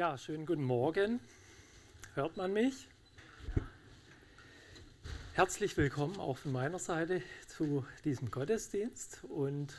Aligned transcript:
Ja, 0.00 0.16
schönen 0.16 0.46
guten 0.46 0.64
Morgen. 0.64 1.20
Hört 2.14 2.38
man 2.38 2.54
mich? 2.54 2.88
Herzlich 5.34 5.76
willkommen 5.76 6.18
auch 6.18 6.38
von 6.38 6.52
meiner 6.52 6.78
Seite 6.78 7.20
zu 7.48 7.84
diesem 8.06 8.30
Gottesdienst. 8.30 9.24
Und 9.24 9.74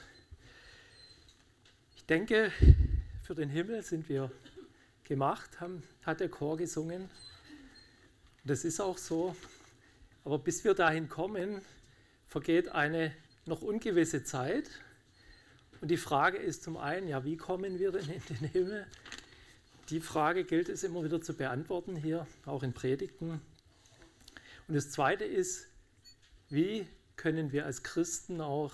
ich 1.95 2.05
denke, 2.05 2.51
für 3.23 3.33
den 3.33 3.49
Himmel 3.49 3.81
sind 3.81 4.09
wir 4.09 4.31
gemacht, 5.05 5.59
haben, 5.59 5.81
hat 6.03 6.19
der 6.19 6.29
Chor 6.29 6.55
gesungen. 6.55 7.09
Das 8.43 8.63
ist 8.63 8.79
auch 8.79 8.99
so. 8.99 9.35
Aber 10.23 10.37
bis 10.37 10.63
wir 10.63 10.75
dahin 10.75 11.09
kommen, 11.09 11.63
vergeht 12.27 12.69
eine 12.69 13.11
noch 13.47 13.63
ungewisse 13.63 14.23
Zeit. 14.23 14.69
Und 15.81 15.89
die 15.89 15.97
Frage 15.97 16.37
ist 16.37 16.61
zum 16.61 16.77
einen, 16.77 17.07
ja, 17.07 17.25
wie 17.25 17.37
kommen 17.37 17.79
wir 17.79 17.91
denn 17.91 18.07
in 18.07 18.21
den 18.29 18.49
Himmel? 18.49 18.87
Die 19.91 19.99
Frage 19.99 20.45
gilt 20.45 20.69
es 20.69 20.83
immer 20.83 21.03
wieder 21.03 21.21
zu 21.21 21.33
beantworten 21.33 21.97
hier, 21.97 22.25
auch 22.45 22.63
in 22.63 22.71
Predigten. 22.71 23.41
Und 24.69 24.73
das 24.73 24.89
Zweite 24.89 25.25
ist, 25.25 25.67
wie 26.47 26.87
können 27.17 27.51
wir 27.51 27.65
als 27.65 27.83
Christen 27.83 28.39
auch 28.39 28.71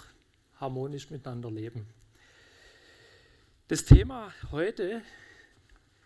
harmonisch 0.60 1.10
miteinander 1.10 1.50
leben? 1.50 1.88
Das 3.68 3.84
Thema 3.84 4.32
heute 4.52 5.02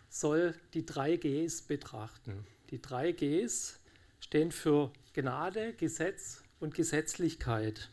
soll 0.08 0.54
die 0.72 0.86
drei 0.86 1.18
Gs 1.18 1.60
betrachten. 1.60 2.46
Die 2.70 2.80
drei 2.80 3.12
Gs 3.12 3.80
stehen 4.18 4.50
für 4.50 4.94
Gnade, 5.12 5.74
Gesetz 5.74 6.42
und 6.58 6.74
Gesetzlichkeit. 6.74 7.90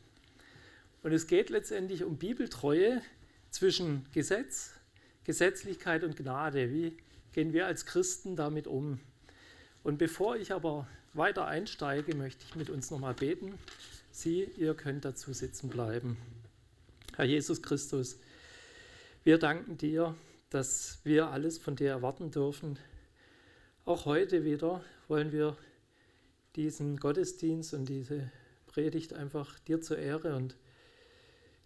Und 1.03 1.11
es 1.11 1.27
geht 1.27 1.49
letztendlich 1.49 2.05
um 2.05 2.17
Bibeltreue 2.17 3.01
zwischen 3.49 4.05
Gesetz, 4.13 4.71
Gesetzlichkeit 5.25 6.05
und 6.05 6.15
Gnade. 6.15 6.71
Wie 6.71 6.97
gehen 7.33 7.53
wir 7.53 7.65
als 7.65 7.85
Christen 7.85 8.35
damit 8.35 8.67
um? 8.67 8.99
Und 9.83 9.97
bevor 9.97 10.35
ich 10.35 10.51
aber 10.51 10.87
weiter 11.13 11.45
einsteige, 11.47 12.15
möchte 12.15 12.43
ich 12.47 12.55
mit 12.55 12.69
uns 12.69 12.91
nochmal 12.91 13.13
beten. 13.13 13.53
Sie, 14.11 14.43
ihr 14.43 14.73
könnt 14.73 15.05
dazu 15.05 15.33
sitzen 15.33 15.69
bleiben. 15.69 16.17
Herr 17.15 17.25
Jesus 17.25 17.61
Christus, 17.61 18.19
wir 19.23 19.37
danken 19.37 19.77
dir, 19.77 20.15
dass 20.49 20.99
wir 21.03 21.29
alles 21.29 21.57
von 21.57 21.75
dir 21.75 21.89
erwarten 21.89 22.31
dürfen. 22.31 22.77
Auch 23.85 24.05
heute 24.05 24.43
wieder 24.43 24.83
wollen 25.07 25.31
wir 25.31 25.57
diesen 26.55 26.97
Gottesdienst 26.97 27.73
und 27.73 27.87
diese 27.87 28.31
Predigt 28.67 29.13
einfach 29.13 29.59
dir 29.59 29.81
zur 29.81 29.97
Ehre 29.97 30.35
und 30.35 30.55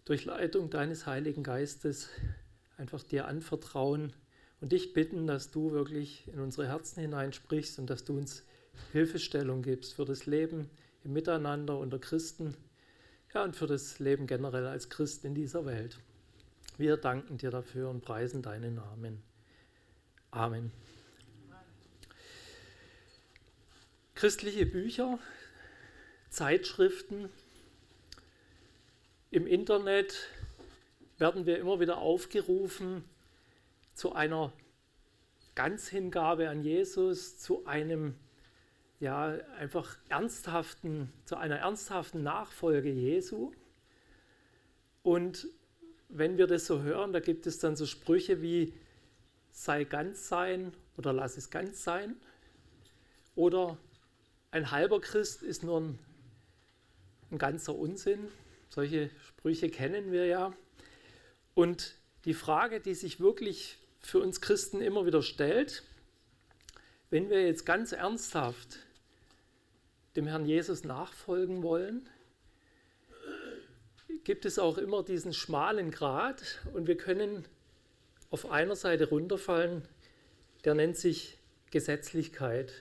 durch 0.04 0.24
Leitung 0.24 0.70
deines 0.70 1.06
Heiligen 1.06 1.42
Geistes 1.42 2.08
einfach 2.76 3.02
dir 3.02 3.26
anvertrauen 3.26 4.12
und 4.64 4.72
dich 4.72 4.94
bitten, 4.94 5.26
dass 5.26 5.50
du 5.50 5.72
wirklich 5.72 6.26
in 6.28 6.40
unsere 6.40 6.66
Herzen 6.66 7.02
hineinsprichst 7.02 7.78
und 7.78 7.90
dass 7.90 8.06
du 8.06 8.16
uns 8.16 8.44
Hilfestellung 8.92 9.60
gibst 9.60 9.92
für 9.92 10.06
das 10.06 10.24
Leben 10.24 10.70
im 11.04 11.12
Miteinander 11.12 11.78
unter 11.78 11.98
Christen 11.98 12.56
ja, 13.34 13.44
und 13.44 13.54
für 13.54 13.66
das 13.66 13.98
Leben 13.98 14.26
generell 14.26 14.66
als 14.66 14.88
Christ 14.88 15.26
in 15.26 15.34
dieser 15.34 15.66
Welt. 15.66 15.98
Wir 16.78 16.96
danken 16.96 17.36
dir 17.36 17.50
dafür 17.50 17.90
und 17.90 18.00
preisen 18.00 18.40
deinen 18.40 18.76
Namen. 18.76 19.22
Amen. 20.30 20.72
Christliche 24.14 24.64
Bücher, 24.64 25.18
Zeitschriften, 26.30 27.28
im 29.30 29.46
Internet 29.46 30.30
werden 31.18 31.44
wir 31.44 31.58
immer 31.58 31.80
wieder 31.80 31.98
aufgerufen 31.98 33.04
zu 33.94 34.12
einer 34.12 34.52
Ganzhingabe 35.54 36.48
an 36.48 36.62
Jesus, 36.62 37.38
zu 37.38 37.64
einem 37.66 38.16
ja 39.00 39.38
einfach 39.58 39.96
ernsthaften, 40.08 41.12
zu 41.24 41.36
einer 41.36 41.56
ernsthaften 41.56 42.22
Nachfolge 42.22 42.90
Jesu. 42.90 43.52
Und 45.02 45.48
wenn 46.08 46.38
wir 46.38 46.46
das 46.46 46.66
so 46.66 46.82
hören, 46.82 47.12
da 47.12 47.20
gibt 47.20 47.46
es 47.46 47.58
dann 47.58 47.76
so 47.76 47.86
Sprüche 47.86 48.42
wie 48.42 48.72
sei 49.50 49.84
ganz 49.84 50.28
sein 50.28 50.72
oder 50.96 51.12
lass 51.12 51.36
es 51.36 51.50
ganz 51.50 51.84
sein. 51.84 52.16
Oder 53.36 53.76
ein 54.50 54.70
halber 54.70 55.00
Christ 55.00 55.42
ist 55.42 55.62
nur 55.62 55.80
ein, 55.80 55.98
ein 57.30 57.38
ganzer 57.38 57.74
Unsinn. 57.74 58.28
Solche 58.68 59.10
Sprüche 59.28 59.68
kennen 59.70 60.12
wir 60.12 60.26
ja. 60.26 60.52
Und 61.54 61.96
die 62.24 62.34
Frage, 62.34 62.80
die 62.80 62.94
sich 62.94 63.20
wirklich 63.20 63.78
für 64.06 64.20
uns 64.20 64.40
Christen 64.40 64.80
immer 64.80 65.06
wieder 65.06 65.22
stellt, 65.22 65.82
wenn 67.10 67.30
wir 67.30 67.46
jetzt 67.46 67.64
ganz 67.64 67.92
ernsthaft 67.92 68.78
dem 70.16 70.26
Herrn 70.26 70.44
Jesus 70.44 70.84
nachfolgen 70.84 71.62
wollen, 71.62 72.08
gibt 74.24 74.44
es 74.44 74.58
auch 74.58 74.78
immer 74.78 75.02
diesen 75.02 75.32
schmalen 75.32 75.90
Grat 75.90 76.60
und 76.72 76.86
wir 76.86 76.96
können 76.96 77.44
auf 78.30 78.50
einer 78.50 78.76
Seite 78.76 79.08
runterfallen, 79.08 79.82
der 80.64 80.74
nennt 80.74 80.96
sich 80.96 81.38
Gesetzlichkeit. 81.70 82.72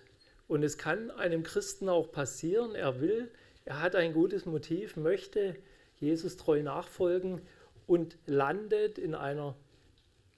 Und 0.47 0.63
es 0.63 0.77
kann 0.77 1.11
einem 1.11 1.43
Christen 1.43 1.89
auch 1.89 2.11
passieren, 2.11 2.75
er 2.75 3.01
will, 3.01 3.31
er 3.65 3.81
hat 3.81 3.95
ein 3.95 4.13
gutes 4.13 4.45
Motiv, 4.45 4.97
möchte 4.97 5.55
Jesus 5.99 6.37
treu 6.37 6.61
nachfolgen 6.63 7.41
und 7.87 8.17
landet 8.25 8.97
in 8.97 9.15
einer 9.15 9.55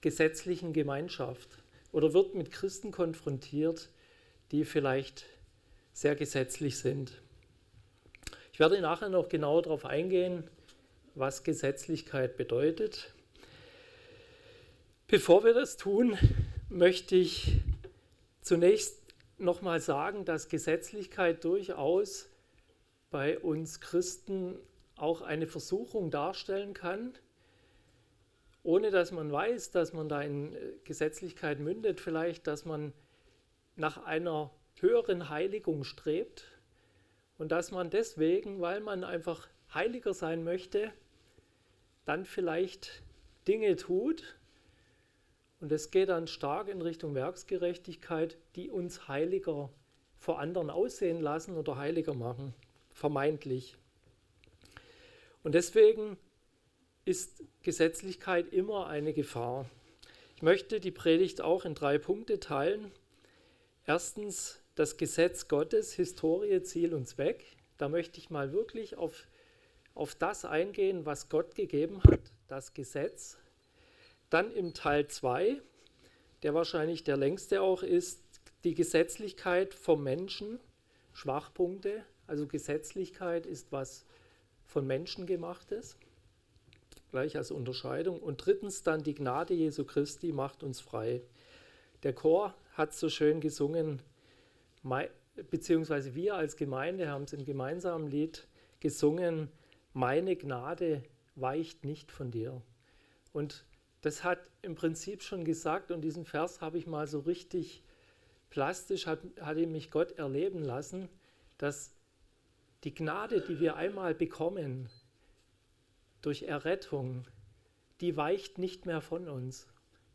gesetzlichen 0.06 0.72
Gemeinschaft 0.72 1.50
oder 1.92 2.14
wird 2.14 2.36
mit 2.36 2.52
Christen 2.52 2.92
konfrontiert, 2.92 3.90
die 4.52 4.64
vielleicht 4.64 5.26
sehr 5.94 6.16
gesetzlich 6.16 6.78
sind. 6.78 7.24
Ich 8.54 8.60
werde 8.60 8.80
nachher 8.82 9.10
noch 9.10 9.30
genauer 9.30 9.64
darauf 9.64 9.84
eingehen, 9.84 10.44
was 11.16 11.44
Gesetzlichkeit 11.44 12.38
bedeutet. 12.38 13.16
Bevor 15.08 15.44
wir 15.44 15.56
das 15.56 15.76
tun, 15.76 16.16
möchte 16.70 17.16
ich 17.16 17.62
zunächst 18.42 19.00
nochmal 19.40 19.80
sagen, 19.80 20.24
dass 20.24 20.50
Gesetzlichkeit 20.50 21.44
durchaus 21.44 22.30
bei 23.10 23.40
uns 23.40 23.80
Christen 23.80 24.60
auch 24.98 25.24
eine 25.24 25.48
Versuchung 25.48 26.12
darstellen 26.12 26.76
kann, 26.76 27.18
ohne 28.66 28.90
dass 28.90 29.12
man 29.12 29.32
weiß, 29.32 29.72
dass 29.72 29.94
man 29.94 30.10
da 30.10 30.22
in 30.22 30.54
äh, 30.54 30.60
Gesetzlichkeit 30.84 31.60
mündet, 31.60 32.02
vielleicht, 32.02 32.48
dass 32.48 32.66
man 32.66 32.94
nach 33.76 34.04
einer 34.04 34.52
höheren 34.80 35.30
Heiligung 35.30 35.84
strebt 35.84 36.46
und 37.38 37.52
dass 37.52 37.72
man 37.72 37.92
deswegen, 37.92 38.60
weil 38.62 38.82
man 38.82 39.04
einfach 39.04 39.48
heiliger 39.74 40.14
sein 40.14 40.44
möchte, 40.44 40.92
dann 42.06 42.26
vielleicht 42.26 43.04
Dinge 43.48 43.76
tut, 43.76 44.36
und 45.62 45.72
es 45.72 45.90
geht 45.90 46.10
dann 46.10 46.28
stark 46.28 46.68
in 46.68 46.82
Richtung 46.82 47.16
Werksgerechtigkeit, 47.16 48.38
die 48.56 48.70
uns 48.70 49.08
heiliger 49.08 49.70
vor 50.18 50.40
anderen 50.40 50.70
aussehen 50.70 51.22
lassen 51.22 51.56
oder 51.56 51.78
heiliger 51.78 52.14
machen, 52.14 52.54
vermeintlich. 52.92 53.78
Und 55.44 55.56
deswegen 55.56 56.18
ist 57.06 57.44
Gesetzlichkeit 57.62 58.52
immer 58.52 58.88
eine 58.88 59.14
Gefahr. 59.14 59.70
Ich 60.36 60.42
möchte 60.42 60.80
die 60.80 60.92
Predigt 60.92 61.40
auch 61.40 61.64
in 61.64 61.76
drei 61.76 62.00
Punkte 62.00 62.40
teilen. 62.40 62.92
Erstens 63.86 64.60
das 64.74 64.98
Gesetz 64.98 65.48
Gottes, 65.48 65.94
Historie, 65.94 66.62
Ziel 66.64 66.94
und 66.96 67.08
Zweck. 67.08 67.46
Da 67.78 67.90
möchte 67.90 68.20
ich 68.20 68.32
mal 68.32 68.52
wirklich 68.52 68.98
auf, 68.98 69.28
auf 69.94 70.16
das 70.16 70.46
eingehen, 70.46 71.06
was 71.06 71.30
Gott 71.30 71.56
gegeben 71.56 72.02
hat, 72.04 72.20
das 72.48 72.74
Gesetz. 72.74 73.38
Dann 74.32 74.52
im 74.52 74.74
Teil 74.74 75.08
2, 75.08 75.62
der 76.42 76.54
wahrscheinlich 76.56 77.04
der 77.04 77.18
längste 77.18 77.62
auch 77.62 77.84
ist, 77.84 78.22
die 78.64 78.74
Gesetzlichkeit 78.74 79.76
vom 79.76 80.04
Menschen, 80.04 80.60
Schwachpunkte. 81.14 82.04
Also 82.26 82.48
Gesetzlichkeit 82.48 83.46
ist 83.46 83.72
was 83.72 84.06
von 84.66 84.88
Menschen 84.88 85.28
gemachtes, 85.28 85.98
gleich 87.16 87.38
als 87.38 87.50
Unterscheidung. 87.50 88.20
Und 88.20 88.46
drittens 88.46 88.84
dann 88.84 89.02
die 89.02 89.16
Gnade 89.16 89.54
Jesu 89.54 89.86
Christi 89.86 90.34
macht 90.34 90.64
uns 90.64 90.82
frei. 90.82 91.22
Der 92.04 92.12
Chor 92.12 92.54
hat 92.74 92.94
so 92.94 93.08
schön 93.08 93.40
gesungen, 93.40 94.02
beziehungsweise 95.50 96.14
wir 96.14 96.36
als 96.36 96.58
Gemeinde 96.58 97.08
haben 97.08 97.24
es 97.24 97.32
im 97.32 97.46
gemeinsamen 97.46 98.10
Lied 98.10 98.50
gesungen, 98.82 99.48
meine 99.94 100.36
Gnade 100.36 101.04
weicht 101.36 101.86
nicht 101.86 102.12
von 102.12 102.32
dir. 102.32 102.62
Und 103.32 103.64
das 104.02 104.26
hat 104.26 104.52
im 104.62 104.76
Prinzip 104.76 105.24
schon 105.24 105.46
gesagt, 105.46 105.92
und 105.92 106.02
diesen 106.02 106.26
Vers 106.26 106.60
habe 106.60 106.78
ich 106.78 106.86
mal 106.86 107.08
so 107.08 107.20
richtig 107.20 107.82
plastisch, 108.50 109.08
hat, 109.08 109.20
hat 109.40 109.56
mich 109.56 109.90
Gott 109.90 110.12
erleben 110.18 110.66
lassen, 110.66 111.08
dass 111.58 111.96
die 112.84 112.94
Gnade, 112.94 113.40
die 113.40 113.62
wir 113.62 113.78
einmal 113.78 114.14
bekommen 114.14 114.90
durch 116.26 116.44
Errettung, 116.44 117.26
die 118.02 118.18
weicht 118.18 118.58
nicht 118.58 118.86
mehr 118.86 119.02
von 119.02 119.28
uns. 119.28 119.68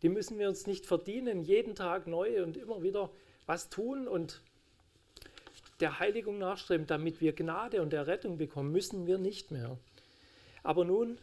Die 0.02 0.08
müssen 0.08 0.38
wir 0.38 0.48
uns 0.48 0.66
nicht 0.66 0.86
verdienen, 0.86 1.42
jeden 1.42 1.74
Tag 1.74 2.06
neu 2.06 2.42
und 2.42 2.56
immer 2.56 2.82
wieder 2.82 3.10
was 3.46 3.68
tun 3.68 4.08
und 4.08 4.42
der 5.80 5.98
Heiligung 5.98 6.38
nachstreben, 6.38 6.86
damit 6.86 7.20
wir 7.20 7.32
Gnade 7.32 7.80
und 7.82 7.92
Errettung 7.92 8.36
bekommen, 8.36 8.70
müssen 8.72 9.06
wir 9.06 9.18
nicht 9.18 9.50
mehr. 9.50 9.78
Aber 10.62 10.84
nun 10.84 11.18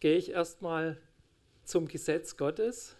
gehe 0.00 0.16
ich 0.16 0.30
erstmal 0.30 0.98
zum 1.64 1.86
Gesetz 1.86 2.36
Gottes 2.36 2.96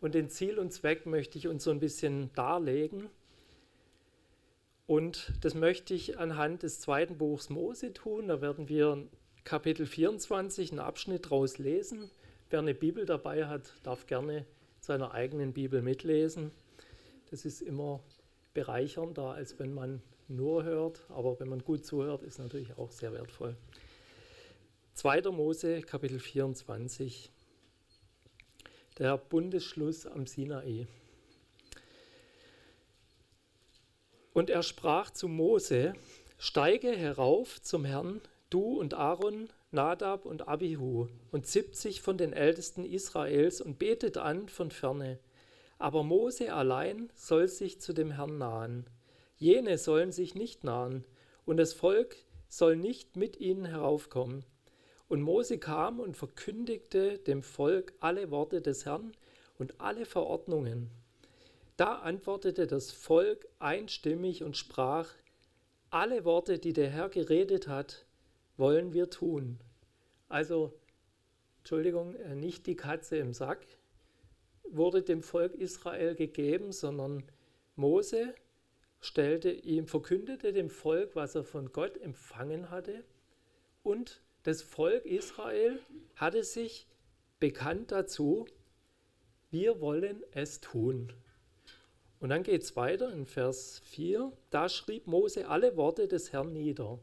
und 0.00 0.14
den 0.14 0.30
Ziel 0.30 0.58
und 0.58 0.72
Zweck 0.72 1.06
möchte 1.06 1.38
ich 1.38 1.48
uns 1.48 1.64
so 1.64 1.70
ein 1.70 1.80
bisschen 1.80 2.32
darlegen. 2.34 3.10
Und 4.86 5.32
das 5.40 5.54
möchte 5.54 5.94
ich 5.94 6.18
anhand 6.18 6.62
des 6.62 6.80
zweiten 6.80 7.18
Buchs 7.18 7.50
Mose 7.50 7.92
tun. 7.92 8.28
Da 8.28 8.40
werden 8.40 8.68
wir 8.68 9.06
Kapitel 9.46 9.86
24 9.86 10.72
einen 10.72 10.80
Abschnitt 10.80 11.26
daraus 11.26 11.58
lesen. 11.58 12.10
Wer 12.50 12.58
eine 12.58 12.74
Bibel 12.74 13.06
dabei 13.06 13.46
hat, 13.46 13.74
darf 13.84 14.08
gerne 14.08 14.44
seiner 14.80 15.14
eigenen 15.14 15.52
Bibel 15.52 15.82
mitlesen. 15.82 16.50
Das 17.30 17.44
ist 17.44 17.60
immer 17.60 18.00
bereichernder, 18.54 19.34
als 19.34 19.60
wenn 19.60 19.72
man 19.72 20.02
nur 20.26 20.64
hört. 20.64 21.06
Aber 21.10 21.38
wenn 21.38 21.48
man 21.48 21.62
gut 21.62 21.86
zuhört, 21.86 22.24
ist 22.24 22.40
natürlich 22.40 22.76
auch 22.76 22.90
sehr 22.90 23.12
wertvoll. 23.12 23.54
2. 24.94 25.22
Mose, 25.30 25.80
Kapitel 25.80 26.18
24. 26.18 27.30
Der 28.98 29.16
Bundesschluss 29.16 30.08
am 30.08 30.26
Sinai. 30.26 30.88
Und 34.32 34.50
er 34.50 34.64
sprach 34.64 35.12
zu 35.12 35.28
Mose: 35.28 35.92
Steige 36.36 36.90
herauf 36.90 37.62
zum 37.62 37.84
Herrn, 37.84 38.20
du 38.50 38.78
und 38.78 38.94
Aaron, 38.94 39.48
Nadab 39.70 40.26
und 40.26 40.48
Abihu 40.48 41.08
und 41.30 41.46
70 41.46 42.00
von 42.00 42.16
den 42.16 42.32
Ältesten 42.32 42.84
Israels 42.84 43.60
und 43.60 43.78
betet 43.78 44.16
an 44.16 44.48
von 44.48 44.70
ferne. 44.70 45.18
Aber 45.78 46.02
Mose 46.02 46.52
allein 46.52 47.10
soll 47.14 47.48
sich 47.48 47.80
zu 47.80 47.92
dem 47.92 48.12
Herrn 48.12 48.38
nahen. 48.38 48.86
Jene 49.36 49.76
sollen 49.76 50.12
sich 50.12 50.34
nicht 50.34 50.64
nahen, 50.64 51.04
und 51.44 51.58
das 51.58 51.74
Volk 51.74 52.16
soll 52.48 52.76
nicht 52.76 53.16
mit 53.16 53.38
ihnen 53.38 53.66
heraufkommen. 53.66 54.44
Und 55.08 55.20
Mose 55.20 55.58
kam 55.58 56.00
und 56.00 56.16
verkündigte 56.16 57.18
dem 57.18 57.42
Volk 57.42 57.92
alle 58.00 58.30
Worte 58.30 58.62
des 58.62 58.86
Herrn 58.86 59.12
und 59.58 59.80
alle 59.80 60.06
Verordnungen. 60.06 60.90
Da 61.76 61.96
antwortete 61.96 62.66
das 62.66 62.90
Volk 62.90 63.46
einstimmig 63.58 64.42
und 64.42 64.56
sprach, 64.56 65.10
alle 65.90 66.24
Worte, 66.24 66.58
die 66.58 66.72
der 66.72 66.88
Herr 66.90 67.10
geredet 67.10 67.68
hat, 67.68 68.05
wollen 68.56 68.92
wir 68.92 69.10
tun. 69.10 69.58
Also, 70.28 70.72
Entschuldigung, 71.58 72.14
äh, 72.14 72.34
nicht 72.34 72.66
die 72.66 72.76
Katze 72.76 73.16
im 73.18 73.32
Sack 73.32 73.66
wurde 74.68 75.02
dem 75.02 75.22
Volk 75.22 75.54
Israel 75.54 76.14
gegeben, 76.14 76.72
sondern 76.72 77.24
Mose 77.76 78.34
stellte 79.00 79.50
ihm, 79.50 79.86
verkündete 79.86 80.52
dem 80.52 80.70
Volk, 80.70 81.14
was 81.14 81.34
er 81.34 81.44
von 81.44 81.72
Gott 81.72 81.96
empfangen 81.98 82.70
hatte. 82.70 83.04
Und 83.82 84.22
das 84.42 84.62
Volk 84.62 85.04
Israel 85.04 85.78
hatte 86.16 86.42
sich 86.42 86.88
bekannt 87.38 87.92
dazu, 87.92 88.46
wir 89.50 89.80
wollen 89.80 90.24
es 90.32 90.60
tun. 90.60 91.12
Und 92.18 92.30
dann 92.30 92.42
geht 92.42 92.62
es 92.62 92.74
weiter 92.76 93.12
in 93.12 93.26
Vers 93.26 93.80
4. 93.84 94.32
Da 94.50 94.68
schrieb 94.68 95.06
Mose 95.06 95.48
alle 95.48 95.76
Worte 95.76 96.08
des 96.08 96.32
Herrn 96.32 96.52
nieder. 96.52 96.98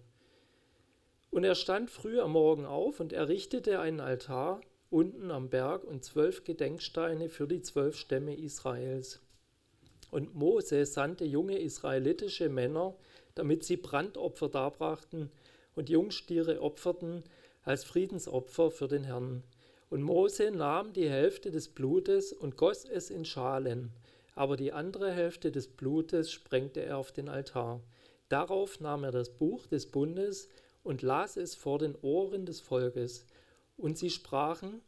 Und 1.33 1.43
er 1.45 1.55
stand 1.55 1.89
früh 1.89 2.19
am 2.19 2.33
Morgen 2.33 2.67
auf 2.67 2.99
und 2.99 3.11
errichtete 3.11 3.79
einen 3.79 3.99
Altar 3.99 4.61
unten 4.91 5.31
am 5.31 5.49
Berg 5.49 5.83
und 5.83 6.03
zwölf 6.03 6.43
Gedenksteine 6.43 7.27
für 7.27 7.47
die 7.47 7.63
zwölf 7.63 7.97
Stämme 7.97 8.37
Israels. 8.37 9.19
Und 10.11 10.35
Mose 10.35 10.85
sandte 10.85 11.25
junge 11.25 11.57
israelitische 11.57 12.49
Männer, 12.49 12.93
damit 13.33 13.63
sie 13.63 13.77
Brandopfer 13.77 14.47
darbrachten 14.47 15.31
und 15.73 15.89
Jungstiere 15.89 16.61
opferten 16.61 17.23
als 17.63 17.83
Friedensopfer 17.83 18.69
für 18.69 18.87
den 18.87 19.03
Herrn. 19.03 19.41
Und 19.89 20.03
Mose 20.03 20.51
nahm 20.51 20.93
die 20.93 21.09
Hälfte 21.09 21.49
des 21.49 21.67
Blutes 21.67 22.31
und 22.31 22.57
goss 22.57 22.85
es 22.85 23.09
in 23.09 23.25
Schalen, 23.25 23.91
aber 24.35 24.55
die 24.55 24.71
andere 24.71 25.11
Hälfte 25.11 25.51
des 25.51 25.67
Blutes 25.67 26.31
sprengte 26.31 26.81
er 26.81 26.99
auf 26.99 27.11
den 27.11 27.27
Altar. 27.27 27.81
Darauf 28.29 28.79
nahm 28.79 29.03
er 29.03 29.11
das 29.11 29.31
Buch 29.31 29.65
des 29.65 29.87
Bundes 29.87 30.47
und 30.83 31.01
las 31.01 31.37
es 31.37 31.55
vor 31.55 31.79
den 31.79 31.95
Ohren 32.01 32.45
des 32.45 32.59
Volkes. 32.59 33.25
Und 33.77 33.97
sie 33.97 34.09
sprachen, 34.09 34.81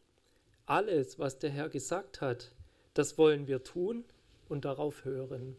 alles, 0.65 1.19
was 1.19 1.39
der 1.39 1.49
Herr 1.49 1.69
gesagt 1.69 2.21
hat, 2.21 2.51
das 2.93 3.17
wollen 3.17 3.47
wir 3.47 3.63
tun 3.63 4.05
und 4.47 4.65
darauf 4.65 5.05
hören. 5.05 5.57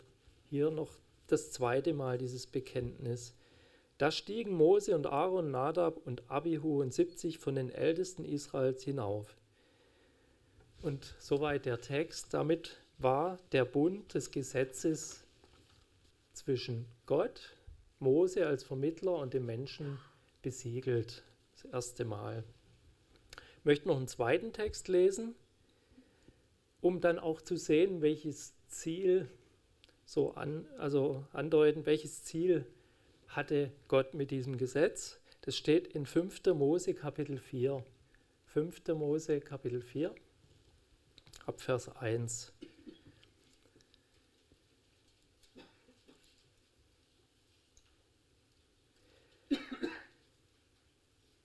Hier 0.48 0.70
noch 0.70 0.90
das 1.26 1.50
zweite 1.50 1.92
Mal 1.92 2.18
dieses 2.18 2.46
Bekenntnis. 2.46 3.34
Da 3.98 4.10
stiegen 4.10 4.52
Mose 4.52 4.94
und 4.94 5.06
Aaron, 5.06 5.50
Nadab 5.50 5.96
und 6.06 6.30
Abihu 6.30 6.82
und 6.82 6.92
70 6.92 7.38
von 7.38 7.54
den 7.54 7.70
Ältesten 7.70 8.24
Israels 8.24 8.82
hinauf. 8.82 9.36
Und 10.82 11.14
soweit 11.18 11.66
der 11.66 11.80
Text. 11.80 12.34
Damit 12.34 12.76
war 12.98 13.38
der 13.52 13.64
Bund 13.64 14.14
des 14.14 14.30
Gesetzes 14.30 15.24
zwischen 16.32 16.86
Gott, 17.06 17.56
Mose 17.98 18.46
als 18.46 18.62
Vermittler 18.62 19.16
und 19.16 19.32
dem 19.32 19.46
Menschen 19.46 19.98
besiegelt. 20.42 21.24
Das 21.54 21.64
erste 21.72 22.04
Mal. 22.04 22.44
Ich 23.58 23.64
möchte 23.64 23.88
noch 23.88 23.96
einen 23.96 24.08
zweiten 24.08 24.52
Text 24.52 24.88
lesen, 24.88 25.34
um 26.80 27.00
dann 27.00 27.18
auch 27.18 27.40
zu 27.40 27.56
sehen, 27.56 28.02
welches 28.02 28.54
Ziel 28.68 29.28
so 30.04 30.34
an, 30.34 30.66
also 30.78 31.26
andeuten, 31.32 31.84
welches 31.86 32.22
Ziel 32.22 32.66
hatte 33.28 33.72
Gott 33.88 34.14
mit 34.14 34.30
diesem 34.30 34.56
Gesetz. 34.56 35.20
Das 35.42 35.56
steht 35.56 35.88
in 35.88 36.06
5. 36.06 36.44
Mose 36.54 36.94
Kapitel 36.94 37.38
4. 37.38 37.84
5. 38.46 38.88
Mose 38.94 39.40
Kapitel 39.40 39.82
4, 39.82 40.14
ab 41.44 41.60
Vers 41.60 41.94
1. 41.96 42.52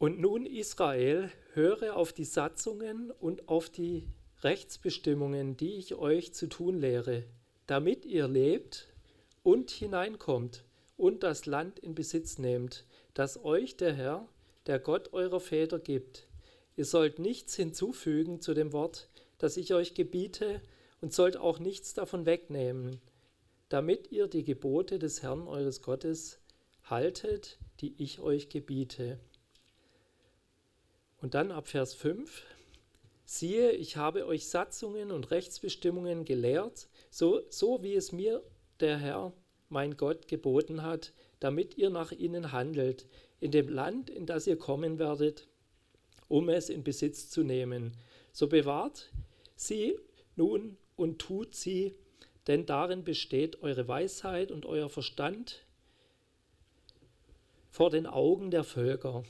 Und 0.02 0.20
nun 0.20 0.48
Israel, 0.48 1.30
höre 1.54 1.96
auf 1.96 2.12
die 2.12 2.26
Satzungen 2.26 3.12
und 3.12 3.48
auf 3.48 3.70
die 3.70 4.08
Rechtsbestimmungen, 4.42 5.58
die 5.58 5.74
ich 5.74 5.94
euch 5.94 6.34
zu 6.34 6.48
tun 6.48 6.80
lehre, 6.80 7.26
damit 7.68 8.06
ihr 8.06 8.28
lebt 8.28 8.88
und 9.44 9.70
hineinkommt 9.70 10.64
und 10.98 11.22
das 11.22 11.46
Land 11.46 11.78
in 11.78 11.94
Besitz 11.94 12.40
nehmt, 12.40 12.88
das 13.14 13.46
euch 13.46 13.78
der 13.78 13.94
Herr, 13.94 14.28
der 14.66 14.80
Gott 14.80 15.14
eurer 15.14 15.40
Väter 15.40 15.78
gibt. 15.78 16.28
Ihr 16.76 16.86
sollt 16.86 17.20
nichts 17.20 17.56
hinzufügen 17.56 18.42
zu 18.42 18.56
dem 18.56 18.74
Wort, 18.74 19.08
das 19.38 19.56
ich 19.56 19.72
euch 19.72 19.94
gebiete, 19.94 20.64
und 21.02 21.14
sollt 21.14 21.38
auch 21.38 21.60
nichts 21.60 21.94
davon 21.94 22.26
wegnehmen, 22.26 23.00
damit 23.70 24.12
ihr 24.12 24.26
die 24.26 24.46
Gebote 24.46 24.98
des 24.98 25.22
Herrn 25.22 25.48
eures 25.48 25.84
Gottes 25.84 26.40
haltet, 26.86 27.60
die 27.82 27.94
ich 28.02 28.20
euch 28.20 28.50
gebiete. 28.50 29.20
Und 31.22 31.36
dann 31.36 31.52
ab 31.52 31.68
Vers 31.68 31.94
5. 31.94 32.44
Siehe, 33.26 33.72
ich 33.72 33.96
habe 33.96 34.26
euch 34.26 34.48
Satzungen 34.48 35.12
und 35.12 35.32
Rechtsbestimmungen 35.32 36.26
gelehrt, 36.26 36.90
so, 37.12 37.42
so 37.50 37.84
wie 37.84 37.96
es 37.96 38.12
mir 38.12 38.44
der 38.80 38.98
Herr, 38.98 39.32
mein 39.70 39.96
Gott, 39.96 40.28
geboten 40.28 40.82
hat, 40.82 41.14
damit 41.40 41.78
ihr 41.78 41.92
nach 41.92 42.12
ihnen 42.12 42.52
handelt, 42.52 43.06
in 43.40 43.52
dem 43.52 43.70
Land, 43.70 44.10
in 44.10 44.26
das 44.26 44.48
ihr 44.48 44.58
kommen 44.58 45.00
werdet, 45.00 45.48
um 46.28 46.50
es 46.50 46.70
in 46.70 46.84
Besitz 46.84 47.30
zu 47.30 47.44
nehmen. 47.44 47.96
So 48.34 48.48
bewahrt 48.48 49.12
sie 49.56 49.98
nun 50.36 50.78
und 50.96 51.20
tut 51.20 51.56
sie, 51.56 51.96
denn 52.48 52.66
darin 52.66 53.04
besteht 53.04 53.62
eure 53.62 53.88
Weisheit 53.88 54.52
und 54.52 54.66
euer 54.66 54.90
Verstand 54.90 55.66
vor 57.70 57.92
den 57.92 58.08
Augen 58.08 58.50
der 58.52 58.64
Völker. 58.64 59.24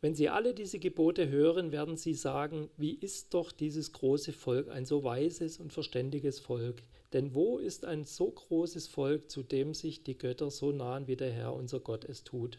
Wenn 0.00 0.14
sie 0.14 0.28
alle 0.28 0.54
diese 0.54 0.78
Gebote 0.78 1.28
hören, 1.28 1.72
werden 1.72 1.96
sie 1.96 2.14
sagen, 2.14 2.70
wie 2.76 2.94
ist 2.94 3.34
doch 3.34 3.50
dieses 3.50 3.92
große 3.92 4.32
Volk 4.32 4.68
ein 4.68 4.84
so 4.84 5.02
weises 5.02 5.58
und 5.58 5.72
verständiges 5.72 6.38
Volk? 6.38 6.82
Denn 7.12 7.34
wo 7.34 7.58
ist 7.58 7.84
ein 7.84 8.04
so 8.04 8.30
großes 8.30 8.86
Volk, 8.86 9.28
zu 9.28 9.42
dem 9.42 9.74
sich 9.74 10.04
die 10.04 10.16
Götter 10.16 10.50
so 10.50 10.70
nahen, 10.70 11.08
wie 11.08 11.16
der 11.16 11.32
Herr 11.32 11.52
unser 11.52 11.80
Gott 11.80 12.04
es 12.04 12.22
tut? 12.22 12.58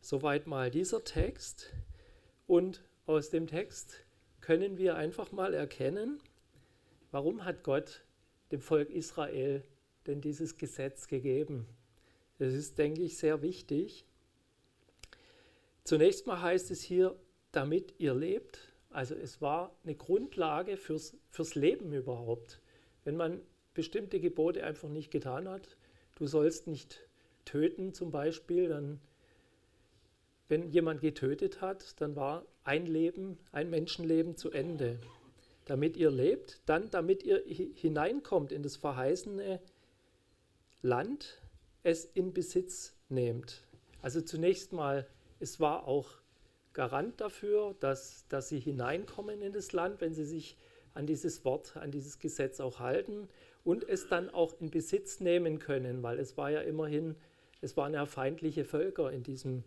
Soweit 0.00 0.48
mal 0.48 0.70
dieser 0.70 1.04
Text. 1.04 1.72
Und 2.48 2.82
aus 3.06 3.30
dem 3.30 3.46
Text 3.46 4.04
können 4.40 4.78
wir 4.78 4.96
einfach 4.96 5.30
mal 5.30 5.54
erkennen, 5.54 6.20
warum 7.12 7.44
hat 7.44 7.62
Gott 7.62 8.04
dem 8.50 8.60
Volk 8.60 8.90
Israel 8.90 9.62
denn 10.08 10.20
dieses 10.20 10.58
Gesetz 10.58 11.06
gegeben? 11.06 11.66
Das 12.38 12.52
ist, 12.52 12.78
denke 12.78 13.02
ich, 13.02 13.16
sehr 13.16 13.42
wichtig. 13.42 14.06
Zunächst 15.86 16.26
mal 16.26 16.42
heißt 16.42 16.72
es 16.72 16.82
hier, 16.82 17.14
damit 17.52 17.94
ihr 17.98 18.12
lebt. 18.12 18.58
Also 18.90 19.14
es 19.14 19.40
war 19.40 19.76
eine 19.84 19.94
Grundlage 19.94 20.76
fürs, 20.76 21.16
fürs 21.30 21.54
Leben 21.54 21.92
überhaupt. 21.92 22.60
Wenn 23.04 23.16
man 23.16 23.40
bestimmte 23.72 24.18
Gebote 24.18 24.64
einfach 24.64 24.88
nicht 24.88 25.12
getan 25.12 25.48
hat, 25.48 25.76
du 26.16 26.26
sollst 26.26 26.66
nicht 26.66 27.06
töten 27.44 27.94
zum 27.94 28.10
Beispiel, 28.10 28.68
dann 28.68 29.00
wenn 30.48 30.70
jemand 30.70 31.02
getötet 31.02 31.60
hat, 31.60 32.00
dann 32.00 32.16
war 32.16 32.44
ein 32.64 32.86
Leben, 32.86 33.38
ein 33.52 33.70
Menschenleben 33.70 34.34
zu 34.34 34.50
Ende. 34.50 34.98
Damit 35.66 35.96
ihr 35.96 36.10
lebt, 36.10 36.62
dann 36.66 36.90
damit 36.90 37.22
ihr 37.22 37.44
hineinkommt 37.46 38.50
in 38.50 38.64
das 38.64 38.74
verheißene 38.74 39.60
Land, 40.82 41.40
es 41.84 42.06
in 42.06 42.32
Besitz 42.32 42.96
nehmt. 43.08 43.62
Also 44.02 44.20
zunächst 44.20 44.72
mal, 44.72 45.06
es 45.38 45.60
war 45.60 45.86
auch 45.86 46.10
Garant 46.72 47.20
dafür, 47.20 47.74
dass, 47.80 48.26
dass 48.28 48.48
sie 48.48 48.60
hineinkommen 48.60 49.40
in 49.40 49.52
das 49.52 49.72
Land, 49.72 50.00
wenn 50.00 50.14
sie 50.14 50.24
sich 50.24 50.56
an 50.94 51.06
dieses 51.06 51.44
Wort, 51.44 51.76
an 51.76 51.90
dieses 51.90 52.18
Gesetz 52.18 52.60
auch 52.60 52.80
halten 52.80 53.28
und 53.64 53.88
es 53.88 54.08
dann 54.08 54.30
auch 54.30 54.60
in 54.60 54.70
Besitz 54.70 55.20
nehmen 55.20 55.58
können, 55.58 56.02
weil 56.02 56.18
es 56.18 56.36
war 56.36 56.50
ja 56.50 56.60
immerhin, 56.60 57.16
es 57.60 57.76
waren 57.76 57.94
ja 57.94 58.06
feindliche 58.06 58.64
Völker 58.64 59.10
in 59.10 59.22
diesem, 59.22 59.64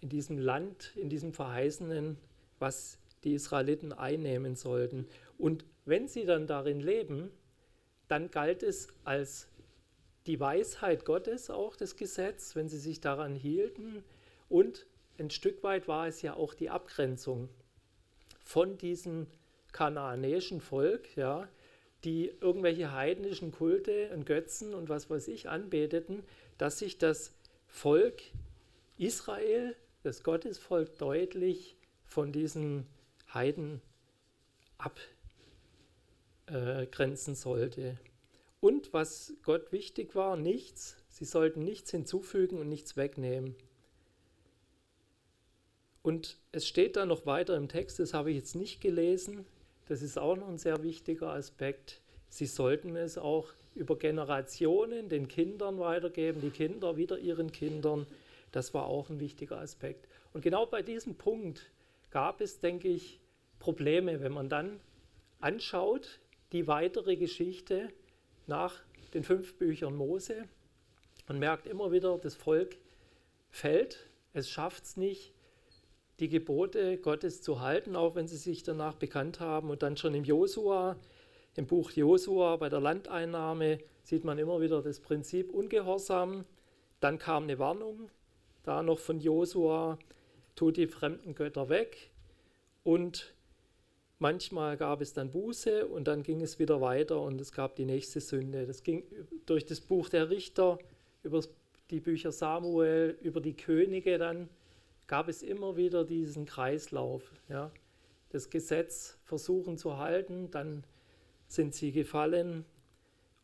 in 0.00 0.08
diesem 0.08 0.38
Land, 0.38 0.92
in 0.96 1.08
diesem 1.08 1.32
Verheißenen, 1.32 2.18
was 2.58 2.98
die 3.24 3.34
Israeliten 3.34 3.92
einnehmen 3.92 4.54
sollten. 4.54 5.06
Und 5.38 5.64
wenn 5.84 6.08
sie 6.08 6.24
dann 6.24 6.46
darin 6.46 6.80
leben, 6.80 7.30
dann 8.08 8.30
galt 8.30 8.62
es 8.62 8.88
als 9.04 9.48
die 10.26 10.40
Weisheit 10.40 11.04
Gottes 11.04 11.50
auch 11.50 11.76
das 11.76 11.96
Gesetz, 11.96 12.54
wenn 12.56 12.68
sie 12.68 12.78
sich 12.78 13.00
daran 13.00 13.34
hielten. 13.34 14.04
Und 14.48 14.86
ein 15.18 15.30
Stück 15.30 15.62
weit 15.62 15.88
war 15.88 16.06
es 16.06 16.22
ja 16.22 16.34
auch 16.34 16.54
die 16.54 16.70
Abgrenzung 16.70 17.48
von 18.40 18.76
diesem 18.78 19.26
kanaanäischen 19.72 20.60
Volk, 20.60 21.16
ja, 21.16 21.48
die 22.04 22.32
irgendwelche 22.40 22.92
heidnischen 22.92 23.50
Kulte 23.52 24.10
und 24.12 24.26
Götzen 24.26 24.74
und 24.74 24.88
was 24.88 25.08
weiß 25.10 25.28
ich 25.28 25.48
anbeteten, 25.48 26.22
dass 26.58 26.78
sich 26.78 26.98
das 26.98 27.34
Volk 27.66 28.22
Israel, 28.98 29.74
das 30.02 30.22
Gottesvolk, 30.22 30.98
deutlich 30.98 31.76
von 32.04 32.30
diesen 32.30 32.86
Heiden 33.32 33.80
abgrenzen 36.46 37.34
sollte. 37.34 37.98
Und 38.60 38.92
was 38.92 39.34
Gott 39.42 39.72
wichtig 39.72 40.14
war, 40.14 40.36
nichts. 40.36 40.96
Sie 41.08 41.24
sollten 41.24 41.64
nichts 41.64 41.90
hinzufügen 41.90 42.58
und 42.58 42.68
nichts 42.68 42.96
wegnehmen. 42.96 43.56
Und 46.04 46.36
es 46.52 46.68
steht 46.68 46.96
da 46.96 47.06
noch 47.06 47.24
weiter 47.24 47.56
im 47.56 47.66
Text, 47.66 47.98
das 47.98 48.12
habe 48.12 48.30
ich 48.30 48.36
jetzt 48.36 48.54
nicht 48.54 48.82
gelesen, 48.82 49.46
das 49.86 50.02
ist 50.02 50.18
auch 50.18 50.36
noch 50.36 50.48
ein 50.48 50.58
sehr 50.58 50.82
wichtiger 50.82 51.30
Aspekt. 51.30 52.02
Sie 52.28 52.44
sollten 52.44 52.94
es 52.94 53.16
auch 53.16 53.48
über 53.74 53.96
Generationen 53.96 55.08
den 55.08 55.28
Kindern 55.28 55.78
weitergeben, 55.78 56.42
die 56.42 56.50
Kinder 56.50 56.98
wieder 56.98 57.18
ihren 57.18 57.52
Kindern. 57.52 58.06
Das 58.52 58.74
war 58.74 58.84
auch 58.84 59.08
ein 59.08 59.18
wichtiger 59.18 59.58
Aspekt. 59.58 60.06
Und 60.34 60.42
genau 60.42 60.66
bei 60.66 60.82
diesem 60.82 61.14
Punkt 61.14 61.70
gab 62.10 62.42
es, 62.42 62.60
denke 62.60 62.88
ich, 62.88 63.18
Probleme, 63.58 64.20
wenn 64.20 64.32
man 64.32 64.50
dann 64.50 64.80
anschaut, 65.40 66.20
die 66.52 66.66
weitere 66.66 67.16
Geschichte 67.16 67.88
nach 68.46 68.82
den 69.14 69.24
fünf 69.24 69.54
Büchern 69.56 69.96
Mose. 69.96 70.44
Man 71.28 71.38
merkt 71.38 71.66
immer 71.66 71.92
wieder, 71.92 72.18
das 72.18 72.34
Volk 72.34 72.76
fällt, 73.50 74.10
es 74.34 74.50
schafft 74.50 74.84
es 74.84 74.96
nicht, 74.98 75.33
die 76.20 76.28
Gebote 76.28 76.98
Gottes 76.98 77.42
zu 77.42 77.60
halten, 77.60 77.96
auch 77.96 78.14
wenn 78.14 78.28
sie 78.28 78.36
sich 78.36 78.62
danach 78.62 78.94
bekannt 78.94 79.40
haben. 79.40 79.70
Und 79.70 79.82
dann 79.82 79.96
schon 79.96 80.14
im 80.14 80.24
Josua, 80.24 80.96
im 81.56 81.66
Buch 81.66 81.90
Josua 81.90 82.56
bei 82.56 82.68
der 82.68 82.80
Landeinnahme 82.80 83.78
sieht 84.02 84.24
man 84.24 84.38
immer 84.38 84.60
wieder 84.60 84.82
das 84.82 85.00
Prinzip 85.00 85.52
Ungehorsam. 85.52 86.44
Dann 87.00 87.18
kam 87.18 87.44
eine 87.44 87.58
Warnung, 87.58 88.10
da 88.62 88.82
noch 88.82 88.98
von 88.98 89.20
Josua, 89.20 89.98
tut 90.54 90.76
die 90.76 90.86
fremden 90.86 91.34
Götter 91.34 91.68
weg. 91.68 92.10
Und 92.82 93.34
manchmal 94.18 94.76
gab 94.76 95.00
es 95.00 95.12
dann 95.12 95.30
Buße 95.30 95.86
und 95.86 96.06
dann 96.06 96.22
ging 96.22 96.40
es 96.42 96.58
wieder 96.58 96.80
weiter 96.80 97.20
und 97.20 97.40
es 97.40 97.52
gab 97.52 97.76
die 97.76 97.84
nächste 97.84 98.20
Sünde. 98.20 98.66
Das 98.66 98.82
ging 98.82 99.04
durch 99.46 99.66
das 99.66 99.80
Buch 99.80 100.08
der 100.08 100.30
Richter, 100.30 100.78
über 101.22 101.42
die 101.90 102.00
Bücher 102.00 102.32
Samuel, 102.32 103.18
über 103.22 103.40
die 103.40 103.56
Könige 103.56 104.18
dann 104.18 104.48
gab 105.06 105.28
es 105.28 105.42
immer 105.42 105.76
wieder 105.76 106.04
diesen 106.04 106.46
Kreislauf. 106.46 107.22
Ja. 107.48 107.70
Das 108.30 108.50
Gesetz 108.50 109.18
versuchen 109.24 109.78
zu 109.78 109.98
halten, 109.98 110.50
dann 110.50 110.84
sind 111.46 111.74
sie 111.74 111.92
gefallen. 111.92 112.64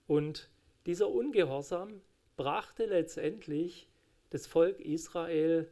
Und 0.06 0.50
dieser 0.86 1.08
Ungehorsam 1.08 2.00
brachte 2.36 2.86
letztendlich 2.86 3.88
das 4.30 4.46
Volk 4.46 4.80
Israel 4.80 5.70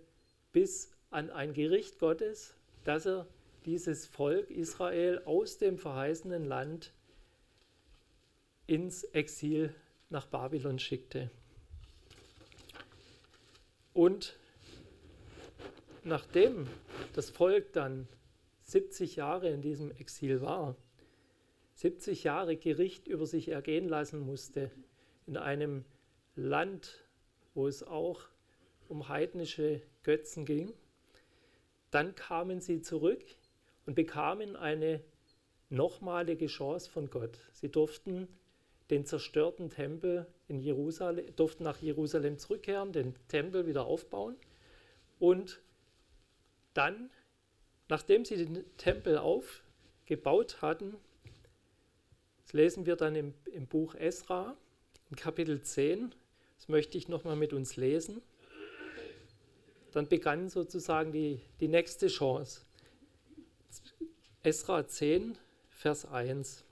bis 0.52 0.92
an 1.10 1.30
ein 1.30 1.54
Gericht 1.54 1.98
Gottes, 1.98 2.54
dass 2.84 3.06
er 3.06 3.26
dieses 3.64 4.06
Volk 4.06 4.50
Israel 4.50 5.22
aus 5.24 5.58
dem 5.58 5.78
verheißenen 5.78 6.44
Land 6.44 6.92
ins 8.66 9.04
Exil 9.04 9.74
nach 10.10 10.26
Babylon 10.26 10.78
schickte. 10.78 11.30
Und 13.94 14.37
nachdem 16.04 16.66
das 17.14 17.30
Volk 17.30 17.72
dann 17.72 18.08
70 18.62 19.16
Jahre 19.16 19.48
in 19.50 19.62
diesem 19.62 19.90
Exil 19.92 20.40
war, 20.40 20.76
70 21.74 22.24
Jahre 22.24 22.56
Gericht 22.56 23.06
über 23.06 23.26
sich 23.26 23.48
ergehen 23.48 23.88
lassen 23.88 24.20
musste, 24.20 24.70
in 25.26 25.36
einem 25.36 25.84
Land, 26.34 27.04
wo 27.54 27.66
es 27.66 27.82
auch 27.82 28.22
um 28.88 29.08
heidnische 29.08 29.82
Götzen 30.02 30.44
ging, 30.44 30.72
dann 31.90 32.14
kamen 32.14 32.60
sie 32.60 32.80
zurück 32.80 33.22
und 33.86 33.94
bekamen 33.94 34.56
eine 34.56 35.02
nochmalige 35.70 36.46
Chance 36.46 36.90
von 36.90 37.10
Gott. 37.10 37.38
Sie 37.52 37.70
durften 37.70 38.28
den 38.90 39.04
zerstörten 39.04 39.70
Tempel 39.70 40.26
in 40.48 40.58
Jerusalem, 40.58 41.34
durften 41.36 41.64
nach 41.64 41.78
Jerusalem 41.78 42.38
zurückkehren, 42.38 42.92
den 42.92 43.14
Tempel 43.28 43.66
wieder 43.66 43.84
aufbauen 43.84 44.36
und 45.18 45.60
dann, 46.78 47.10
nachdem 47.88 48.24
sie 48.24 48.36
den 48.36 48.64
Tempel 48.76 49.18
aufgebaut 49.18 50.62
hatten, 50.62 50.96
das 52.42 52.52
lesen 52.52 52.86
wir 52.86 52.94
dann 52.94 53.16
im, 53.16 53.34
im 53.52 53.66
Buch 53.66 53.96
Esra, 53.96 54.56
in 55.10 55.16
Kapitel 55.16 55.60
10, 55.60 56.14
das 56.56 56.68
möchte 56.68 56.96
ich 56.96 57.08
nochmal 57.08 57.34
mit 57.34 57.52
uns 57.52 57.76
lesen, 57.76 58.22
dann 59.90 60.08
begann 60.08 60.48
sozusagen 60.48 61.10
die, 61.10 61.40
die 61.60 61.68
nächste 61.68 62.06
Chance. 62.06 62.62
Esra 64.44 64.86
10, 64.86 65.36
Vers 65.68 66.06
1. 66.06 66.64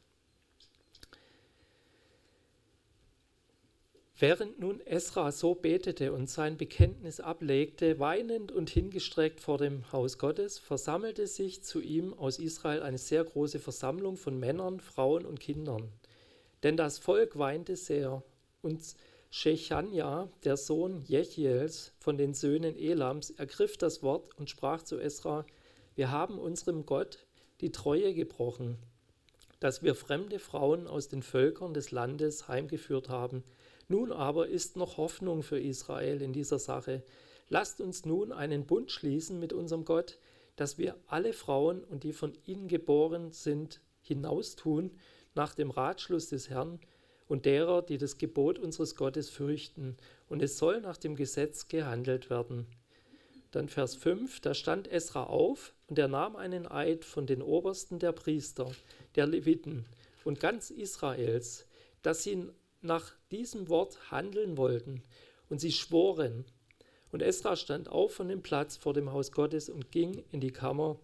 Während 4.18 4.58
nun 4.58 4.80
Esra 4.80 5.30
so 5.30 5.54
betete 5.54 6.10
und 6.10 6.30
sein 6.30 6.56
Bekenntnis 6.56 7.20
ablegte, 7.20 7.98
weinend 7.98 8.50
und 8.50 8.70
hingestreckt 8.70 9.42
vor 9.42 9.58
dem 9.58 9.92
Haus 9.92 10.16
Gottes, 10.16 10.58
versammelte 10.58 11.26
sich 11.26 11.62
zu 11.62 11.82
ihm 11.82 12.14
aus 12.14 12.38
Israel 12.38 12.82
eine 12.82 12.96
sehr 12.96 13.22
große 13.24 13.58
Versammlung 13.58 14.16
von 14.16 14.38
Männern, 14.40 14.80
Frauen 14.80 15.26
und 15.26 15.38
Kindern. 15.38 15.92
Denn 16.62 16.78
das 16.78 16.98
Volk 16.98 17.38
weinte 17.38 17.76
sehr, 17.76 18.22
und 18.62 18.80
Shechania, 19.28 20.30
der 20.44 20.56
Sohn 20.56 21.02
Jechiels 21.04 21.92
von 21.98 22.16
den 22.16 22.32
Söhnen 22.32 22.74
Elams, 22.74 23.28
ergriff 23.32 23.76
das 23.76 24.02
Wort 24.02 24.38
und 24.38 24.48
sprach 24.48 24.82
zu 24.82 24.98
Esra: 24.98 25.44
Wir 25.94 26.10
haben 26.10 26.38
unserem 26.38 26.86
Gott 26.86 27.26
die 27.60 27.70
Treue 27.70 28.14
gebrochen, 28.14 28.78
dass 29.60 29.82
wir 29.82 29.94
fremde 29.94 30.38
Frauen 30.38 30.86
aus 30.86 31.08
den 31.08 31.22
Völkern 31.22 31.74
des 31.74 31.90
Landes 31.90 32.48
heimgeführt 32.48 33.10
haben 33.10 33.44
nun 33.88 34.12
aber 34.12 34.48
ist 34.48 34.76
noch 34.76 34.96
Hoffnung 34.96 35.42
für 35.42 35.60
Israel 35.60 36.22
in 36.22 36.32
dieser 36.32 36.58
Sache. 36.58 37.02
Lasst 37.48 37.80
uns 37.80 38.04
nun 38.04 38.32
einen 38.32 38.66
Bund 38.66 38.90
schließen 38.90 39.38
mit 39.38 39.52
unserem 39.52 39.84
Gott, 39.84 40.18
dass 40.56 40.78
wir 40.78 40.96
alle 41.06 41.32
Frauen 41.32 41.84
und 41.84 42.02
die 42.02 42.12
von 42.12 42.32
ihnen 42.46 42.66
geboren 42.66 43.30
sind, 43.30 43.80
hinaustun 44.02 44.90
nach 45.34 45.54
dem 45.54 45.70
Ratschluss 45.70 46.28
des 46.28 46.48
Herrn 46.50 46.80
und 47.28 47.44
derer, 47.44 47.82
die 47.82 47.98
das 47.98 48.18
Gebot 48.18 48.58
unseres 48.58 48.96
Gottes 48.96 49.30
fürchten, 49.30 49.96
und 50.28 50.42
es 50.42 50.58
soll 50.58 50.80
nach 50.80 50.96
dem 50.96 51.14
Gesetz 51.14 51.68
gehandelt 51.68 52.30
werden. 52.30 52.66
Dann 53.50 53.68
Vers 53.68 53.94
5, 53.94 54.40
da 54.40 54.54
stand 54.54 54.90
Esra 54.90 55.24
auf 55.24 55.72
und 55.86 55.98
er 55.98 56.08
nahm 56.08 56.36
einen 56.36 56.66
Eid 56.66 57.04
von 57.04 57.26
den 57.26 57.42
Obersten 57.42 57.98
der 57.98 58.12
Priester, 58.12 58.70
der 59.14 59.26
Leviten 59.26 59.86
und 60.24 60.40
ganz 60.40 60.70
Israels, 60.70 61.66
dass 62.02 62.22
sie 62.22 62.48
nach 62.86 63.12
diesem 63.30 63.68
Wort 63.68 64.10
handeln 64.10 64.56
wollten. 64.56 65.02
Und 65.48 65.60
sie 65.60 65.72
schworen. 65.72 66.44
Und 67.12 67.22
Esra 67.22 67.56
stand 67.56 67.88
auf 67.88 68.14
von 68.14 68.28
dem 68.28 68.42
Platz 68.42 68.76
vor 68.76 68.94
dem 68.94 69.12
Haus 69.12 69.32
Gottes 69.32 69.68
und 69.68 69.92
ging 69.92 70.24
in 70.32 70.40
die 70.40 70.52
Kammer 70.52 70.98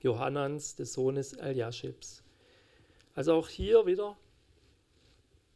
Johannans, 0.00 0.76
des 0.76 0.94
Sohnes 0.94 1.34
Eliaschibs. 1.34 2.22
Also 3.14 3.34
auch 3.34 3.48
hier 3.48 3.86
wieder 3.86 4.16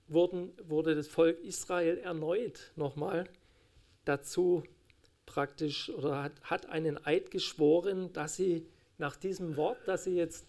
wurden, 0.06 0.52
wurde 0.62 0.94
das 0.94 1.08
Volk 1.08 1.40
Israel 1.40 1.98
erneut 1.98 2.72
nochmal 2.76 3.28
dazu 4.04 4.62
praktisch 5.26 5.88
oder 5.88 6.22
hat, 6.22 6.40
hat 6.42 6.68
einen 6.68 7.04
Eid 7.06 7.30
geschworen, 7.30 8.12
dass 8.12 8.36
sie 8.36 8.66
nach 8.98 9.16
diesem 9.16 9.56
Wort, 9.56 9.78
das 9.86 10.04
sie 10.04 10.14
jetzt 10.14 10.46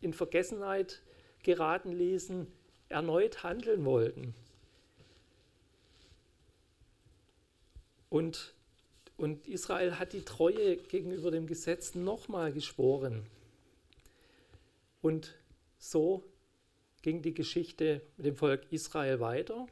in 0.00 0.12
Vergessenheit 0.12 1.02
geraten 1.42 1.92
ließen, 1.92 2.46
erneut 2.88 3.42
handeln 3.42 3.84
wollten. 3.84 4.34
Und, 8.10 8.54
und 9.16 9.46
Israel 9.46 9.98
hat 9.98 10.12
die 10.12 10.24
Treue 10.24 10.76
gegenüber 10.76 11.30
dem 11.30 11.46
Gesetz 11.46 11.94
nochmal 11.94 12.52
geschworen. 12.52 13.26
Und 15.02 15.34
so 15.78 16.24
ging 17.02 17.22
die 17.22 17.34
Geschichte 17.34 18.02
mit 18.16 18.26
dem 18.26 18.36
Volk 18.36 18.66
Israel 18.70 19.20
weiter. 19.20 19.66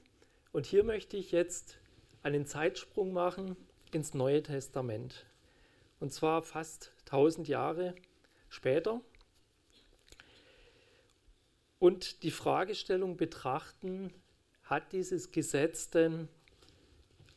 Und 0.52 0.66
hier 0.66 0.84
möchte 0.84 1.16
ich 1.16 1.32
jetzt 1.32 1.78
einen 2.22 2.46
Zeitsprung 2.46 3.12
machen 3.12 3.56
ins 3.92 4.14
Neue 4.14 4.42
Testament. 4.42 5.26
Und 6.00 6.12
zwar 6.12 6.42
fast 6.42 6.92
1000 7.06 7.48
Jahre 7.48 7.94
später. 8.48 9.00
Und 11.78 12.22
die 12.22 12.30
Fragestellung 12.30 13.16
betrachten, 13.16 14.12
hat 14.62 14.92
dieses 14.92 15.30
Gesetz 15.30 15.90
denn 15.90 16.28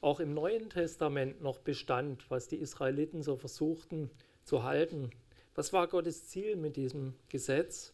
auch 0.01 0.19
im 0.19 0.33
Neuen 0.33 0.69
Testament 0.69 1.41
noch 1.41 1.59
Bestand, 1.59 2.29
was 2.29 2.47
die 2.47 2.55
Israeliten 2.55 3.21
so 3.21 3.35
versuchten 3.35 4.09
zu 4.43 4.63
halten? 4.63 5.11
Was 5.55 5.73
war 5.73 5.87
Gottes 5.87 6.29
Ziel 6.29 6.55
mit 6.55 6.77
diesem 6.77 7.15
Gesetz 7.27 7.93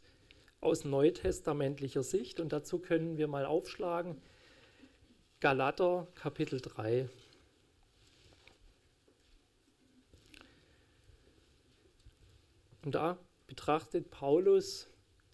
aus 0.62 0.86
neutestamentlicher 0.86 2.04
Sicht? 2.04 2.40
Und 2.40 2.54
dazu 2.54 2.80
können 2.80 3.18
wir 3.18 3.28
mal 3.28 3.46
aufschlagen. 3.46 4.22
Galater 5.40 6.08
Kapitel 6.14 6.62
3. 6.62 7.10
Und 12.84 12.94
da 12.94 13.18
betrachtet 13.48 14.12
Paulus 14.12 14.88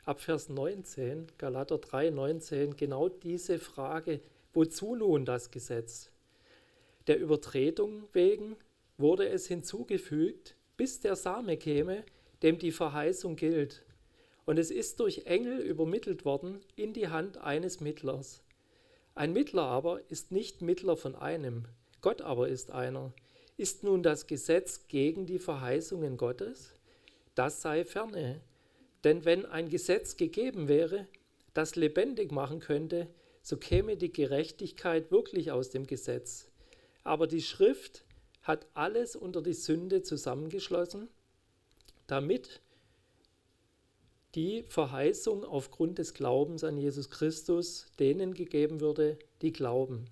ab 0.05 0.21
Vers 0.21 0.49
19, 0.49 1.27
Galater 1.37 1.77
3, 1.77 2.09
19, 2.09 2.75
genau 2.75 3.09
diese 3.09 3.59
Frage, 3.59 4.19
wozu 4.53 4.95
nun 4.95 5.25
das 5.25 5.51
Gesetz? 5.51 6.09
Der 7.07 7.19
Übertretung 7.19 8.03
wegen 8.13 8.55
wurde 8.97 9.27
es 9.27 9.47
hinzugefügt, 9.47 10.55
bis 10.77 10.99
der 10.99 11.15
Same 11.15 11.57
käme, 11.57 12.03
dem 12.43 12.59
die 12.59 12.71
Verheißung 12.71 13.35
gilt. 13.35 13.83
Und 14.45 14.57
es 14.57 14.71
ist 14.71 14.99
durch 14.99 15.25
Engel 15.25 15.59
übermittelt 15.59 16.25
worden 16.25 16.61
in 16.75 16.93
die 16.93 17.07
Hand 17.07 17.37
eines 17.37 17.79
Mittlers. 17.79 18.43
Ein 19.15 19.33
Mittler 19.33 19.63
aber 19.63 20.01
ist 20.09 20.31
nicht 20.31 20.61
Mittler 20.61 20.97
von 20.97 21.15
einem, 21.15 21.65
Gott 22.01 22.21
aber 22.21 22.47
ist 22.47 22.71
einer. 22.71 23.13
Ist 23.57 23.83
nun 23.83 24.01
das 24.01 24.27
Gesetz 24.27 24.87
gegen 24.87 25.25
die 25.25 25.39
Verheißungen 25.39 26.17
Gottes? 26.17 26.73
das 27.35 27.61
sei 27.61 27.85
ferne. 27.85 28.41
Denn 29.03 29.25
wenn 29.25 29.45
ein 29.45 29.69
Gesetz 29.69 30.17
gegeben 30.17 30.67
wäre, 30.67 31.07
das 31.53 31.75
lebendig 31.75 32.31
machen 32.31 32.59
könnte, 32.59 33.07
so 33.41 33.57
käme 33.57 33.97
die 33.97 34.11
Gerechtigkeit 34.11 35.11
wirklich 35.11 35.51
aus 35.51 35.69
dem 35.69 35.87
Gesetz. 35.87 36.51
Aber 37.03 37.27
die 37.27 37.41
Schrift 37.41 38.05
hat 38.43 38.67
alles 38.73 39.15
unter 39.15 39.41
die 39.41 39.53
Sünde 39.53 40.03
zusammengeschlossen, 40.03 41.09
damit 42.07 42.61
die 44.35 44.63
Verheißung 44.63 45.43
aufgrund 45.43 45.97
des 45.97 46.13
Glaubens 46.13 46.63
an 46.63 46.77
Jesus 46.77 47.09
Christus 47.09 47.87
denen 47.99 48.33
gegeben 48.33 48.79
würde, 48.79 49.17
die 49.41 49.51
glauben. 49.51 50.05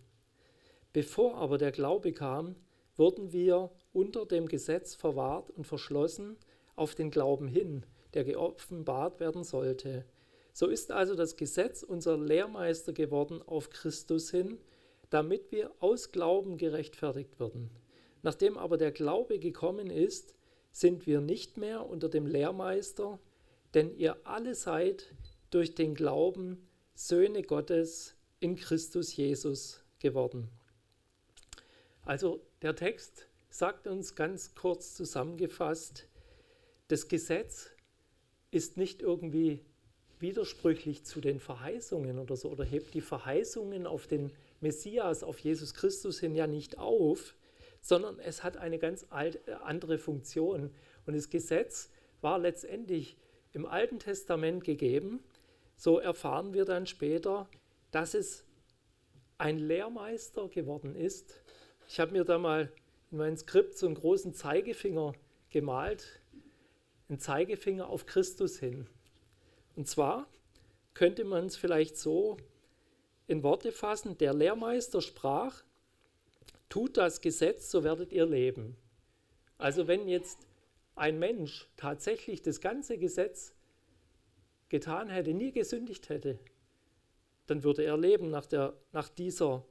Bevor 0.92 1.36
aber 1.36 1.58
der 1.58 1.72
Glaube 1.72 2.12
kam, 2.12 2.56
wurden 2.98 3.32
wir 3.32 3.72
unter 3.94 4.26
dem 4.26 4.48
Gesetz 4.48 4.96
verwahrt 4.96 5.50
und 5.52 5.66
verschlossen, 5.66 6.36
auf 6.76 6.96
den 6.96 7.12
Glauben 7.12 7.48
hin, 7.48 7.86
der 8.14 8.24
geoffenbart 8.24 9.20
werden 9.20 9.44
sollte. 9.44 10.06
So 10.54 10.68
ist 10.68 10.92
also 10.92 11.16
das 11.16 11.38
Gesetz 11.38 11.84
unser 11.84 12.18
Lehrmeister 12.18 12.94
geworden 12.94 13.42
auf 13.42 13.70
Christus 13.70 14.32
hin, 14.32 14.58
damit 15.10 15.52
wir 15.52 15.72
aus 15.80 16.12
Glauben 16.12 16.58
gerechtfertigt 16.58 17.40
werden. 17.40 17.70
Nachdem 18.22 18.58
aber 18.58 18.78
der 18.78 18.92
Glaube 18.92 19.40
gekommen 19.40 19.90
ist, 19.90 20.36
sind 20.72 21.08
wir 21.08 21.22
nicht 21.22 21.58
mehr 21.58 21.88
unter 21.88 22.10
dem 22.10 22.26
Lehrmeister, 22.26 23.20
denn 23.74 23.96
ihr 23.96 24.18
alle 24.26 24.56
seid 24.56 25.14
durch 25.50 25.76
den 25.76 25.96
Glauben 25.96 26.68
Söhne 26.94 27.44
Gottes 27.44 28.16
in 28.40 28.56
Christus 28.56 29.16
Jesus 29.16 29.82
geworden. 30.00 30.50
Also 32.04 32.42
der 32.62 32.76
Text 32.76 33.28
sagt 33.50 33.88
uns 33.88 34.16
ganz 34.16 34.56
kurz 34.56 34.96
zusammengefasst, 34.96 36.08
das 36.88 37.08
Gesetz 37.08 37.72
ist 38.52 38.78
nicht 38.78 39.02
irgendwie 39.02 39.64
widersprüchlich 40.20 41.06
zu 41.06 41.22
den 41.22 41.40
Verheißungen 41.40 42.20
oder 42.20 42.36
so 42.36 42.50
oder 42.50 42.64
hebt 42.64 42.94
die 42.94 43.02
Verheißungen 43.02 43.88
auf 43.88 44.08
den 44.08 44.32
Messias, 44.60 45.24
auf 45.24 45.40
Jesus 45.40 45.74
Christus 45.74 46.20
hin 46.20 46.36
ja 46.36 46.48
nicht 46.48 46.78
auf, 46.78 47.36
sondern 47.82 48.20
es 48.20 48.44
hat 48.44 48.58
eine 48.58 48.80
ganz 48.80 49.06
äh, 49.12 49.38
andere 49.64 49.98
Funktion. 49.98 50.72
Und 51.06 51.16
das 51.16 51.30
Gesetz 51.30 51.90
war 52.22 52.38
letztendlich 52.38 53.18
im 53.54 53.66
Alten 53.66 54.00
Testament 54.00 54.64
gegeben. 54.64 55.24
So 55.78 56.00
erfahren 56.00 56.54
wir 56.54 56.66
dann 56.66 56.86
später, 56.86 57.50
dass 57.92 58.14
es 58.14 58.44
ein 59.38 59.58
Lehrmeister 59.58 60.50
geworden 60.50 60.96
ist. 60.96 61.42
Ich 61.88 62.00
habe 62.00 62.12
mir 62.12 62.26
da 62.26 62.38
mal 62.38 62.72
in 63.12 63.18
mein 63.18 63.38
Skript 63.38 63.78
so 63.78 63.86
einen 63.86 63.96
großen 63.96 64.34
Zeigefinger 64.34 65.14
gemalt 65.50 66.20
ein 67.10 67.20
Zeigefinger 67.20 67.88
auf 67.88 68.06
Christus 68.06 68.60
hin. 68.60 68.88
Und 69.76 69.88
zwar 69.88 70.28
könnte 70.94 71.24
man 71.24 71.46
es 71.46 71.56
vielleicht 71.56 71.98
so 71.98 72.38
in 73.28 73.44
Worte 73.44 73.72
fassen, 73.72 74.18
der 74.18 74.34
Lehrmeister 74.34 75.02
sprach, 75.02 75.64
tut 76.68 76.98
das 76.98 77.22
Gesetz, 77.22 77.72
so 77.72 77.84
werdet 77.84 78.12
ihr 78.12 78.26
leben. 78.26 78.76
Also 79.58 79.88
wenn 79.88 80.08
jetzt 80.08 80.48
ein 80.96 81.20
Mensch 81.20 81.68
tatsächlich 81.78 82.42
das 82.42 82.62
ganze 82.62 82.98
Gesetz 82.98 83.54
getan 84.70 85.10
hätte, 85.10 85.34
nie 85.34 85.52
gesündigt 85.52 86.10
hätte, 86.10 86.40
dann 87.48 87.64
würde 87.64 87.84
er 87.84 87.98
leben 87.98 88.30
nach, 88.30 88.46
der, 88.46 88.74
nach 88.92 89.10
dieser 89.10 89.66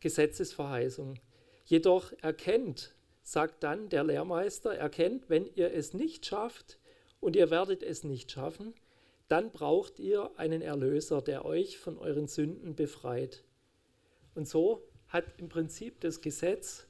Gesetzesverheißung. 0.00 1.18
Jedoch 1.64 2.12
erkennt 2.20 2.94
sagt 3.22 3.62
dann 3.62 3.88
der 3.88 4.04
Lehrmeister, 4.04 4.74
erkennt, 4.74 5.28
wenn 5.28 5.46
ihr 5.54 5.72
es 5.72 5.94
nicht 5.94 6.26
schafft 6.26 6.78
und 7.20 7.36
ihr 7.36 7.50
werdet 7.50 7.82
es 7.82 8.04
nicht 8.04 8.30
schaffen, 8.30 8.74
dann 9.28 9.52
braucht 9.52 9.98
ihr 9.98 10.30
einen 10.36 10.62
Erlöser, 10.62 11.22
der 11.22 11.44
euch 11.44 11.78
von 11.78 11.98
euren 11.98 12.26
Sünden 12.26 12.74
befreit. 12.74 13.44
Und 14.34 14.48
so 14.48 14.82
hat 15.08 15.38
im 15.38 15.48
Prinzip 15.48 16.00
das 16.00 16.20
Gesetz 16.20 16.86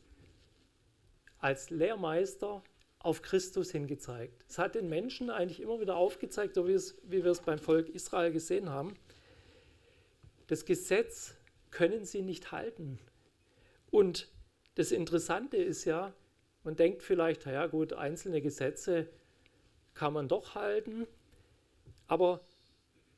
als 1.39 1.71
Lehrmeister 1.71 2.63
auf 2.99 3.23
Christus 3.23 3.71
hingezeigt. 3.71 4.45
Es 4.49 4.59
hat 4.59 4.75
den 4.75 4.89
Menschen 4.89 5.31
eigentlich 5.31 5.61
immer 5.61 5.81
wieder 5.81 5.97
aufgezeigt, 5.97 6.55
so 6.55 6.69
wie, 6.69 6.73
es, 6.73 6.97
wie 7.03 7.25
wir 7.25 7.31
es 7.31 7.41
beim 7.41 7.59
Volk 7.59 7.89
Israel 7.89 8.31
gesehen 8.31 8.69
haben. 8.69 8.95
Das 10.47 10.65
Gesetz 10.65 11.35
können 11.71 12.05
sie 12.05 12.23
nicht 12.23 12.53
halten. 12.53 12.99
Und 13.91 14.29
das 14.81 14.93
Interessante 14.93 15.59
ist 15.59 15.85
ja, 15.85 16.15
man 16.65 16.75
denkt 16.75 17.03
vielleicht, 17.03 17.45
naja 17.45 17.67
gut, 17.67 17.93
einzelne 17.93 18.41
Gesetze 18.41 19.11
kann 19.93 20.15
man 20.15 20.27
doch 20.27 20.55
halten, 20.55 21.07
aber 22.07 22.41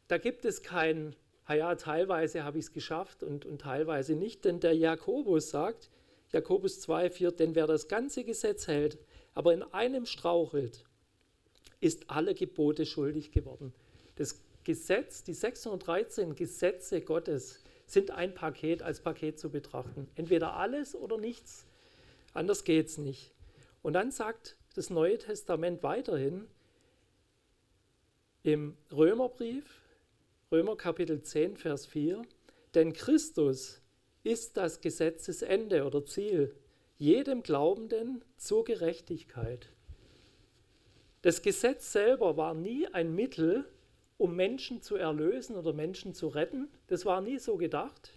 da 0.09 0.18
gibt 0.18 0.44
es 0.44 0.64
kein, 0.64 1.14
naja, 1.46 1.77
teilweise 1.77 2.42
habe 2.42 2.59
ich 2.59 2.64
es 2.64 2.72
geschafft 2.72 3.22
und, 3.22 3.46
und 3.46 3.61
teilweise 3.61 4.16
nicht, 4.16 4.44
denn 4.44 4.59
der 4.59 4.75
Jakobus 4.75 5.51
sagt, 5.51 5.88
Jakobus 6.33 6.81
2, 6.81 7.11
4, 7.11 7.31
denn 7.31 7.55
wer 7.55 7.68
das 7.68 7.87
ganze 7.87 8.25
Gesetz 8.25 8.66
hält, 8.66 8.98
aber 9.33 9.55
in 9.55 9.62
einem 9.62 10.05
strauchelt, 10.05 10.85
ist 11.79 12.11
alle 12.11 12.35
Gebote 12.35 12.87
schuldig 12.87 13.31
geworden. 13.31 13.72
Das 14.16 14.42
Gesetz, 14.64 15.22
die 15.22 15.35
613 15.35 16.35
Gesetze 16.35 17.03
Gottes 17.03 17.62
sind 17.92 18.11
ein 18.11 18.35
Paket 18.35 18.83
als 18.83 19.00
Paket 19.00 19.38
zu 19.38 19.50
betrachten. 19.50 20.09
Entweder 20.14 20.55
alles 20.57 20.94
oder 20.94 21.18
nichts. 21.18 21.66
Anders 22.33 22.64
geht 22.64 22.87
es 22.87 22.98
nicht. 22.98 23.33
Und 23.83 23.92
dann 23.92 24.11
sagt 24.11 24.57
das 24.74 24.88
Neue 24.88 25.18
Testament 25.18 25.83
weiterhin 25.83 26.46
im 28.42 28.76
Römerbrief, 28.90 29.83
Römer 30.50 30.76
Kapitel 30.76 31.22
10, 31.22 31.57
Vers 31.57 31.87
4, 31.87 32.22
denn 32.74 32.92
Christus 32.92 33.83
ist 34.24 34.57
das 34.57 34.81
Gesetzesende 34.81 35.85
oder 35.85 36.05
Ziel 36.05 36.55
jedem 36.98 37.42
Glaubenden 37.42 38.24
zur 38.37 38.64
Gerechtigkeit. 38.64 39.68
Das 41.20 41.42
Gesetz 41.42 41.92
selber 41.92 42.37
war 42.37 42.55
nie 42.55 42.87
ein 42.88 43.14
Mittel, 43.14 43.64
um 44.22 44.37
Menschen 44.37 44.80
zu 44.80 44.94
erlösen 44.94 45.56
oder 45.56 45.72
Menschen 45.72 46.14
zu 46.14 46.28
retten. 46.28 46.70
Das 46.87 47.04
war 47.04 47.20
nie 47.20 47.40
so 47.40 47.56
gedacht, 47.56 48.12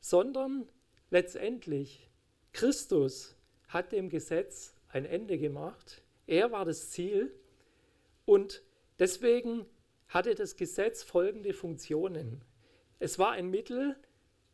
sondern 0.00 0.68
letztendlich 1.08 2.10
Christus 2.52 3.36
hat 3.68 3.92
dem 3.92 4.08
Gesetz 4.08 4.74
ein 4.88 5.04
Ende 5.04 5.38
gemacht. 5.38 6.02
Er 6.26 6.50
war 6.50 6.64
das 6.64 6.90
Ziel 6.90 7.32
und 8.24 8.64
deswegen 8.98 9.66
hatte 10.08 10.34
das 10.34 10.56
Gesetz 10.56 11.04
folgende 11.04 11.52
Funktionen. 11.52 12.42
Es 12.98 13.20
war 13.20 13.30
ein 13.30 13.50
Mittel, 13.50 13.94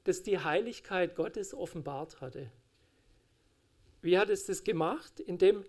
das 0.02 0.24
die 0.24 0.40
Heiligkeit 0.40 1.16
Gottes 1.16 1.54
offenbart 1.54 2.20
hatte. 2.20 2.50
Wie 4.02 4.18
hat 4.18 4.28
es 4.28 4.44
das 4.44 4.62
gemacht? 4.62 5.20
Indem 5.20 5.64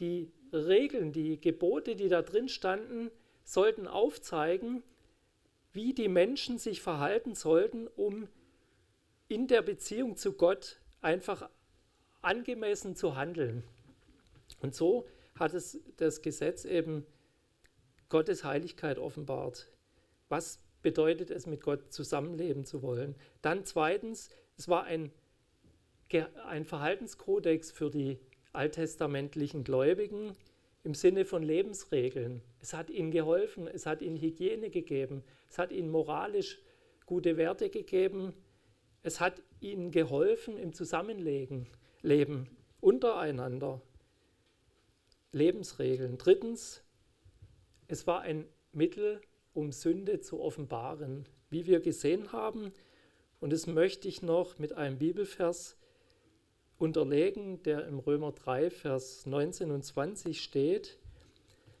die 0.00 0.30
Regeln, 0.52 1.12
die 1.12 1.40
Gebote, 1.40 1.96
die 1.96 2.08
da 2.08 2.20
drin 2.20 2.50
standen, 2.50 3.10
sollten 3.48 3.86
aufzeigen, 3.86 4.82
wie 5.72 5.94
die 5.94 6.08
Menschen 6.08 6.58
sich 6.58 6.82
verhalten 6.82 7.34
sollten, 7.34 7.86
um 7.86 8.28
in 9.26 9.46
der 9.46 9.62
Beziehung 9.62 10.16
zu 10.18 10.34
Gott 10.34 10.80
einfach 11.00 11.48
angemessen 12.20 12.94
zu 12.94 13.16
handeln. 13.16 13.64
Und 14.60 14.74
so 14.74 15.06
hat 15.34 15.54
es 15.54 15.80
das 15.96 16.20
Gesetz 16.20 16.66
eben 16.66 17.06
Gottes 18.10 18.44
Heiligkeit 18.44 18.98
offenbart. 18.98 19.66
Was 20.28 20.60
bedeutet 20.82 21.30
es, 21.30 21.46
mit 21.46 21.62
Gott 21.62 21.90
zusammenleben 21.90 22.66
zu 22.66 22.82
wollen? 22.82 23.14
Dann 23.40 23.64
zweitens, 23.64 24.28
es 24.58 24.68
war 24.68 24.84
ein, 24.84 25.10
ein 26.46 26.66
Verhaltenskodex 26.66 27.70
für 27.70 27.88
die 27.88 28.18
alttestamentlichen 28.52 29.64
Gläubigen 29.64 30.36
im 30.84 30.94
Sinne 30.94 31.24
von 31.24 31.42
Lebensregeln. 31.42 32.42
Es 32.60 32.72
hat 32.72 32.90
ihnen 32.90 33.10
geholfen, 33.10 33.66
es 33.66 33.86
hat 33.86 34.02
ihnen 34.02 34.16
Hygiene 34.16 34.70
gegeben, 34.70 35.22
es 35.48 35.58
hat 35.58 35.72
ihnen 35.72 35.90
moralisch 35.90 36.58
gute 37.06 37.36
Werte 37.36 37.70
gegeben, 37.70 38.32
es 39.02 39.20
hat 39.20 39.42
ihnen 39.60 39.90
geholfen 39.90 40.56
im 40.58 40.72
Zusammenleben 40.72 41.66
leben, 42.02 42.48
untereinander. 42.80 43.80
Lebensregeln. 45.32 46.16
Drittens, 46.18 46.82
es 47.86 48.06
war 48.06 48.20
ein 48.22 48.46
Mittel, 48.72 49.20
um 49.52 49.72
Sünde 49.72 50.20
zu 50.20 50.40
offenbaren, 50.40 51.28
wie 51.50 51.66
wir 51.66 51.80
gesehen 51.80 52.32
haben. 52.32 52.72
Und 53.40 53.52
das 53.52 53.66
möchte 53.66 54.08
ich 54.08 54.22
noch 54.22 54.58
mit 54.58 54.72
einem 54.72 54.98
Bibelvers 54.98 55.77
unterlegen, 56.78 57.62
der 57.62 57.86
im 57.86 57.98
Römer 57.98 58.32
3, 58.32 58.70
Vers 58.70 59.26
19 59.26 59.70
und 59.70 59.84
20 59.84 60.40
steht. 60.40 60.98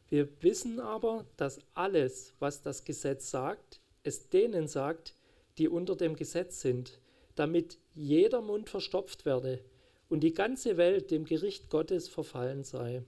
Wir 0.08 0.28
wissen 0.42 0.80
aber, 0.80 1.26
dass 1.36 1.60
alles, 1.74 2.34
was 2.38 2.62
das 2.62 2.84
Gesetz 2.84 3.30
sagt, 3.30 3.80
es 4.02 4.28
denen 4.28 4.66
sagt, 4.66 5.14
die 5.58 5.68
unter 5.68 5.96
dem 5.96 6.16
Gesetz 6.16 6.60
sind, 6.60 6.98
damit 7.34 7.78
jeder 7.94 8.40
Mund 8.40 8.68
verstopft 8.68 9.24
werde 9.24 9.62
und 10.08 10.20
die 10.20 10.34
ganze 10.34 10.76
Welt 10.76 11.10
dem 11.10 11.24
Gericht 11.24 11.70
Gottes 11.70 12.08
verfallen 12.08 12.64
sei. 12.64 13.02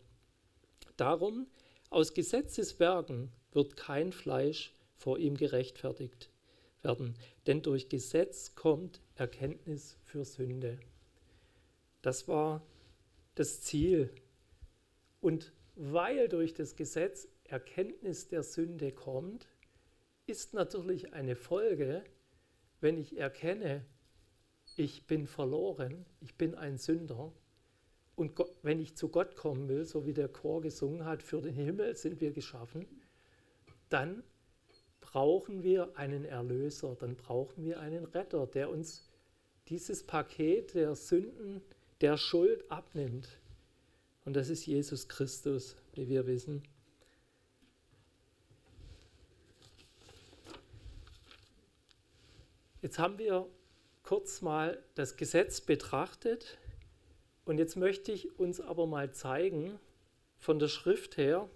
Darum, 0.97 1.47
aus 1.89 2.15
Gesetzeswerken 2.15 3.33
wird 3.53 3.77
kein 3.77 4.13
Fleisch 4.13 4.73
vor 4.97 5.19
ihm 5.19 5.37
gerechtfertigt 5.37 6.31
werden, 6.83 7.17
denn 7.47 7.63
durch 7.63 7.89
Gesetz 7.89 8.55
kommt 8.55 9.01
Erkenntnis 9.17 9.97
für 10.05 10.25
Sünde. 10.25 10.79
Das 12.03 12.29
war 12.29 12.67
das 13.35 13.61
Ziel. 13.61 14.11
Und 15.21 15.53
weil 15.75 16.29
durch 16.29 16.55
das 16.55 16.77
Gesetz 16.77 17.29
Erkenntnis 17.45 18.29
der 18.29 18.43
Sünde 18.43 18.93
kommt, 18.93 19.49
ist 20.27 20.55
natürlich 20.55 21.13
eine 21.13 21.37
Folge, 21.37 22.05
wenn 22.81 22.97
ich 22.97 23.19
erkenne, 23.19 23.85
ich 24.77 25.07
bin 25.07 25.27
verloren, 25.27 26.07
ich 26.21 26.37
bin 26.37 26.55
ein 26.55 26.79
Sünder. 26.79 27.33
Und 28.15 28.39
wenn 28.63 28.79
ich 28.79 28.97
zu 28.97 29.09
Gott 29.09 29.35
kommen 29.35 29.69
will, 29.69 29.85
so 29.85 30.07
wie 30.07 30.13
der 30.13 30.29
Chor 30.29 30.61
gesungen 30.61 31.05
hat, 31.05 31.23
für 31.23 31.41
den 31.41 31.55
Himmel 31.55 31.97
sind 31.97 32.21
wir 32.21 32.33
geschaffen, 32.33 32.87
dann 33.89 34.23
brauchen 35.01 35.63
wir 35.63 35.97
einen 35.97 36.25
Erlöser, 36.25 36.95
dann 36.95 37.17
brauchen 37.17 37.65
wir 37.65 37.81
einen 37.81 38.05
Retter, 38.05 38.47
der 38.47 38.71
uns 38.71 39.11
dieses 39.69 40.07
Paket 40.07 40.75
der 40.75 40.95
Sünden, 40.95 41.63
der 42.01 42.17
Schuld 42.17 42.71
abnimmt. 42.71 43.29
Und 44.25 44.35
das 44.35 44.49
ist 44.49 44.67
Jesus 44.67 45.09
Christus, 45.09 45.77
wie 45.93 46.09
wir 46.09 46.27
wissen. 46.27 46.63
Jetzt 52.83 52.99
haben 52.99 53.19
wir 53.19 53.47
kurz 54.03 54.41
mal 54.41 54.83
das 54.95 55.17
Gesetz 55.17 55.61
betrachtet 55.61 56.59
und 57.45 57.59
jetzt 57.59 57.77
möchte 57.77 58.11
ich 58.13 58.39
uns 58.39 58.61
aber 58.61 58.87
mal 58.87 59.13
zeigen 59.13 59.79
von 60.39 60.59
der 60.59 60.69
Schrift 60.69 61.19
her, 61.19 61.51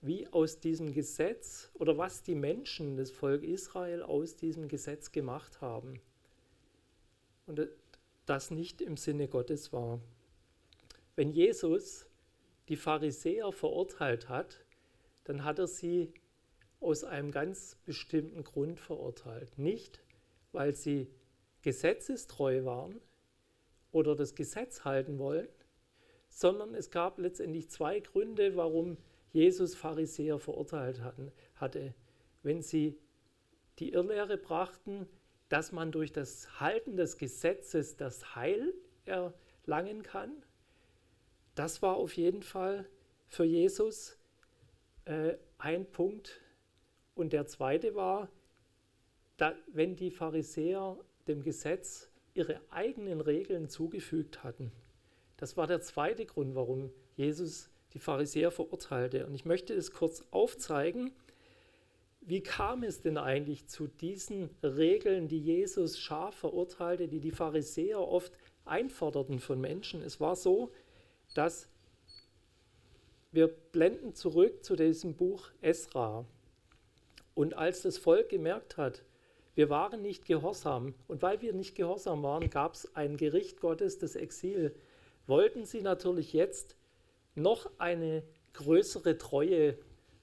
wie 0.00 0.28
aus 0.28 0.60
diesem 0.60 0.92
Gesetz 0.92 1.70
oder 1.74 1.98
was 1.98 2.22
die 2.22 2.36
Menschen, 2.36 2.96
das 2.96 3.10
Volk 3.10 3.42
Israel 3.42 4.02
aus 4.02 4.36
diesem 4.36 4.68
Gesetz 4.68 5.10
gemacht 5.10 5.60
haben. 5.60 6.00
Und 7.46 7.68
das 8.30 8.52
nicht 8.52 8.80
im 8.80 8.96
Sinne 8.96 9.26
Gottes 9.26 9.72
war. 9.72 10.00
Wenn 11.16 11.32
Jesus 11.32 12.06
die 12.68 12.76
Pharisäer 12.76 13.50
verurteilt 13.50 14.28
hat, 14.28 14.64
dann 15.24 15.44
hat 15.44 15.58
er 15.58 15.66
sie 15.66 16.14
aus 16.78 17.02
einem 17.02 17.32
ganz 17.32 17.76
bestimmten 17.84 18.44
Grund 18.44 18.78
verurteilt. 18.78 19.58
Nicht, 19.58 20.00
weil 20.52 20.76
sie 20.76 21.10
gesetzestreu 21.62 22.64
waren 22.64 23.00
oder 23.90 24.14
das 24.14 24.36
Gesetz 24.36 24.84
halten 24.84 25.18
wollen, 25.18 25.48
sondern 26.28 26.76
es 26.76 26.92
gab 26.92 27.18
letztendlich 27.18 27.68
zwei 27.68 27.98
Gründe, 27.98 28.54
warum 28.54 28.96
Jesus 29.32 29.74
Pharisäer 29.74 30.38
verurteilt 30.38 31.00
hatten, 31.00 31.32
hatte. 31.56 31.94
Wenn 32.44 32.62
sie 32.62 32.96
die 33.80 33.92
Irrlehre 33.92 34.36
brachten, 34.36 35.08
dass 35.50 35.72
man 35.72 35.92
durch 35.92 36.12
das 36.12 36.60
Halten 36.60 36.96
des 36.96 37.18
Gesetzes 37.18 37.96
das 37.96 38.34
Heil 38.34 38.72
erlangen 39.04 40.02
kann, 40.02 40.30
das 41.54 41.82
war 41.82 41.96
auf 41.96 42.16
jeden 42.16 42.42
Fall 42.42 42.88
für 43.28 43.44
Jesus 43.44 44.16
äh, 45.04 45.34
ein 45.58 45.84
Punkt. 45.90 46.40
Und 47.14 47.34
der 47.34 47.46
zweite 47.46 47.94
war, 47.94 48.30
da, 49.36 49.54
wenn 49.66 49.96
die 49.96 50.10
Pharisäer 50.10 50.96
dem 51.26 51.42
Gesetz 51.42 52.10
ihre 52.34 52.60
eigenen 52.70 53.20
Regeln 53.20 53.68
zugefügt 53.68 54.44
hatten. 54.44 54.72
Das 55.36 55.56
war 55.56 55.66
der 55.66 55.80
zweite 55.80 56.26
Grund, 56.26 56.54
warum 56.54 56.90
Jesus 57.16 57.70
die 57.92 57.98
Pharisäer 57.98 58.50
verurteilte. 58.50 59.26
Und 59.26 59.34
ich 59.34 59.44
möchte 59.44 59.74
es 59.74 59.92
kurz 59.92 60.24
aufzeigen. 60.30 61.12
Wie 62.30 62.44
kam 62.44 62.84
es 62.84 63.02
denn 63.02 63.18
eigentlich 63.18 63.66
zu 63.66 63.88
diesen 63.88 64.50
Regeln, 64.62 65.26
die 65.26 65.40
Jesus 65.40 65.98
scharf 65.98 66.36
verurteilte, 66.36 67.08
die 67.08 67.18
die 67.18 67.32
Pharisäer 67.32 67.98
oft 67.98 68.32
einforderten 68.64 69.40
von 69.40 69.60
Menschen? 69.60 70.00
Es 70.00 70.20
war 70.20 70.36
so, 70.36 70.70
dass 71.34 71.66
wir 73.32 73.48
blenden 73.48 74.14
zurück 74.14 74.62
zu 74.64 74.76
diesem 74.76 75.16
Buch 75.16 75.50
Esra. 75.60 76.24
Und 77.34 77.54
als 77.54 77.82
das 77.82 77.98
Volk 77.98 78.28
gemerkt 78.28 78.76
hat, 78.76 79.02
wir 79.56 79.68
waren 79.68 80.00
nicht 80.00 80.24
gehorsam. 80.24 80.94
Und 81.08 81.22
weil 81.22 81.42
wir 81.42 81.52
nicht 81.52 81.74
gehorsam 81.74 82.22
waren, 82.22 82.48
gab 82.48 82.74
es 82.74 82.94
ein 82.94 83.16
Gericht 83.16 83.60
Gottes, 83.60 83.98
das 83.98 84.14
Exil. 84.14 84.72
Wollten 85.26 85.64
sie 85.64 85.80
natürlich 85.80 86.32
jetzt 86.32 86.76
noch 87.34 87.68
eine 87.78 88.22
größere 88.52 89.18
Treue 89.18 89.76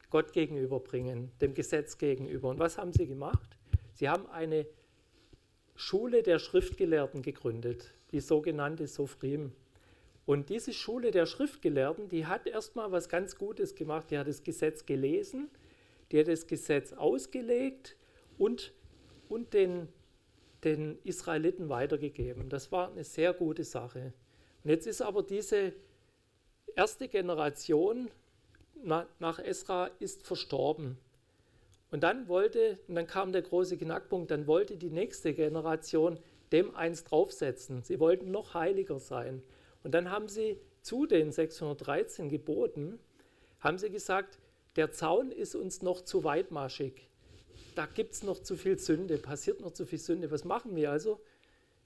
Gott 0.10 0.34
gegenüberbringen, 0.34 1.32
dem 1.42 1.54
Gesetz 1.54 1.98
gegenüber. 1.98 2.50
Und 2.50 2.60
was 2.60 2.78
haben 2.78 2.94
sie 2.94 3.08
gemacht? 3.08 3.58
Sie 3.94 4.10
haben 4.10 4.28
eine 4.28 4.66
Schule 5.76 6.24
der 6.24 6.40
Schriftgelehrten 6.40 7.22
gegründet, 7.22 7.94
die 8.12 8.20
sogenannte 8.20 8.88
Sophrim. 8.88 9.52
Und 10.26 10.50
diese 10.50 10.74
Schule 10.74 11.12
der 11.12 11.26
Schriftgelehrten, 11.26 12.10
die 12.10 12.26
hat 12.26 12.48
erstmal 12.48 12.92
was 12.92 13.10
ganz 13.10 13.38
Gutes 13.38 13.76
gemacht. 13.76 14.12
Die 14.12 14.18
hat 14.18 14.28
das 14.28 14.44
Gesetz 14.44 14.86
gelesen, 14.86 15.50
die 16.12 16.20
hat 16.20 16.28
das 16.28 16.48
Gesetz 16.48 16.94
ausgelegt 16.94 17.96
und 18.38 18.74
und 19.30 19.54
den, 19.54 19.88
den 20.64 21.00
Israeliten 21.04 21.70
weitergegeben. 21.70 22.50
Das 22.50 22.72
war 22.72 22.92
eine 22.92 23.04
sehr 23.04 23.34
gute 23.34 23.64
Sache. 23.64 24.14
Und 24.64 24.70
jetzt 24.70 24.88
ist 24.88 25.02
aber 25.02 25.24
diese 25.24 25.74
erste 26.76 27.08
Generation 27.08 28.10
nach 28.84 29.40
Esra 29.40 29.90
ist 30.00 30.26
verstorben. 30.26 30.98
Und 31.92 32.04
dann 32.04 32.28
wollte, 32.28 32.80
und 32.88 32.96
dann 32.96 33.08
kam 33.08 33.32
der 33.32 33.42
große 33.42 33.78
Knackpunkt, 33.78 34.32
dann 34.32 34.48
wollte 34.48 34.78
die 34.78 34.90
nächste 34.90 35.34
Generation 35.34 36.20
dem 36.52 36.76
eins 36.76 37.04
draufsetzen. 37.04 37.84
Sie 37.84 38.00
wollten 38.00 38.32
noch 38.32 38.54
heiliger 38.54 39.00
sein. 39.00 39.42
Und 39.84 39.94
dann 39.94 40.12
haben 40.12 40.28
sie 40.28 40.60
zu 40.82 41.06
den 41.06 41.32
613 41.32 42.30
Geboten, 42.30 43.00
haben 43.60 43.78
sie 43.78 43.90
gesagt, 43.90 44.40
der 44.76 44.92
Zaun 44.92 45.32
ist 45.32 45.56
uns 45.56 45.82
noch 45.82 46.02
zu 46.02 46.24
weitmaschig. 46.24 47.10
Da 47.76 47.86
gibt 47.86 48.14
es 48.14 48.24
noch 48.24 48.42
zu 48.42 48.56
viel 48.56 48.78
Sünde, 48.78 49.18
passiert 49.18 49.62
noch 49.62 49.72
zu 49.72 49.86
viel 49.86 50.00
Sünde. 50.00 50.32
Was 50.32 50.46
machen 50.46 50.76
wir 50.76 50.92
also? 50.92 51.20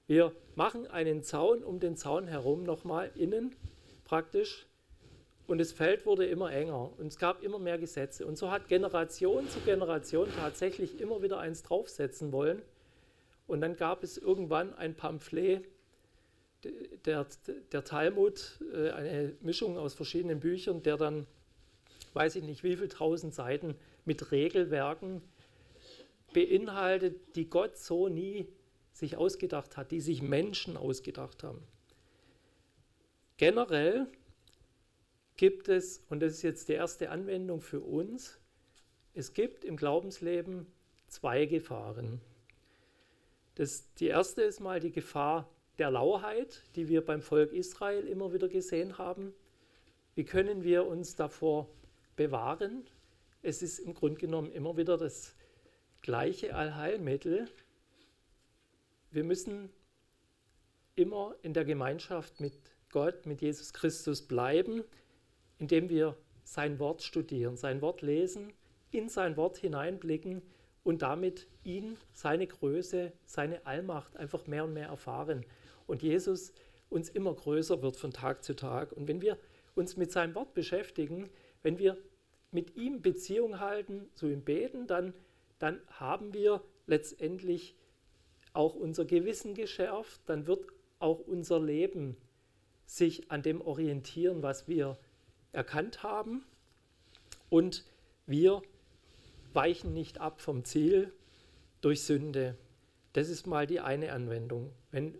Wir 0.07 0.33
machen 0.55 0.87
einen 0.87 1.23
Zaun 1.23 1.63
um 1.63 1.79
den 1.79 1.95
Zaun 1.95 2.27
herum, 2.27 2.63
nochmal 2.63 3.11
innen 3.15 3.55
praktisch. 4.03 4.67
Und 5.51 5.57
das 5.57 5.73
Feld 5.73 6.05
wurde 6.05 6.25
immer 6.25 6.49
enger 6.49 6.97
und 6.97 7.07
es 7.07 7.17
gab 7.17 7.43
immer 7.43 7.59
mehr 7.59 7.77
Gesetze. 7.77 8.25
Und 8.25 8.37
so 8.37 8.51
hat 8.51 8.69
Generation 8.69 9.49
zu 9.49 9.59
Generation 9.59 10.29
tatsächlich 10.33 11.01
immer 11.01 11.21
wieder 11.23 11.39
eins 11.39 11.61
draufsetzen 11.61 12.31
wollen. 12.31 12.61
Und 13.47 13.59
dann 13.59 13.75
gab 13.75 14.01
es 14.01 14.17
irgendwann 14.17 14.73
ein 14.75 14.95
Pamphlet, 14.95 15.67
der, 17.03 17.27
der 17.73 17.83
Talmud, 17.83 18.61
äh, 18.73 18.91
eine 18.91 19.33
Mischung 19.41 19.77
aus 19.77 19.93
verschiedenen 19.93 20.39
Büchern, 20.39 20.83
der 20.83 20.95
dann, 20.95 21.27
weiß 22.13 22.37
ich 22.37 22.43
nicht 22.43 22.63
wie 22.63 22.77
viele 22.77 22.87
tausend 22.87 23.33
Seiten 23.33 23.75
mit 24.05 24.31
Regelwerken 24.31 25.21
beinhaltet, 26.31 27.35
die 27.35 27.49
Gott 27.49 27.77
so 27.77 28.07
nie 28.07 28.47
sich 28.93 29.17
ausgedacht 29.17 29.75
hat, 29.75 29.91
die 29.91 29.99
sich 29.99 30.21
Menschen 30.21 30.77
ausgedacht 30.77 31.43
haben. 31.43 31.61
Generell 33.35 34.07
gibt 35.41 35.69
es, 35.69 36.03
und 36.07 36.19
das 36.19 36.33
ist 36.33 36.41
jetzt 36.43 36.69
die 36.69 36.73
erste 36.73 37.09
Anwendung 37.09 37.61
für 37.61 37.79
uns, 37.79 38.39
es 39.15 39.33
gibt 39.33 39.65
im 39.65 39.75
Glaubensleben 39.75 40.67
zwei 41.07 41.47
Gefahren. 41.47 42.21
Das, 43.55 43.91
die 43.95 44.05
erste 44.05 44.43
ist 44.43 44.59
mal 44.59 44.79
die 44.79 44.91
Gefahr 44.91 45.49
der 45.79 45.89
Lauheit, 45.89 46.61
die 46.75 46.89
wir 46.89 47.03
beim 47.03 47.23
Volk 47.23 47.53
Israel 47.53 48.05
immer 48.05 48.33
wieder 48.33 48.49
gesehen 48.49 48.99
haben. 48.99 49.33
Wie 50.13 50.25
können 50.25 50.61
wir 50.61 50.85
uns 50.85 51.15
davor 51.15 51.67
bewahren? 52.15 52.85
Es 53.41 53.63
ist 53.63 53.79
im 53.79 53.95
Grunde 53.95 54.19
genommen 54.19 54.51
immer 54.51 54.77
wieder 54.77 54.95
das 54.95 55.35
gleiche 56.03 56.53
Allheilmittel. 56.53 57.49
Wir 59.09 59.23
müssen 59.23 59.71
immer 60.93 61.35
in 61.41 61.55
der 61.55 61.65
Gemeinschaft 61.65 62.39
mit 62.39 62.53
Gott, 62.91 63.25
mit 63.25 63.41
Jesus 63.41 63.73
Christus 63.73 64.21
bleiben, 64.21 64.83
indem 65.61 65.89
wir 65.89 66.17
sein 66.43 66.79
Wort 66.79 67.03
studieren, 67.03 67.55
sein 67.55 67.81
Wort 67.81 68.01
lesen, 68.01 68.51
in 68.89 69.09
sein 69.09 69.37
Wort 69.37 69.57
hineinblicken 69.57 70.41
und 70.83 71.03
damit 71.03 71.47
ihn, 71.63 71.97
seine 72.13 72.47
Größe, 72.47 73.13
seine 73.25 73.63
Allmacht 73.67 74.17
einfach 74.17 74.47
mehr 74.47 74.63
und 74.63 74.73
mehr 74.73 74.87
erfahren. 74.87 75.45
Und 75.85 76.01
Jesus 76.01 76.51
uns 76.89 77.09
immer 77.09 77.35
größer 77.35 77.83
wird 77.83 77.95
von 77.95 78.11
Tag 78.11 78.43
zu 78.43 78.55
Tag. 78.55 78.91
Und 78.91 79.07
wenn 79.07 79.21
wir 79.21 79.37
uns 79.75 79.97
mit 79.97 80.11
seinem 80.11 80.33
Wort 80.33 80.55
beschäftigen, 80.55 81.29
wenn 81.61 81.77
wir 81.77 81.95
mit 82.49 82.75
ihm 82.75 83.03
Beziehung 83.03 83.59
halten, 83.59 84.09
zu 84.15 84.27
ihm 84.27 84.43
beten, 84.43 84.87
dann, 84.87 85.13
dann 85.59 85.79
haben 85.87 86.33
wir 86.33 86.63
letztendlich 86.87 87.75
auch 88.53 88.73
unser 88.73 89.05
Gewissen 89.05 89.53
geschärft, 89.53 90.21
dann 90.25 90.47
wird 90.47 90.65
auch 90.97 91.19
unser 91.19 91.61
Leben 91.61 92.17
sich 92.87 93.29
an 93.29 93.43
dem 93.43 93.61
orientieren, 93.61 94.41
was 94.41 94.67
wir 94.67 94.97
erkannt 95.53 96.03
haben. 96.03 96.45
Und 97.49 97.83
wir 98.25 98.61
weichen 99.53 99.93
nicht 99.93 100.19
ab 100.19 100.41
vom 100.41 100.63
Ziel 100.63 101.11
durch 101.81 102.03
Sünde. 102.03 102.57
Das 103.13 103.29
ist 103.29 103.47
mal 103.47 103.67
die 103.67 103.79
eine 103.79 104.13
Anwendung, 104.13 104.71
wenn 104.91 105.17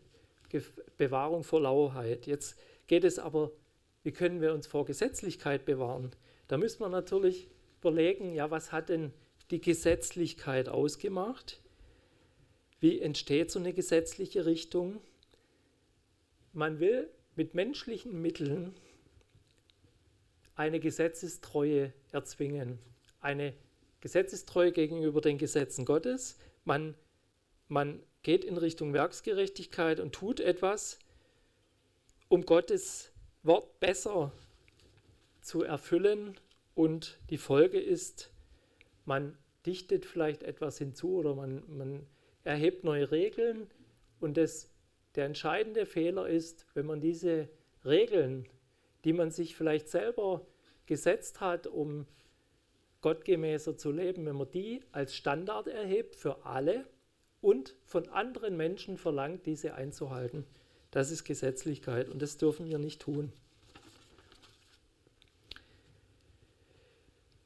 Bewahrung 0.98 1.44
vor 1.44 1.62
Lauheit. 1.62 2.26
Jetzt 2.28 2.58
geht 2.88 3.04
es 3.04 3.20
aber, 3.20 3.52
wie 4.04 4.12
können 4.12 4.42
wir 4.42 4.54
uns 4.54 4.68
vor 4.68 4.86
Gesetzlichkeit 4.86 5.66
bewahren? 5.66 6.12
Da 6.48 6.58
müssen 6.58 6.80
wir 6.80 6.90
natürlich 6.90 7.50
überlegen, 7.80 8.34
ja, 8.34 8.52
was 8.52 8.72
hat 8.72 8.90
denn 8.90 9.14
die 9.50 9.62
Gesetzlichkeit 9.62 10.70
ausgemacht? 10.70 11.62
Wie 12.80 13.00
entsteht 13.00 13.52
so 13.52 13.60
eine 13.60 13.74
gesetzliche 13.74 14.46
Richtung? 14.46 15.02
Man 16.54 16.80
will 16.80 17.10
mit 17.36 17.54
menschlichen 17.54 18.22
Mitteln 18.22 18.74
eine 20.62 20.80
Gesetzestreue 20.80 21.92
erzwingen, 22.12 22.78
eine 23.20 23.56
Gesetzestreue 24.00 24.72
gegenüber 24.72 25.20
den 25.20 25.40
Gesetzen 25.40 25.86
Gottes. 25.86 26.38
Man, 26.66 26.94
man 27.68 28.00
geht 28.22 28.46
in 28.46 28.58
Richtung 28.58 28.94
Werksgerechtigkeit 28.94 30.00
und 30.00 30.14
tut 30.14 30.40
etwas, 30.40 31.00
um 32.30 32.46
Gottes 32.46 33.12
Wort 33.42 33.80
besser 33.80 34.32
zu 35.42 35.64
erfüllen. 35.64 36.40
Und 36.76 37.18
die 37.32 37.40
Folge 37.40 37.80
ist, 37.80 38.30
man 39.04 39.36
dichtet 39.66 40.06
vielleicht 40.06 40.44
etwas 40.44 40.78
hinzu 40.78 41.16
oder 41.16 41.34
man, 41.34 41.64
man 41.76 42.06
erhebt 42.44 42.84
neue 42.84 43.10
Regeln 43.10 43.66
und 44.20 44.38
das 44.38 44.70
der 45.16 45.26
entscheidende 45.26 45.88
Fehler 45.88 46.30
ist, 46.30 46.68
wenn 46.76 46.86
man 46.86 47.02
diese 47.02 47.50
Regeln, 47.84 48.48
die 49.04 49.14
man 49.14 49.32
sich 49.32 49.56
vielleicht 49.56 49.90
selber 49.90 50.46
gesetzt 50.92 51.40
hat, 51.40 51.68
um 51.68 52.06
gottgemäßer 53.00 53.78
zu 53.78 53.94
leben, 53.94 54.26
wenn 54.26 54.36
man 54.36 54.52
die 54.52 54.82
als 54.92 55.16
Standard 55.16 55.70
erhebt 55.70 56.18
für 56.18 56.46
alle 56.46 56.86
und 57.40 57.78
von 57.86 58.10
anderen 58.10 58.58
Menschen 58.58 58.98
verlangt, 58.98 59.46
diese 59.46 59.74
einzuhalten. 59.74 60.46
Das 60.92 61.10
ist 61.10 61.24
Gesetzlichkeit 61.24 62.10
und 62.10 62.22
das 62.22 62.36
dürfen 62.36 62.68
wir 62.68 62.78
nicht 62.78 63.02
tun. 63.02 63.32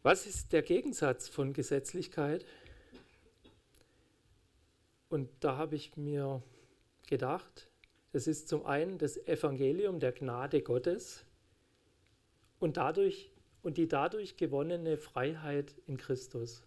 Was 0.01 0.25
ist 0.25 0.51
der 0.51 0.63
Gegensatz 0.63 1.29
von 1.29 1.53
Gesetzlichkeit? 1.53 2.43
Und 5.08 5.29
da 5.41 5.55
habe 5.55 5.75
ich 5.75 5.95
mir 5.97 6.41
gedacht. 7.05 7.69
Es 8.12 8.25
ist 8.25 8.49
zum 8.49 8.65
einen 8.65 8.97
das 8.97 9.17
Evangelium 9.17 9.99
der 9.99 10.13
Gnade 10.13 10.63
Gottes 10.63 11.25
und, 12.60 12.77
dadurch, 12.77 13.31
und 13.65 13.78
die 13.78 13.88
dadurch 13.88 14.38
gewonnene 14.38 14.95
Freiheit 14.95 15.73
in 15.88 15.97
Christus. 15.97 16.62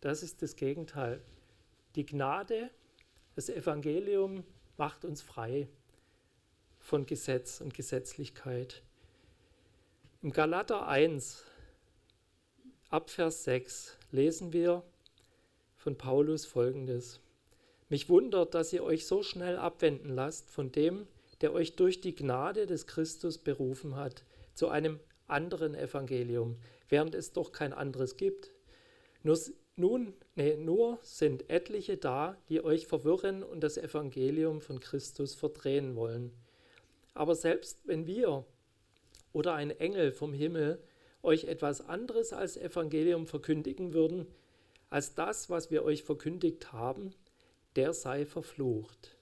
Das 0.00 0.22
ist 0.22 0.42
das 0.42 0.54
Gegenteil. 0.54 1.20
Die 1.96 2.06
Gnade, 2.06 2.70
das 3.34 3.48
Evangelium 3.48 4.44
macht 4.76 5.04
uns 5.04 5.22
frei 5.22 5.68
von 6.78 7.04
Gesetz 7.04 7.60
und 7.60 7.74
Gesetzlichkeit. 7.74 8.84
Im 10.22 10.30
Galater 10.30 10.86
1, 10.86 11.42
Abvers 12.90 13.42
6 13.42 13.98
lesen 14.12 14.52
wir 14.52 14.84
von 15.76 15.98
Paulus 15.98 16.46
folgendes. 16.46 17.18
Mich 17.88 18.08
wundert, 18.08 18.54
dass 18.54 18.72
ihr 18.72 18.84
euch 18.84 19.06
so 19.06 19.24
schnell 19.24 19.56
abwenden 19.56 20.14
lasst 20.14 20.48
von 20.48 20.70
dem, 20.70 21.08
der 21.40 21.52
euch 21.52 21.74
durch 21.74 22.00
die 22.00 22.14
Gnade 22.14 22.66
des 22.66 22.86
Christus 22.86 23.38
berufen 23.38 23.96
hat, 23.96 24.22
zu 24.54 24.68
einem 24.68 25.00
anderen 25.26 25.74
Evangelium, 25.74 26.56
während 26.88 27.14
es 27.14 27.32
doch 27.32 27.52
kein 27.52 27.72
anderes 27.72 28.16
gibt. 28.16 28.52
Nur, 29.22 29.38
nun, 29.76 30.14
nee, 30.34 30.56
nur 30.56 30.98
sind 31.02 31.50
etliche 31.50 31.96
da, 31.96 32.36
die 32.48 32.62
euch 32.62 32.86
verwirren 32.86 33.42
und 33.42 33.60
das 33.60 33.76
Evangelium 33.76 34.60
von 34.60 34.80
Christus 34.80 35.34
verdrehen 35.34 35.96
wollen. 35.96 36.32
Aber 37.14 37.34
selbst 37.34 37.78
wenn 37.84 38.06
wir 38.06 38.44
oder 39.32 39.54
ein 39.54 39.70
Engel 39.70 40.12
vom 40.12 40.32
Himmel 40.32 40.82
euch 41.22 41.44
etwas 41.44 41.80
anderes 41.80 42.32
als 42.32 42.56
Evangelium 42.56 43.26
verkündigen 43.26 43.94
würden, 43.94 44.26
als 44.90 45.14
das, 45.14 45.50
was 45.50 45.70
wir 45.70 45.84
euch 45.84 46.04
verkündigt 46.04 46.72
haben, 46.72 47.14
der 47.76 47.92
sei 47.92 48.26
verflucht. 48.26 49.16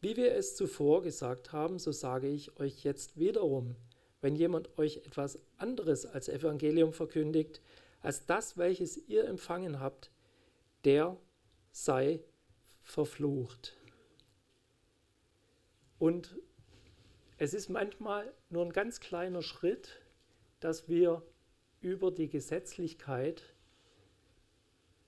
Wie 0.00 0.16
wir 0.16 0.32
es 0.34 0.54
zuvor 0.54 1.02
gesagt 1.02 1.52
haben, 1.52 1.78
so 1.78 1.92
sage 1.92 2.28
ich 2.28 2.58
euch 2.60 2.84
jetzt 2.84 3.18
wiederum, 3.18 3.74
wenn 4.20 4.36
jemand 4.36 4.78
euch 4.78 4.98
etwas 4.98 5.38
anderes 5.56 6.06
als 6.06 6.28
Evangelium 6.28 6.92
verkündigt, 6.92 7.60
als 8.00 8.26
das, 8.26 8.56
welches 8.56 8.96
ihr 9.08 9.24
empfangen 9.26 9.80
habt, 9.80 10.10
der 10.84 11.16
sei 11.72 12.20
verflucht. 12.82 13.76
Und 15.98 16.36
es 17.36 17.54
ist 17.54 17.68
manchmal 17.68 18.32
nur 18.50 18.64
ein 18.64 18.72
ganz 18.72 19.00
kleiner 19.00 19.42
Schritt, 19.42 20.00
dass 20.60 20.88
wir 20.88 21.22
über 21.80 22.10
die 22.10 22.28
Gesetzlichkeit 22.28 23.42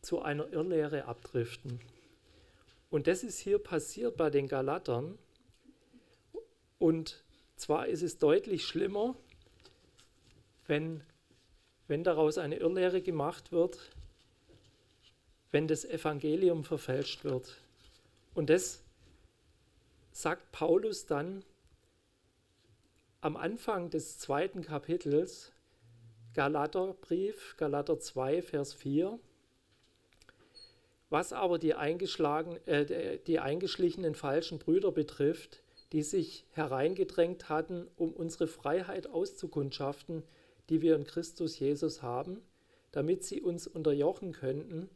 zu 0.03 0.23
einer 0.23 0.53
Irrlehre 0.53 1.05
abdriften. 1.07 1.81
Und 2.91 3.07
das 3.07 3.23
ist 3.23 3.39
hier 3.39 3.59
passiert 3.59 4.17
bei 4.17 4.31
den 4.31 4.49
Galatern. 4.49 5.19
Und 6.79 7.25
zwar 7.61 7.87
ist 7.87 8.03
es 8.03 8.19
deutlich 8.19 8.67
schlimmer, 8.67 9.15
wenn, 10.67 11.03
wenn 11.89 12.05
daraus 12.05 12.39
eine 12.39 12.57
Irrlehre 12.57 13.03
gemacht 13.03 13.53
wird, 13.53 13.79
wenn 15.51 15.69
das 15.69 15.85
Evangelium 15.85 16.65
verfälscht 16.65 17.25
wird. 17.25 17.57
Und 18.35 18.51
das 18.51 18.83
sagt 20.13 20.53
Paulus 20.53 21.07
dann 21.07 21.45
am 23.21 23.37
Anfang 23.37 23.91
des 23.91 24.19
zweiten 24.19 24.63
Kapitels, 24.63 25.53
Galaterbrief, 26.35 27.57
Galater 27.59 27.99
2, 27.99 28.41
Vers 28.43 28.73
4. 28.73 29.19
Was 31.11 31.33
aber 31.33 31.59
die, 31.59 31.75
eingeschlagen, 31.75 32.57
äh, 32.67 33.19
die 33.19 33.41
eingeschlichenen 33.41 34.15
falschen 34.15 34.59
Brüder 34.59 34.93
betrifft, 34.93 35.60
die 35.93 36.03
sich 36.03 36.47
hereingedrängt 36.53 37.49
hatten, 37.49 37.89
um 37.97 38.13
unsere 38.13 38.47
Freiheit 38.47 39.09
auszukundschaften, 39.09 40.23
die 40.69 40.83
wir 40.83 40.95
in 40.95 41.05
Christus 41.05 41.59
Jesus 41.59 42.03
haben, 42.03 42.43
damit 42.93 43.25
sie 43.25 43.41
uns 43.41 43.67
unterjochen 43.67 44.33
könnten, 44.33 44.89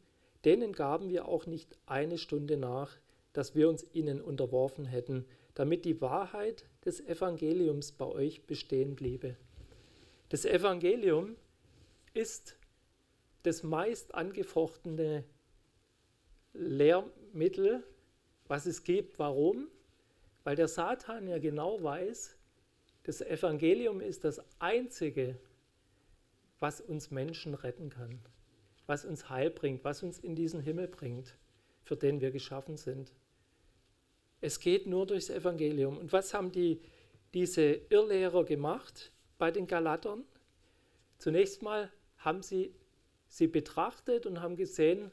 denen 0.45 0.73
gaben 0.73 1.09
wir 1.09 1.27
auch 1.27 1.47
nicht 1.47 1.77
eine 1.87 2.19
Stunde 2.19 2.57
nach, 2.57 2.97
dass 3.33 3.55
wir 3.55 3.69
uns 3.69 3.85
ihnen 3.93 4.21
unterworfen 4.21 4.85
hätten, 4.85 5.25
damit 5.55 5.85
die 5.85 6.01
Wahrheit 6.01 6.65
des 6.85 7.01
Evangeliums 7.01 7.93
bei 7.93 8.07
euch 8.07 8.47
bestehen 8.47 8.95
bliebe. 8.95 9.37
Das 10.29 10.45
Evangelium 10.45 11.37
ist 12.13 12.57
das 13.43 13.63
meist 13.63 14.15
angefochtene 14.15 15.25
Lehrmittel, 16.53 17.83
was 18.47 18.67
es 18.67 18.85
gibt. 18.85 19.19
Warum? 19.19 19.69
Weil 20.45 20.57
der 20.57 20.69
Satan 20.69 21.27
ja 21.27 21.39
genau 21.39 21.83
weiß, 21.83 22.37
das 23.05 23.21
Evangelium 23.21 24.01
ist 24.01 24.25
das 24.25 24.41
Einzige, 24.61 25.39
was 26.61 26.81
uns 26.81 27.11
Menschen 27.11 27.55
retten 27.55 27.91
kann, 27.91 28.21
was 28.87 29.05
uns 29.05 29.29
Heil 29.29 29.51
bringt, 29.51 29.85
was 29.85 30.03
uns 30.03 30.19
in 30.19 30.35
diesen 30.35 30.61
Himmel 30.61 30.89
bringt, 30.89 31.37
für 31.83 31.97
den 31.97 32.21
wir 32.21 32.31
geschaffen 32.31 32.77
sind. 32.77 33.13
Es 34.41 34.61
geht 34.61 34.87
nur 34.87 35.07
durchs 35.07 35.31
Evangelium. 35.31 35.99
Und 35.99 36.13
was 36.13 36.33
haben 36.35 36.53
die, 36.53 36.81
diese 37.33 37.63
Irrlehrer 37.63 38.45
gemacht 38.45 39.13
bei 39.39 39.51
den 39.51 39.67
Galatern? 39.67 40.25
Zunächst 41.19 41.63
mal 41.63 41.91
haben 42.19 42.43
sie 42.43 42.75
sie 43.29 43.49
betrachtet 43.49 44.27
und 44.27 44.41
haben 44.41 44.57
gesehen, 44.57 45.11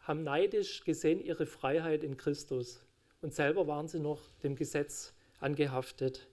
haben 0.00 0.22
neidisch 0.22 0.84
gesehen 0.84 1.20
ihre 1.20 1.46
Freiheit 1.46 2.02
in 2.02 2.16
Christus. 2.16 2.87
Und 3.20 3.34
selber 3.34 3.66
waren 3.66 3.88
sie 3.88 3.98
noch 3.98 4.20
dem 4.42 4.54
Gesetz 4.54 5.14
angehaftet. 5.40 6.28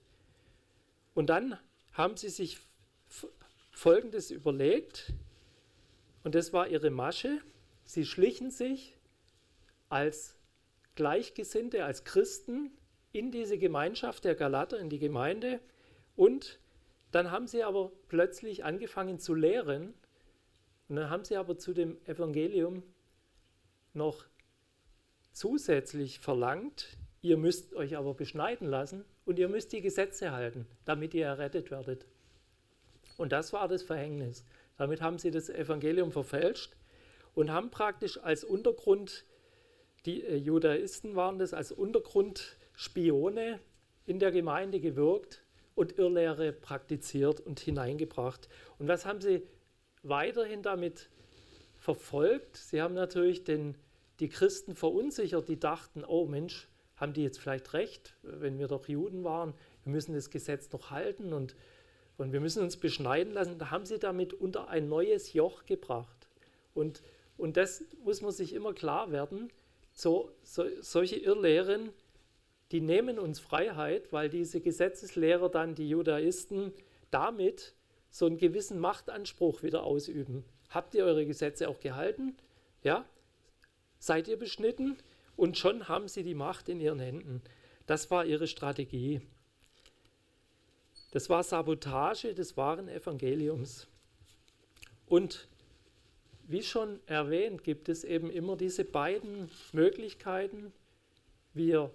Und 1.14 1.30
dann 1.30 1.58
haben 1.92 2.16
sie 2.16 2.28
sich 2.28 2.58
Folgendes 3.70 4.30
überlegt, 4.30 5.12
und 6.26 6.34
das 6.34 6.52
war 6.52 6.66
ihre 6.66 6.90
Masche. 6.90 7.40
Sie 7.84 8.04
schlichen 8.04 8.50
sich 8.50 8.96
als 9.88 10.34
Gleichgesinnte, 10.96 11.84
als 11.84 12.02
Christen 12.02 12.72
in 13.12 13.30
diese 13.30 13.58
Gemeinschaft 13.58 14.24
der 14.24 14.34
Galater, 14.34 14.80
in 14.80 14.90
die 14.90 14.98
Gemeinde. 14.98 15.60
Und 16.16 16.58
dann 17.12 17.30
haben 17.30 17.46
sie 17.46 17.62
aber 17.62 17.92
plötzlich 18.08 18.64
angefangen 18.64 19.20
zu 19.20 19.34
lehren. 19.34 19.94
Und 20.88 20.96
dann 20.96 21.10
haben 21.10 21.24
sie 21.24 21.36
aber 21.36 21.58
zu 21.58 21.72
dem 21.72 21.96
Evangelium 22.06 22.82
noch 23.94 24.24
zusätzlich 25.36 26.18
verlangt, 26.18 26.96
ihr 27.20 27.36
müsst 27.36 27.74
euch 27.74 27.98
aber 27.98 28.14
beschneiden 28.14 28.66
lassen 28.66 29.04
und 29.26 29.38
ihr 29.38 29.50
müsst 29.50 29.70
die 29.72 29.82
Gesetze 29.82 30.32
halten, 30.32 30.66
damit 30.86 31.12
ihr 31.12 31.26
errettet 31.26 31.70
werdet. 31.70 32.06
Und 33.18 33.32
das 33.32 33.52
war 33.52 33.68
das 33.68 33.82
Verhängnis. 33.82 34.46
Damit 34.78 35.02
haben 35.02 35.18
sie 35.18 35.30
das 35.30 35.50
Evangelium 35.50 36.10
verfälscht 36.10 36.74
und 37.34 37.50
haben 37.50 37.70
praktisch 37.70 38.18
als 38.22 38.44
Untergrund, 38.44 39.26
die 40.06 40.22
äh, 40.24 40.36
Judaisten 40.36 41.16
waren 41.16 41.38
das, 41.38 41.52
als 41.52 41.70
Untergrundspione 41.70 43.60
in 44.06 44.18
der 44.18 44.32
Gemeinde 44.32 44.80
gewirkt 44.80 45.42
und 45.74 45.98
Irrlehre 45.98 46.52
praktiziert 46.52 47.40
und 47.40 47.60
hineingebracht. 47.60 48.48
Und 48.78 48.88
was 48.88 49.04
haben 49.04 49.20
sie 49.20 49.42
weiterhin 50.02 50.62
damit 50.62 51.10
verfolgt? 51.74 52.56
Sie 52.56 52.80
haben 52.80 52.94
natürlich 52.94 53.44
den 53.44 53.76
die 54.20 54.28
Christen 54.28 54.74
verunsichert, 54.74 55.48
die 55.48 55.58
dachten, 55.58 56.04
oh 56.04 56.26
Mensch, 56.26 56.68
haben 56.96 57.12
die 57.12 57.22
jetzt 57.22 57.38
vielleicht 57.38 57.74
recht, 57.74 58.14
wenn 58.22 58.58
wir 58.58 58.68
doch 58.68 58.88
Juden 58.88 59.22
waren, 59.24 59.54
wir 59.84 59.92
müssen 59.92 60.14
das 60.14 60.30
Gesetz 60.30 60.72
noch 60.72 60.90
halten 60.90 61.32
und, 61.32 61.54
und 62.16 62.32
wir 62.32 62.40
müssen 62.40 62.62
uns 62.62 62.76
beschneiden 62.76 63.34
lassen. 63.34 63.58
Da 63.58 63.70
haben 63.70 63.84
sie 63.84 63.98
damit 63.98 64.32
unter 64.32 64.68
ein 64.68 64.88
neues 64.88 65.32
Joch 65.34 65.66
gebracht. 65.66 66.28
Und, 66.74 67.02
und 67.36 67.56
das 67.56 67.84
muss 68.02 68.22
man 68.22 68.32
sich 68.32 68.54
immer 68.54 68.72
klar 68.72 69.12
werden. 69.12 69.50
So, 69.92 70.30
so, 70.42 70.64
solche 70.80 71.16
Irrlehren, 71.16 71.90
die 72.72 72.80
nehmen 72.80 73.18
uns 73.18 73.40
Freiheit, 73.40 74.12
weil 74.12 74.30
diese 74.30 74.60
Gesetzeslehrer 74.60 75.50
dann, 75.50 75.74
die 75.74 75.88
Judaisten, 75.88 76.72
damit 77.10 77.74
so 78.10 78.26
einen 78.26 78.38
gewissen 78.38 78.78
Machtanspruch 78.80 79.62
wieder 79.62 79.84
ausüben. 79.84 80.44
Habt 80.70 80.94
ihr 80.94 81.04
eure 81.04 81.26
Gesetze 81.26 81.68
auch 81.68 81.80
gehalten? 81.80 82.36
Ja, 82.82 83.04
seid 83.98 84.28
ihr 84.28 84.38
beschnitten 84.38 84.96
und 85.36 85.58
schon 85.58 85.88
haben 85.88 86.08
sie 86.08 86.22
die 86.22 86.34
Macht 86.34 86.68
in 86.68 86.80
ihren 86.80 86.98
Händen. 86.98 87.42
Das 87.86 88.10
war 88.10 88.24
ihre 88.24 88.46
Strategie. 88.46 89.20
Das 91.12 91.30
war 91.30 91.42
Sabotage 91.42 92.34
des 92.34 92.56
wahren 92.56 92.88
Evangeliums. 92.88 93.86
Und 95.06 95.48
wie 96.48 96.62
schon 96.62 97.00
erwähnt, 97.06 97.64
gibt 97.64 97.88
es 97.88 98.04
eben 98.04 98.30
immer 98.30 98.56
diese 98.56 98.84
beiden 98.84 99.50
Möglichkeiten. 99.72 100.72
Wir 101.54 101.90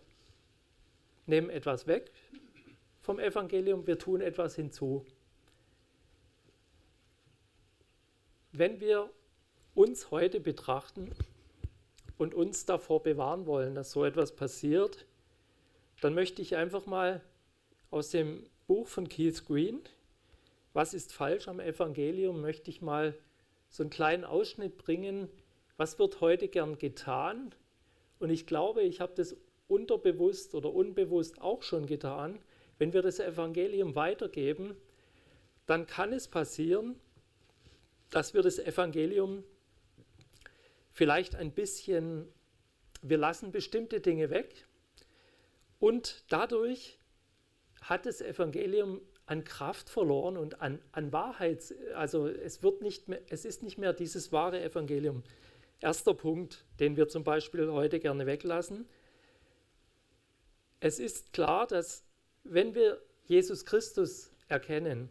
nehmen 1.26 1.50
etwas 1.50 1.88
weg 1.88 2.12
vom 3.02 3.20
Evangelium, 3.20 3.88
wir 3.88 3.98
tun 3.98 4.22
etwas 4.22 4.56
hinzu. 4.56 5.06
Wenn 8.52 8.80
wir 8.80 9.10
uns 9.74 10.12
heute 10.12 10.40
betrachten, 10.40 11.12
und 12.22 12.36
uns 12.36 12.68
davor 12.68 13.02
bewahren 13.02 13.48
wollen, 13.48 13.74
dass 13.74 13.94
so 13.94 14.06
etwas 14.06 14.36
passiert, 14.36 15.08
dann 16.02 16.14
möchte 16.14 16.44
ich 16.44 16.56
einfach 16.56 16.86
mal 16.86 17.20
aus 17.90 18.12
dem 18.12 18.46
Buch 18.68 18.88
von 18.88 19.10
Keith 19.10 19.44
Green, 19.48 19.82
Was 20.74 20.94
ist 20.94 21.14
falsch 21.14 21.48
am 21.48 21.60
Evangelium, 21.60 22.40
möchte 22.40 22.70
ich 22.70 22.80
mal 22.80 23.18
so 23.70 23.82
einen 23.82 23.90
kleinen 23.90 24.24
Ausschnitt 24.24 24.78
bringen, 24.78 25.30
was 25.78 25.98
wird 25.98 26.22
heute 26.22 26.48
gern 26.48 26.78
getan. 26.78 27.56
Und 28.20 28.30
ich 28.30 28.46
glaube, 28.46 28.84
ich 28.84 29.02
habe 29.02 29.14
das 29.16 29.36
unterbewusst 29.68 30.54
oder 30.54 30.72
unbewusst 30.72 31.42
auch 31.42 31.64
schon 31.64 31.88
getan. 31.88 32.38
Wenn 32.78 32.94
wir 32.94 33.02
das 33.02 33.20
Evangelium 33.20 33.96
weitergeben, 33.96 34.78
dann 35.66 35.88
kann 35.88 36.14
es 36.14 36.28
passieren, 36.28 37.00
dass 38.12 38.36
wir 38.36 38.44
das 38.44 38.60
Evangelium 38.60 39.44
vielleicht 41.02 41.34
ein 41.34 41.50
bisschen, 41.50 42.28
wir 43.02 43.18
lassen 43.18 43.52
bestimmte 43.52 44.02
Dinge 44.02 44.30
weg 44.30 44.68
und 45.80 46.24
dadurch 46.30 47.00
hat 47.82 48.06
das 48.06 48.22
Evangelium 48.22 49.02
an 49.26 49.44
Kraft 49.44 49.90
verloren 49.90 50.38
und 50.38 50.62
an, 50.62 50.80
an 50.92 51.12
Wahrheit. 51.12 51.74
Also 51.96 52.28
es, 52.28 52.62
wird 52.62 52.84
nicht 52.84 53.08
mehr, 53.08 53.20
es 53.30 53.46
ist 53.46 53.64
nicht 53.64 53.80
mehr 53.80 53.94
dieses 53.94 54.32
wahre 54.32 54.62
Evangelium. 54.62 55.24
Erster 55.80 56.14
Punkt, 56.14 56.66
den 56.80 56.96
wir 56.98 57.08
zum 57.08 57.24
Beispiel 57.24 57.72
heute 57.72 58.00
gerne 58.00 58.28
weglassen. 58.28 58.88
Es 60.82 61.00
ist 61.00 61.34
klar, 61.34 61.66
dass 61.66 62.06
wenn 62.44 62.76
wir 62.76 63.02
Jesus 63.26 63.66
Christus 63.66 64.32
erkennen 64.50 65.10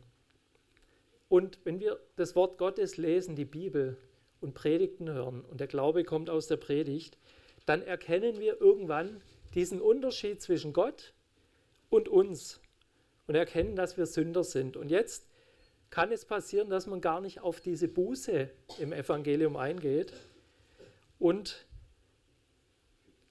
und 1.29 1.59
wenn 1.65 1.81
wir 1.81 1.99
das 2.15 2.37
Wort 2.37 2.59
Gottes 2.59 2.97
lesen, 2.97 3.35
die 3.35 3.45
Bibel, 3.45 3.99
und 4.41 4.55
Predigten 4.55 5.11
hören 5.11 5.43
und 5.43 5.61
der 5.61 5.67
Glaube 5.67 6.05
kommt 6.05 6.31
aus 6.31 6.47
der 6.47 6.57
Predigt, 6.57 7.19
dann 7.67 7.83
erkennen 7.83 8.41
wir 8.41 8.61
irgendwann 8.61 9.21
diesen 9.55 9.81
Unterschied 9.81 10.41
zwischen 10.41 10.73
Gott 10.73 11.13
und 11.89 12.09
uns 12.09 12.61
und 13.27 13.35
erkennen, 13.35 13.77
dass 13.77 13.97
wir 13.97 14.07
Sünder 14.07 14.45
sind. 14.45 14.77
Und 14.77 14.89
jetzt 14.89 15.29
kann 15.91 16.13
es 16.13 16.25
passieren, 16.25 16.71
dass 16.71 16.87
man 16.87 17.01
gar 17.01 17.21
nicht 17.21 17.41
auf 17.41 17.61
diese 17.61 17.89
Buße 17.89 18.51
im 18.79 18.93
Evangelium 18.93 19.57
eingeht 19.57 20.13
und 21.19 21.67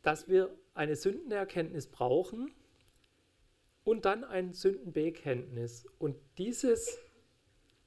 dass 0.01 0.27
wir 0.27 0.53
eine 0.73 0.95
Sündenerkenntnis 0.95 1.87
brauchen 1.87 2.53
und 3.83 4.05
dann 4.05 4.23
ein 4.23 4.53
Sündenbekenntnis. 4.53 5.85
Und 5.97 6.15
dieses 6.37 6.99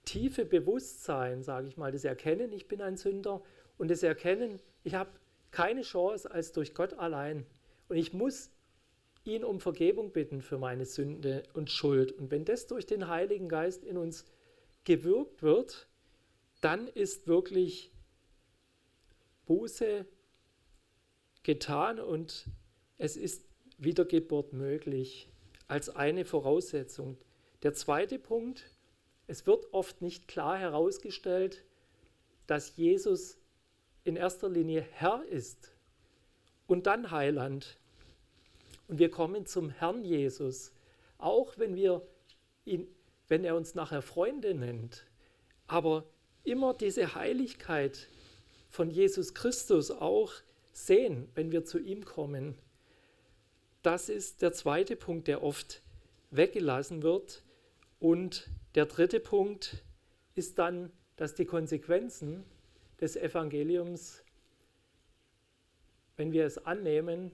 tiefe 0.04 0.44
Bewusstsein, 0.44 1.42
sage 1.42 1.68
ich 1.68 1.76
mal, 1.76 1.92
das 1.92 2.04
Erkennen, 2.04 2.52
ich 2.52 2.68
bin 2.68 2.80
ein 2.80 2.96
Sünder 2.96 3.42
und 3.78 3.90
das 3.90 4.02
Erkennen, 4.02 4.60
ich 4.84 4.94
habe 4.94 5.10
keine 5.50 5.82
Chance 5.82 6.30
als 6.30 6.52
durch 6.52 6.74
Gott 6.74 6.94
allein. 6.94 7.46
Und 7.88 7.96
ich 7.96 8.12
muss 8.12 8.50
ihn 9.24 9.44
um 9.44 9.60
Vergebung 9.60 10.12
bitten 10.12 10.42
für 10.42 10.58
meine 10.58 10.84
Sünde 10.84 11.44
und 11.54 11.70
Schuld. 11.70 12.12
Und 12.12 12.30
wenn 12.30 12.44
das 12.44 12.66
durch 12.66 12.86
den 12.86 13.08
Heiligen 13.08 13.48
Geist 13.48 13.84
in 13.84 13.96
uns 13.96 14.24
gewirkt 14.84 15.42
wird, 15.42 15.86
dann 16.60 16.88
ist 16.88 17.26
wirklich 17.26 17.92
Buße 19.46 20.06
getan 21.42 22.00
und 22.00 22.46
es 22.98 23.16
ist 23.16 23.44
Wiedergeburt 23.78 24.52
möglich 24.52 25.28
als 25.66 25.88
eine 25.88 26.24
Voraussetzung. 26.24 27.18
Der 27.62 27.74
zweite 27.74 28.18
Punkt, 28.18 28.64
Es 29.26 29.46
wird 29.46 29.72
oft 29.72 30.02
nicht 30.02 30.28
klar 30.28 30.58
herausgestellt, 30.58 31.64
dass 32.46 32.76
Jesus 32.76 33.38
in 34.04 34.16
erster 34.16 34.48
Linie 34.48 34.82
Herr 34.82 35.24
ist 35.24 35.72
und 36.66 36.86
dann 36.86 37.10
Heiland. 37.10 37.78
Und 38.88 38.98
wir 38.98 39.10
kommen 39.10 39.46
zum 39.46 39.70
Herrn 39.70 40.04
Jesus, 40.04 40.72
auch 41.18 41.56
wenn 41.56 41.76
wir 41.76 42.06
ihn, 42.64 42.88
wenn 43.28 43.44
er 43.44 43.56
uns 43.56 43.74
nachher 43.74 44.02
Freunde 44.02 44.54
nennt. 44.54 45.06
Aber 45.66 46.04
immer 46.44 46.74
diese 46.74 47.14
Heiligkeit 47.14 48.08
von 48.68 48.90
Jesus 48.90 49.34
Christus 49.34 49.90
auch 49.90 50.32
sehen, 50.72 51.28
wenn 51.34 51.52
wir 51.52 51.64
zu 51.64 51.78
ihm 51.78 52.04
kommen. 52.04 52.58
Das 53.82 54.08
ist 54.08 54.42
der 54.42 54.52
zweite 54.52 54.96
Punkt, 54.96 55.28
der 55.28 55.42
oft 55.42 55.82
weggelassen 56.30 57.02
wird. 57.02 57.42
Und 58.00 58.48
der 58.74 58.86
dritte 58.86 59.20
Punkt 59.20 59.84
ist 60.34 60.58
dann, 60.58 60.90
dass 61.16 61.34
die 61.34 61.44
Konsequenzen 61.44 62.44
des 63.00 63.16
Evangeliums, 63.16 64.24
wenn 66.16 66.32
wir 66.32 66.46
es 66.46 66.58
annehmen, 66.58 67.32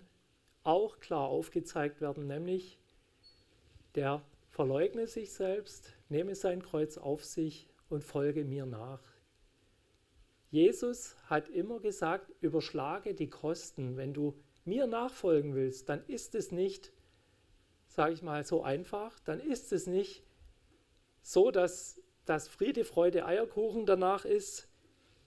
auch 0.64 0.99
klar 0.99 1.28
aufgezeigt 1.28 2.01
werden, 2.01 2.26
nämlich 2.26 2.78
der 3.95 4.22
verleugne 4.51 5.07
sich 5.07 5.32
selbst, 5.32 5.95
nehme 6.09 6.34
sein 6.34 6.62
Kreuz 6.62 6.99
auf 6.99 7.24
sich 7.24 7.68
und 7.89 8.03
folge 8.03 8.45
mir 8.45 8.66
nach. 8.66 9.01
Jesus 10.51 11.16
hat 11.26 11.49
immer 11.49 11.78
gesagt, 11.78 12.32
überschlage 12.41 13.14
die 13.14 13.28
Kosten. 13.28 13.97
Wenn 13.97 14.14
du 14.14 14.34
mir 14.64 14.86
nachfolgen 14.86 15.55
willst, 15.55 15.89
dann 15.89 16.05
ist 16.07 16.34
es 16.34 16.53
nicht, 16.53 16.93
sage 17.86 18.14
ich 18.14 18.22
mal, 18.22 18.45
so 18.45 18.62
einfach, 18.62 19.18
dann 19.20 19.41
ist 19.41 19.72
es 19.72 19.86
nicht 19.86 20.24
so, 21.29 21.51
dass 21.51 22.01
das 22.24 22.49
Friede, 22.49 22.87
Freude, 22.87 23.26
Eierkuchen 23.26 23.85
danach 23.85 24.24
ist, 24.24 24.66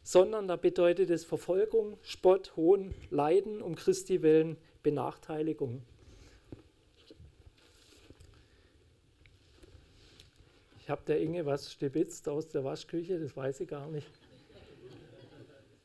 sondern 0.02 0.48
da 0.48 0.56
bedeutet 0.56 1.12
es 1.12 1.24
Verfolgung, 1.24 2.00
Spott, 2.02 2.56
Hohn, 2.56 2.92
Leiden 3.12 3.62
um 3.62 3.76
Christi 3.76 4.24
willen, 4.24 4.58
Benachteiligung. 4.82 5.84
Ich 10.80 10.90
habe 10.90 11.04
der 11.06 11.22
Inge 11.22 11.46
was 11.46 11.72
stibitzt 11.72 12.28
aus 12.28 12.48
der 12.48 12.64
Waschküche, 12.64 13.20
das 13.20 13.38
weiß 13.38 13.60
ich 13.60 13.68
gar 13.68 13.88
nicht. 13.88 14.10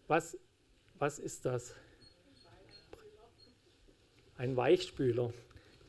Was, 0.08 0.38
was 0.98 1.18
ist 1.18 1.44
das? 1.44 1.74
Ein 4.38 4.56
Weichspüler. 4.56 5.30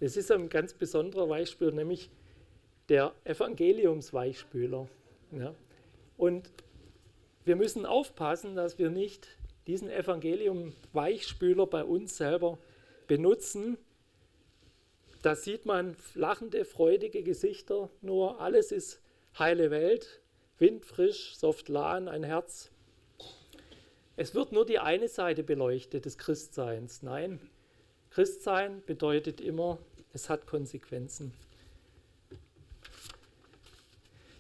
Das 0.02 0.18
ist 0.18 0.30
ein 0.34 0.50
ganz 0.50 0.74
besonderer 0.74 1.30
Weichspüler, 1.30 1.72
nämlich 1.72 2.10
der 2.90 3.14
Evangeliumsweichspüler. 3.24 4.88
Ja. 5.32 5.54
Und 6.18 6.50
wir 7.46 7.56
müssen 7.56 7.86
aufpassen, 7.86 8.56
dass 8.56 8.78
wir 8.78 8.90
nicht 8.90 9.28
diesen 9.68 9.90
Evangelium-Weichspüler 9.90 11.68
bei 11.68 11.84
uns 11.84 12.18
selber 12.18 12.58
benutzen. 13.08 13.78
Da 15.22 15.36
sieht 15.36 15.66
man 15.66 15.96
lachende, 16.16 16.64
freudige 16.64 17.24
Gesichter, 17.24 17.90
nur 18.02 18.40
alles 18.40 18.72
ist 18.72 19.02
heile 19.38 19.72
Welt, 19.72 20.22
windfrisch, 20.58 21.36
soft 21.36 21.70
lahn, 21.70 22.08
ein 22.08 22.24
Herz 22.24 22.72
es 24.20 24.34
wird 24.34 24.52
nur 24.52 24.66
die 24.66 24.80
eine 24.80 25.08
Seite 25.08 25.44
beleuchtet 25.44 26.06
des 26.06 26.18
Christseins. 26.18 27.04
Nein, 27.04 27.40
Christsein 28.10 28.82
bedeutet 28.84 29.40
immer, 29.40 29.78
es 30.12 30.28
hat 30.28 30.48
Konsequenzen. 30.48 31.34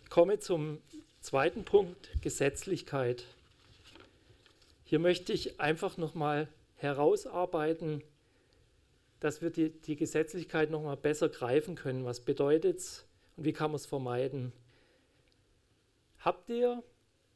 Ich 0.04 0.07
komme 0.18 0.40
zum 0.40 0.80
zweiten 1.20 1.64
Punkt, 1.64 2.10
Gesetzlichkeit. 2.24 3.24
Hier 4.84 4.98
möchte 4.98 5.32
ich 5.32 5.60
einfach 5.60 5.98
nochmal 5.98 6.48
herausarbeiten, 6.74 8.02
dass 9.20 9.44
wir 9.44 9.52
die, 9.52 9.70
die 9.70 9.96
Gesetzlichkeit 9.96 10.72
nochmal 10.72 10.98
besser 10.98 11.30
greifen 11.30 11.76
können. 11.76 12.04
Was 12.04 12.22
bedeutet 12.22 12.80
es 12.80 13.06
und 13.36 13.46
wie 13.46 13.54
kann 13.54 13.70
man 13.70 13.76
es 13.76 13.86
vermeiden? 13.86 14.54
Habt 16.18 16.50
ihr 16.50 16.82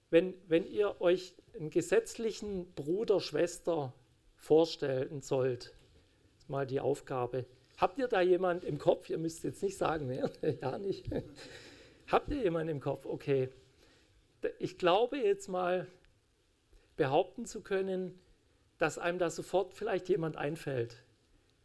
wenn, 0.09 0.33
wenn 0.47 0.65
ihr 0.65 0.99
euch 1.01 1.35
einen 1.53 1.69
gesetzlichen 1.69 2.73
Bruder, 2.73 3.19
Schwester 3.19 3.93
vorstellen 4.37 5.21
sollt, 5.21 5.75
mal 6.47 6.65
die 6.65 6.79
Aufgabe. 6.79 7.45
Habt 7.77 7.99
ihr 7.99 8.07
da 8.07 8.21
jemand 8.21 8.63
im 8.63 8.79
Kopf? 8.79 9.07
Ihr 9.11 9.19
müsst 9.19 9.43
jetzt 9.43 9.61
nicht 9.61 9.77
sagen, 9.77 10.07
ne? 10.07 10.31
ja 10.61 10.79
nicht. 10.79 11.05
Habt 12.11 12.29
ihr 12.29 12.43
jemanden 12.43 12.67
im 12.67 12.79
Kopf? 12.81 13.05
Okay. 13.05 13.49
Ich 14.59 14.77
glaube 14.77 15.17
jetzt 15.17 15.47
mal 15.47 15.87
behaupten 16.97 17.45
zu 17.45 17.61
können, 17.61 18.19
dass 18.77 18.97
einem 18.97 19.17
da 19.17 19.29
sofort 19.29 19.73
vielleicht 19.73 20.09
jemand 20.09 20.35
einfällt, 20.35 21.05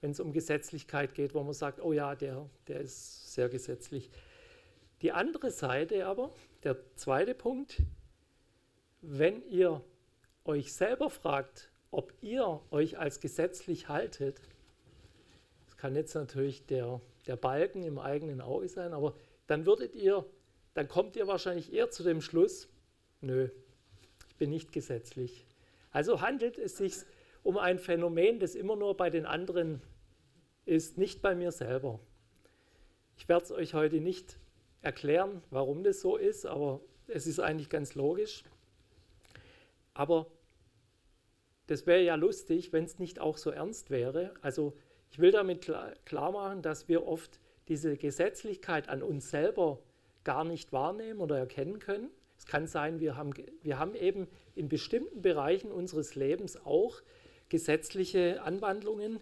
wenn 0.00 0.12
es 0.12 0.20
um 0.20 0.32
Gesetzlichkeit 0.32 1.14
geht, 1.14 1.34
wo 1.34 1.42
man 1.42 1.52
sagt, 1.52 1.80
oh 1.80 1.92
ja, 1.92 2.14
der, 2.14 2.48
der 2.68 2.80
ist 2.80 3.34
sehr 3.34 3.48
gesetzlich. 3.48 4.08
Die 5.02 5.10
andere 5.10 5.50
Seite 5.50 6.06
aber, 6.06 6.30
der 6.62 6.76
zweite 6.94 7.34
Punkt, 7.34 7.82
wenn 9.00 9.42
ihr 9.48 9.82
euch 10.44 10.72
selber 10.72 11.10
fragt, 11.10 11.72
ob 11.90 12.12
ihr 12.20 12.60
euch 12.70 12.98
als 12.98 13.18
gesetzlich 13.18 13.88
haltet, 13.88 14.40
das 15.64 15.76
kann 15.76 15.96
jetzt 15.96 16.14
natürlich 16.14 16.66
der, 16.66 17.00
der 17.26 17.36
Balken 17.36 17.82
im 17.82 17.98
eigenen 17.98 18.40
Auge 18.40 18.68
sein, 18.68 18.92
aber 18.92 19.14
dann 19.46 19.66
würdet 19.66 19.94
ihr, 19.94 20.24
dann 20.76 20.88
kommt 20.88 21.16
ihr 21.16 21.26
wahrscheinlich 21.26 21.72
eher 21.72 21.90
zu 21.90 22.02
dem 22.02 22.20
Schluss, 22.20 22.68
nö, 23.22 23.48
ich 24.28 24.36
bin 24.36 24.50
nicht 24.50 24.72
gesetzlich. 24.72 25.46
Also 25.90 26.20
handelt 26.20 26.58
es 26.58 26.76
sich 26.76 26.96
um 27.42 27.56
ein 27.56 27.78
Phänomen, 27.78 28.40
das 28.40 28.54
immer 28.54 28.76
nur 28.76 28.94
bei 28.94 29.08
den 29.08 29.24
anderen 29.24 29.80
ist, 30.66 30.98
nicht 30.98 31.22
bei 31.22 31.34
mir 31.34 31.50
selber. 31.50 31.98
Ich 33.16 33.26
werde 33.26 33.46
es 33.46 33.52
euch 33.52 33.72
heute 33.72 34.02
nicht 34.02 34.38
erklären, 34.82 35.42
warum 35.48 35.82
das 35.82 36.02
so 36.02 36.18
ist, 36.18 36.44
aber 36.44 36.82
es 37.06 37.26
ist 37.26 37.40
eigentlich 37.40 37.70
ganz 37.70 37.94
logisch. 37.94 38.44
Aber 39.94 40.26
das 41.68 41.86
wäre 41.86 42.02
ja 42.02 42.16
lustig, 42.16 42.74
wenn 42.74 42.84
es 42.84 42.98
nicht 42.98 43.18
auch 43.18 43.38
so 43.38 43.48
ernst 43.48 43.88
wäre. 43.88 44.34
Also 44.42 44.76
ich 45.10 45.20
will 45.20 45.30
damit 45.30 45.62
klar, 46.04 46.32
machen, 46.32 46.60
dass 46.60 46.86
wir 46.86 47.06
oft 47.06 47.40
diese 47.68 47.96
Gesetzlichkeit 47.96 48.90
an 48.90 49.02
uns 49.02 49.30
selber 49.30 49.78
gar 50.26 50.44
nicht 50.44 50.72
wahrnehmen 50.72 51.20
oder 51.20 51.38
erkennen 51.38 51.78
können. 51.78 52.10
Es 52.36 52.46
kann 52.46 52.66
sein, 52.66 52.98
wir 52.98 53.16
haben, 53.16 53.32
wir 53.62 53.78
haben 53.78 53.94
eben 53.94 54.26
in 54.56 54.68
bestimmten 54.68 55.22
Bereichen 55.22 55.70
unseres 55.70 56.16
Lebens 56.16 56.56
auch 56.66 57.00
gesetzliche 57.48 58.42
Anwandlungen. 58.42 59.20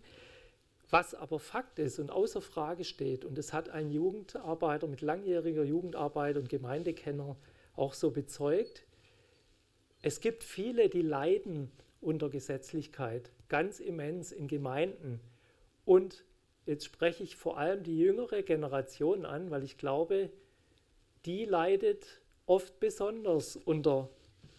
Was 0.88 1.14
aber 1.14 1.38
Fakt 1.38 1.78
ist 1.78 1.98
und 1.98 2.10
außer 2.10 2.40
Frage 2.40 2.84
steht, 2.84 3.24
und 3.24 3.36
das 3.36 3.52
hat 3.52 3.68
ein 3.68 3.90
Jugendarbeiter 3.90 4.86
mit 4.86 5.02
langjähriger 5.02 5.62
Jugendarbeit 5.62 6.38
und 6.38 6.48
Gemeindekenner 6.48 7.36
auch 7.76 7.92
so 7.92 8.10
bezeugt, 8.10 8.86
es 10.00 10.20
gibt 10.20 10.42
viele, 10.42 10.88
die 10.88 11.02
leiden 11.02 11.70
unter 12.00 12.30
Gesetzlichkeit, 12.30 13.30
ganz 13.48 13.78
immens 13.78 14.32
in 14.32 14.48
Gemeinden. 14.48 15.20
Und 15.84 16.24
jetzt 16.64 16.86
spreche 16.86 17.22
ich 17.22 17.36
vor 17.36 17.58
allem 17.58 17.82
die 17.82 17.98
jüngere 17.98 18.42
Generation 18.42 19.26
an, 19.26 19.50
weil 19.50 19.64
ich 19.64 19.76
glaube, 19.76 20.30
die 21.26 21.44
leidet 21.44 22.20
oft 22.46 22.78
besonders 22.80 23.56
unter 23.56 24.10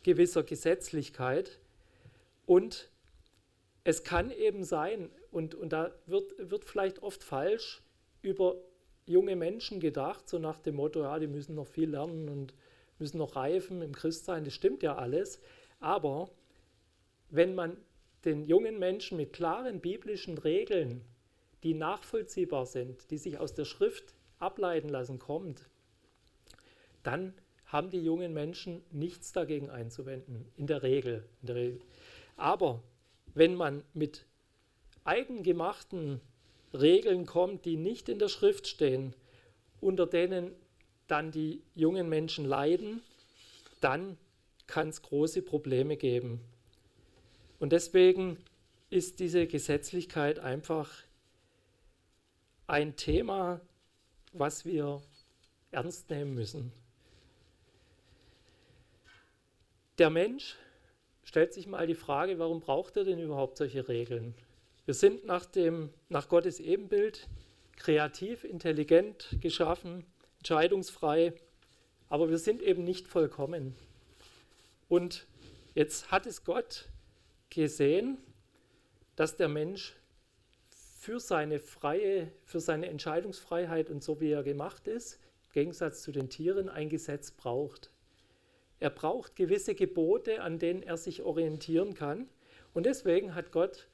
gewisser 0.04 0.44
Gesetzlichkeit. 0.44 1.60
Und 2.46 2.90
es 3.84 4.04
kann 4.04 4.32
eben 4.32 4.64
sein, 4.64 5.10
und, 5.32 5.56
und 5.56 5.74
da 5.74 5.92
wird, 6.06 6.34
wird 6.38 6.66
vielleicht 6.66 7.02
oft 7.04 7.24
falsch 7.24 7.84
über 8.22 8.56
junge 9.06 9.36
Menschen 9.36 9.80
gedacht, 9.80 10.28
so 10.28 10.40
nach 10.40 10.60
dem 10.60 10.76
Motto, 10.76 11.02
ja, 11.02 11.20
die 11.20 11.28
müssen 11.28 11.56
noch 11.56 11.68
viel 11.68 11.92
lernen 11.92 12.30
und 12.30 12.54
müssen 12.98 13.18
noch 13.18 13.36
reifen 13.36 13.82
im 13.82 13.94
Christsein, 13.94 14.44
das 14.44 14.54
stimmt 14.54 14.82
ja 14.82 14.96
alles. 14.96 15.40
Aber 15.80 16.30
wenn 17.30 17.54
man 17.54 17.78
den 18.24 18.46
jungen 18.46 18.80
Menschen 18.80 19.18
mit 19.18 19.34
klaren 19.34 19.82
biblischen 19.82 20.38
Regeln, 20.38 21.04
die 21.64 21.74
nachvollziehbar 21.74 22.66
sind, 22.66 23.12
die 23.12 23.18
sich 23.18 23.38
aus 23.38 23.54
der 23.54 23.66
Schrift 23.66 24.16
ableiten 24.40 24.90
lassen, 24.90 25.20
kommt, 25.20 25.70
dann 27.06 27.34
haben 27.66 27.90
die 27.90 28.00
jungen 28.00 28.34
Menschen 28.34 28.84
nichts 28.92 29.32
dagegen 29.32 29.70
einzuwenden, 29.70 30.46
in 30.56 30.68
der 30.68 30.84
Regel. 30.84 31.28
In 31.42 31.48
der 31.48 31.56
Regel. 31.56 31.82
Aber 32.38 32.82
wenn 33.34 33.56
man 33.56 33.84
mit 33.94 34.26
eigengemachten 35.04 36.22
Regeln 36.74 37.26
kommt, 37.26 37.66
die 37.66 37.78
nicht 37.78 38.10
in 38.10 38.20
der 38.20 38.30
Schrift 38.30 38.68
stehen, 38.68 39.14
unter 39.82 40.08
denen 40.08 40.52
dann 41.08 41.32
die 41.32 41.62
jungen 41.76 42.10
Menschen 42.10 42.46
leiden, 42.46 43.02
dann 43.82 44.18
kann 44.68 44.90
es 44.90 45.02
große 45.02 45.42
Probleme 45.42 45.98
geben. 45.98 46.42
Und 47.60 47.72
deswegen 47.72 48.38
ist 48.90 49.20
diese 49.20 49.48
Gesetzlichkeit 49.48 50.40
einfach 50.40 50.92
ein 52.68 52.96
Thema, 52.96 53.62
was 54.34 54.66
wir 54.66 55.02
ernst 55.72 56.10
nehmen 56.10 56.34
müssen. 56.34 56.72
Der 59.98 60.10
Mensch 60.10 60.58
stellt 61.24 61.54
sich 61.54 61.68
mal 61.68 61.88
die 61.88 61.96
Frage, 61.96 62.38
warum 62.38 62.60
braucht 62.60 62.98
er 62.98 63.06
denn 63.06 63.18
überhaupt 63.18 63.58
solche 63.58 63.88
Regeln? 63.88 64.36
Wir 64.84 64.94
sind 64.94 65.26
nach, 65.26 65.46
dem, 65.46 65.90
nach 66.10 66.28
Gottes 66.28 66.60
Ebenbild 66.60 67.30
kreativ, 67.78 68.44
intelligent 68.44 69.38
geschaffen, 69.40 70.06
entscheidungsfrei, 70.40 71.34
aber 72.10 72.30
wir 72.30 72.38
sind 72.40 72.62
eben 72.62 72.84
nicht 72.84 73.08
vollkommen. 73.08 73.74
Und 74.90 75.28
jetzt 75.76 76.12
hat 76.12 76.26
es 76.26 76.44
Gott 76.44 76.90
gesehen, 77.50 78.18
dass 79.16 79.38
der 79.38 79.48
Mensch 79.48 79.96
für 81.00 81.22
seine 81.22 81.60
freie, 81.60 82.32
für 82.44 82.60
seine 82.60 82.88
Entscheidungsfreiheit 82.88 83.90
und 83.90 84.04
so 84.04 84.20
wie 84.20 84.32
er 84.32 84.44
gemacht 84.44 84.88
ist, 84.90 85.22
im 85.46 85.52
Gegensatz 85.54 86.02
zu 86.02 86.12
den 86.12 86.30
Tieren, 86.30 86.68
ein 86.68 86.90
Gesetz 86.90 87.32
braucht. 87.32 87.92
Er 88.80 88.90
braucht 88.90 89.36
gewisse 89.36 89.76
Gebote, 89.76 90.42
an 90.42 90.60
denen 90.60 90.84
er 90.84 90.98
sich 90.98 91.24
orientieren 91.24 91.94
kann. 91.94 92.28
Und 92.74 92.86
deswegen 92.86 93.34
hat 93.34 93.52
Gott 93.52 93.88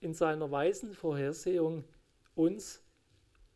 in 0.00 0.12
seiner 0.12 0.50
weisen 0.50 0.92
Vorhersehung 0.92 1.84
uns 2.34 2.82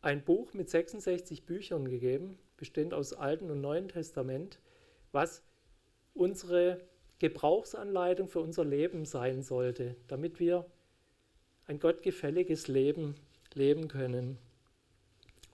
ein 0.01 0.23
Buch 0.23 0.53
mit 0.53 0.69
66 0.69 1.45
Büchern 1.45 1.87
gegeben, 1.87 2.39
bestehend 2.57 2.93
aus 2.93 3.13
Alten 3.13 3.51
und 3.51 3.61
Neuen 3.61 3.87
Testament, 3.87 4.59
was 5.11 5.43
unsere 6.13 6.81
Gebrauchsanleitung 7.19 8.29
für 8.29 8.39
unser 8.39 8.65
Leben 8.65 9.05
sein 9.05 9.43
sollte, 9.43 9.95
damit 10.07 10.39
wir 10.39 10.65
ein 11.67 11.79
gottgefälliges 11.79 12.67
Leben 12.67 13.15
leben 13.53 13.87
können. 13.87 14.37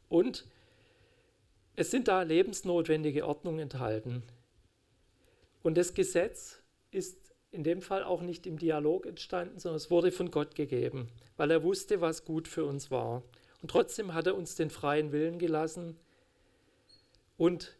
Und 0.07 0.45
es 1.75 1.91
sind 1.91 2.07
da 2.07 2.21
lebensnotwendige 2.21 3.27
Ordnungen 3.27 3.59
enthalten. 3.59 4.23
Und 5.65 5.79
das 5.79 5.95
Gesetz 5.95 6.59
ist 6.91 7.33
in 7.49 7.63
dem 7.63 7.81
Fall 7.81 8.03
auch 8.03 8.21
nicht 8.21 8.45
im 8.45 8.59
Dialog 8.59 9.07
entstanden, 9.07 9.57
sondern 9.57 9.77
es 9.77 9.89
wurde 9.89 10.11
von 10.11 10.29
Gott 10.29 10.53
gegeben, 10.53 11.09
weil 11.37 11.49
er 11.49 11.63
wusste, 11.63 12.01
was 12.01 12.23
gut 12.23 12.47
für 12.47 12.65
uns 12.65 12.91
war. 12.91 13.23
Und 13.63 13.71
trotzdem 13.71 14.13
hat 14.13 14.27
er 14.27 14.35
uns 14.35 14.53
den 14.53 14.69
freien 14.69 15.11
Willen 15.11 15.39
gelassen 15.39 15.97
und 17.35 17.75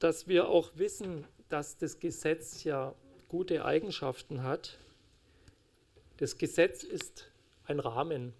dass 0.00 0.28
wir 0.28 0.50
auch 0.50 0.72
wissen, 0.74 1.26
dass 1.48 1.78
das 1.78 1.98
Gesetz 1.98 2.62
ja 2.62 2.94
gute 3.28 3.64
Eigenschaften 3.64 4.42
hat. 4.42 4.76
Das 6.18 6.36
Gesetz 6.36 6.82
ist 6.82 7.30
ein 7.64 7.80
Rahmen. 7.80 8.34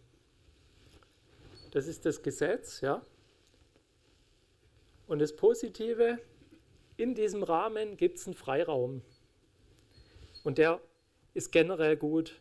Das 1.70 1.86
ist 1.86 2.04
das 2.04 2.22
Gesetz, 2.22 2.82
ja. 2.82 3.00
Und 5.06 5.20
das 5.20 5.34
Positive, 5.34 6.18
in 6.98 7.14
diesem 7.14 7.44
Rahmen 7.44 7.96
gibt 7.96 8.18
es 8.18 8.26
einen 8.26 8.34
Freiraum. 8.34 9.02
Und 10.42 10.58
der 10.58 10.80
ist 11.32 11.52
generell 11.52 11.96
gut. 11.96 12.40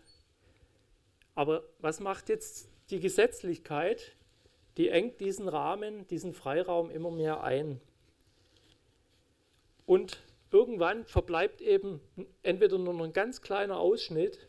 Aber 1.35 1.63
was 1.79 1.99
macht 1.99 2.27
jetzt 2.27 2.67
die 2.89 2.99
Gesetzlichkeit? 2.99 4.15
Die 4.77 4.89
engt 4.89 5.19
diesen 5.19 5.47
Rahmen, 5.47 6.07
diesen 6.07 6.33
Freiraum 6.33 6.89
immer 6.89 7.11
mehr 7.11 7.43
ein. 7.43 7.79
Und 9.85 10.23
irgendwann 10.51 11.05
verbleibt 11.05 11.61
eben 11.61 12.01
entweder 12.41 12.79
nur 12.79 12.95
noch 12.95 13.05
ein 13.05 13.13
ganz 13.13 13.41
kleiner 13.41 13.79
Ausschnitt, 13.79 14.47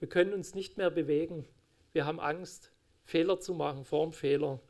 wir 0.00 0.08
können 0.08 0.32
uns 0.32 0.54
nicht 0.54 0.76
mehr 0.76 0.90
bewegen, 0.90 1.46
wir 1.92 2.04
haben 2.04 2.20
Angst, 2.20 2.72
Fehler 3.04 3.38
zu 3.38 3.54
machen, 3.54 3.84
Formfehler. 3.84 4.60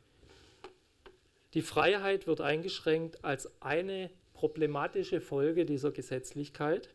Die 1.53 1.61
Freiheit 1.61 2.27
wird 2.27 2.41
eingeschränkt 2.41 3.23
als 3.23 3.49
eine 3.61 4.11
problematische 4.41 5.21
Folge 5.21 5.67
dieser 5.67 5.91
Gesetzlichkeit. 5.91 6.89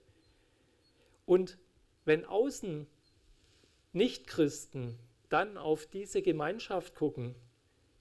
Und 1.27 1.59
wenn 2.05 2.25
außen 2.25 2.89
Nichtchristen 3.93 4.99
dann 5.29 5.57
auf 5.57 5.87
diese 5.87 6.23
Gemeinschaft 6.23 6.97
gucken, 6.97 7.37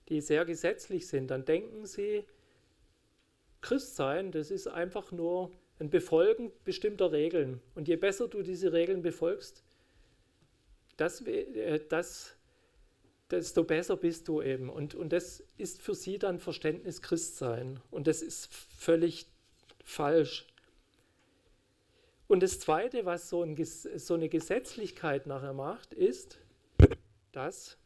die 0.09 0.19
sehr 0.21 0.45
gesetzlich 0.45 1.07
sind, 1.07 1.29
dann 1.29 1.45
denken 1.45 1.85
sie, 1.85 2.25
Christsein, 3.61 4.31
das 4.31 4.49
ist 4.49 4.65
einfach 4.65 5.11
nur 5.11 5.51
ein 5.77 5.91
Befolgen 5.91 6.51
bestimmter 6.63 7.11
Regeln. 7.11 7.61
Und 7.75 7.87
je 7.87 7.97
besser 7.97 8.27
du 8.27 8.41
diese 8.41 8.73
Regeln 8.73 9.03
befolgst, 9.03 9.63
das, 10.97 11.21
äh, 11.21 11.79
das, 11.87 12.35
desto 13.29 13.63
besser 13.63 13.95
bist 13.95 14.27
du 14.27 14.41
eben. 14.41 14.69
Und, 14.69 14.95
und 14.95 15.13
das 15.13 15.43
ist 15.57 15.83
für 15.83 15.93
sie 15.93 16.17
dann 16.17 16.39
Verständnis 16.39 17.03
Christsein. 17.03 17.79
Und 17.91 18.07
das 18.07 18.23
ist 18.23 18.51
völlig 18.51 19.27
falsch. 19.85 20.45
Und 22.27 22.41
das 22.43 22.59
Zweite, 22.59 23.05
was 23.05 23.29
so, 23.29 23.43
ein, 23.43 23.55
so 23.63 24.15
eine 24.15 24.27
Gesetzlichkeit 24.27 25.27
nachher 25.27 25.53
macht, 25.53 25.93
ist, 25.93 26.39
dass 27.31 27.77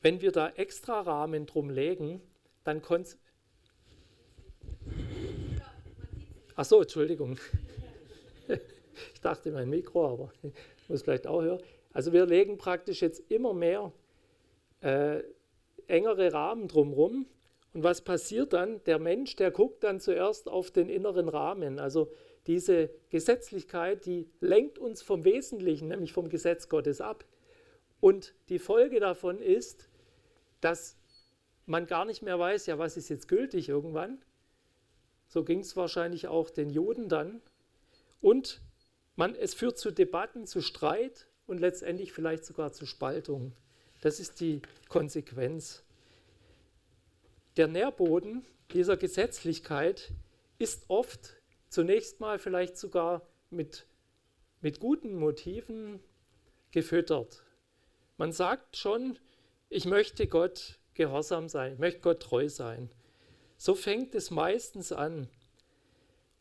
wenn 0.00 0.20
wir 0.20 0.32
da 0.32 0.48
extra 0.48 1.00
Rahmen 1.00 1.46
drum 1.46 1.70
legen, 1.70 2.22
dann 2.64 2.82
konnt 2.82 3.16
Ach 6.56 6.64
so, 6.64 6.80
Entschuldigung. 6.82 7.38
Ich 9.14 9.20
dachte 9.20 9.52
mein 9.52 9.70
Mikro, 9.70 10.08
aber 10.08 10.32
ich 10.42 10.88
muss 10.88 11.02
vielleicht 11.02 11.28
auch 11.28 11.40
hören. 11.40 11.60
Also 11.92 12.12
wir 12.12 12.26
legen 12.26 12.58
praktisch 12.58 13.00
jetzt 13.00 13.30
immer 13.30 13.54
mehr 13.54 13.92
äh, 14.80 15.22
engere 15.86 16.32
Rahmen 16.32 16.66
drumherum 16.66 17.26
und 17.78 17.84
was 17.84 18.00
passiert 18.00 18.54
dann? 18.54 18.82
Der 18.86 18.98
Mensch, 18.98 19.36
der 19.36 19.52
guckt 19.52 19.84
dann 19.84 20.00
zuerst 20.00 20.48
auf 20.48 20.72
den 20.72 20.88
inneren 20.88 21.28
Rahmen. 21.28 21.78
Also 21.78 22.10
diese 22.48 22.90
Gesetzlichkeit, 23.08 24.04
die 24.04 24.28
lenkt 24.40 24.80
uns 24.80 25.00
vom 25.00 25.22
Wesentlichen, 25.22 25.86
nämlich 25.86 26.12
vom 26.12 26.28
Gesetz 26.28 26.68
Gottes 26.68 27.00
ab. 27.00 27.24
Und 28.00 28.34
die 28.48 28.58
Folge 28.58 28.98
davon 28.98 29.40
ist, 29.40 29.88
dass 30.60 30.98
man 31.66 31.86
gar 31.86 32.04
nicht 32.04 32.20
mehr 32.20 32.36
weiß, 32.36 32.66
ja, 32.66 32.80
was 32.80 32.96
ist 32.96 33.10
jetzt 33.10 33.28
gültig 33.28 33.68
irgendwann. 33.68 34.24
So 35.28 35.44
ging 35.44 35.60
es 35.60 35.76
wahrscheinlich 35.76 36.26
auch 36.26 36.50
den 36.50 36.70
Juden 36.70 37.08
dann. 37.08 37.40
Und 38.20 38.60
man, 39.14 39.36
es 39.36 39.54
führt 39.54 39.78
zu 39.78 39.92
Debatten, 39.92 40.46
zu 40.46 40.62
Streit 40.62 41.28
und 41.46 41.58
letztendlich 41.58 42.12
vielleicht 42.12 42.44
sogar 42.44 42.72
zu 42.72 42.86
Spaltung. 42.86 43.52
Das 44.00 44.18
ist 44.18 44.40
die 44.40 44.62
Konsequenz. 44.88 45.84
Der 47.58 47.66
Nährboden 47.66 48.46
dieser 48.70 48.96
Gesetzlichkeit 48.96 50.12
ist 50.58 50.84
oft 50.86 51.42
zunächst 51.68 52.20
mal 52.20 52.38
vielleicht 52.38 52.76
sogar 52.76 53.26
mit, 53.50 53.84
mit 54.60 54.78
guten 54.78 55.18
Motiven 55.18 55.98
gefüttert. 56.70 57.42
Man 58.16 58.30
sagt 58.30 58.76
schon, 58.76 59.18
ich 59.70 59.86
möchte 59.86 60.28
Gott 60.28 60.78
gehorsam 60.94 61.48
sein, 61.48 61.72
ich 61.72 61.78
möchte 61.80 62.00
Gott 62.00 62.22
treu 62.22 62.48
sein. 62.48 62.92
So 63.56 63.74
fängt 63.74 64.14
es 64.14 64.30
meistens 64.30 64.92
an. 64.92 65.28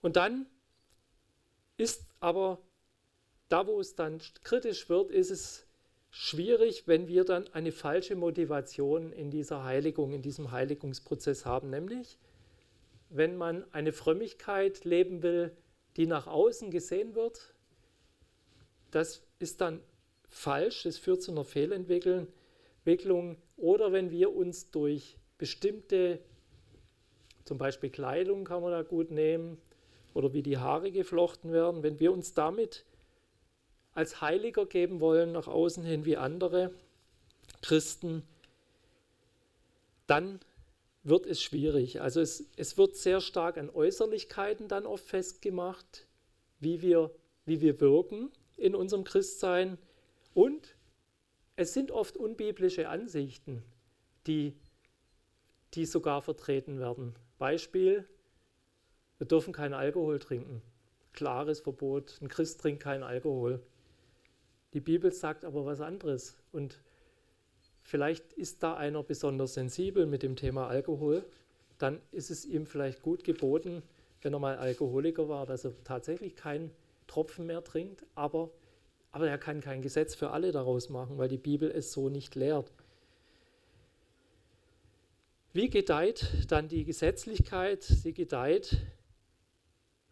Und 0.01 0.17
dann 0.17 0.45
ist 1.77 2.05
aber 2.19 2.61
da, 3.49 3.65
wo 3.65 3.79
es 3.79 3.95
dann 3.95 4.21
kritisch 4.43 4.87
wird, 4.87 5.09
ist 5.09 5.31
es 5.31 5.66
schwierig, 6.09 6.87
wenn 6.87 7.07
wir 7.07 7.23
dann 7.25 7.47
eine 7.53 7.71
falsche 7.71 8.15
Motivation 8.15 9.11
in 9.11 9.29
dieser 9.29 9.63
Heiligung, 9.63 10.13
in 10.13 10.21
diesem 10.21 10.51
Heiligungsprozess 10.51 11.45
haben, 11.45 11.69
nämlich 11.69 12.17
wenn 13.09 13.37
man 13.37 13.65
eine 13.73 13.93
Frömmigkeit 13.93 14.83
leben 14.83 15.23
will, 15.23 15.55
die 15.95 16.07
nach 16.07 16.27
außen 16.27 16.71
gesehen 16.71 17.15
wird, 17.15 17.53
das 18.91 19.23
ist 19.39 19.61
dann 19.61 19.81
falsch, 20.27 20.85
es 20.85 20.97
führt 20.97 21.21
zu 21.21 21.31
einer 21.31 21.43
Fehlentwicklung. 21.43 23.37
Oder 23.55 23.91
wenn 23.91 24.11
wir 24.11 24.35
uns 24.35 24.71
durch 24.71 25.17
bestimmte, 25.37 26.19
zum 27.45 27.57
Beispiel 27.57 27.89
Kleidung 27.89 28.43
kann 28.43 28.61
man 28.61 28.71
da 28.71 28.81
gut 28.83 29.11
nehmen, 29.11 29.57
oder 30.13 30.33
wie 30.33 30.41
die 30.41 30.57
Haare 30.57 30.91
geflochten 30.91 31.51
werden, 31.51 31.83
wenn 31.83 31.99
wir 31.99 32.11
uns 32.11 32.33
damit 32.33 32.85
als 33.97 34.21
heiliger 34.21 34.67
geben 34.67 34.99
wollen 34.99 35.31
nach 35.31 35.47
außen 35.47 35.83
hin 35.83 36.05
wie 36.05 36.17
andere 36.17 36.71
Christen, 37.63 38.21
dann 40.05 40.39
wird 41.01 41.25
es 41.25 41.41
schwierig. 41.41 41.99
Also 41.99 42.21
es, 42.21 42.47
es 42.57 42.77
wird 42.77 42.95
sehr 42.95 43.21
stark 43.21 43.57
an 43.57 43.71
Äußerlichkeiten 43.71 44.67
dann 44.67 44.85
oft 44.85 45.03
festgemacht, 45.03 46.05
wie 46.59 46.83
wir, 46.83 47.09
wie 47.45 47.59
wir 47.59 47.81
wirken 47.81 48.31
in 48.55 48.75
unserem 48.75 49.03
Christsein. 49.03 49.79
Und 50.35 50.75
es 51.55 51.73
sind 51.73 51.89
oft 51.89 52.17
unbiblische 52.17 52.89
Ansichten, 52.89 53.63
die, 54.27 54.53
die 55.73 55.87
sogar 55.87 56.21
vertreten 56.21 56.77
werden. 56.77 57.15
Beispiel, 57.39 58.07
wir 59.17 59.25
dürfen 59.25 59.53
keinen 59.53 59.73
Alkohol 59.73 60.19
trinken. 60.19 60.61
Klares 61.13 61.61
Verbot, 61.61 62.19
ein 62.21 62.27
Christ 62.27 62.61
trinkt 62.61 62.83
keinen 62.83 63.01
Alkohol. 63.01 63.59
Die 64.73 64.81
Bibel 64.81 65.11
sagt 65.11 65.45
aber 65.45 65.65
was 65.65 65.81
anderes. 65.81 66.37
Und 66.51 66.79
vielleicht 67.81 68.33
ist 68.33 68.63
da 68.63 68.75
einer 68.75 69.03
besonders 69.03 69.53
sensibel 69.53 70.05
mit 70.05 70.23
dem 70.23 70.35
Thema 70.35 70.67
Alkohol. 70.67 71.25
Dann 71.77 72.01
ist 72.11 72.31
es 72.31 72.45
ihm 72.45 72.65
vielleicht 72.65 73.01
gut 73.01 73.23
geboten, 73.23 73.83
wenn 74.21 74.33
er 74.33 74.39
mal 74.39 74.57
Alkoholiker 74.57 75.29
war, 75.29 75.45
dass 75.45 75.65
er 75.65 75.73
tatsächlich 75.83 76.35
keinen 76.35 76.71
Tropfen 77.07 77.45
mehr 77.45 77.63
trinkt, 77.63 78.05
aber, 78.15 78.51
aber 79.11 79.29
er 79.29 79.37
kann 79.37 79.61
kein 79.61 79.81
Gesetz 79.81 80.15
für 80.15 80.31
alle 80.31 80.51
daraus 80.51 80.89
machen, 80.89 81.17
weil 81.17 81.29
die 81.29 81.37
Bibel 81.37 81.71
es 81.71 81.93
so 81.93 82.09
nicht 82.09 82.35
lehrt. 82.35 82.71
Wie 85.53 85.69
gedeiht 85.69 86.45
dann 86.49 86.67
die 86.67 86.83
Gesetzlichkeit? 86.83 87.83
Sie 87.83 88.13
gedeiht, 88.13 88.77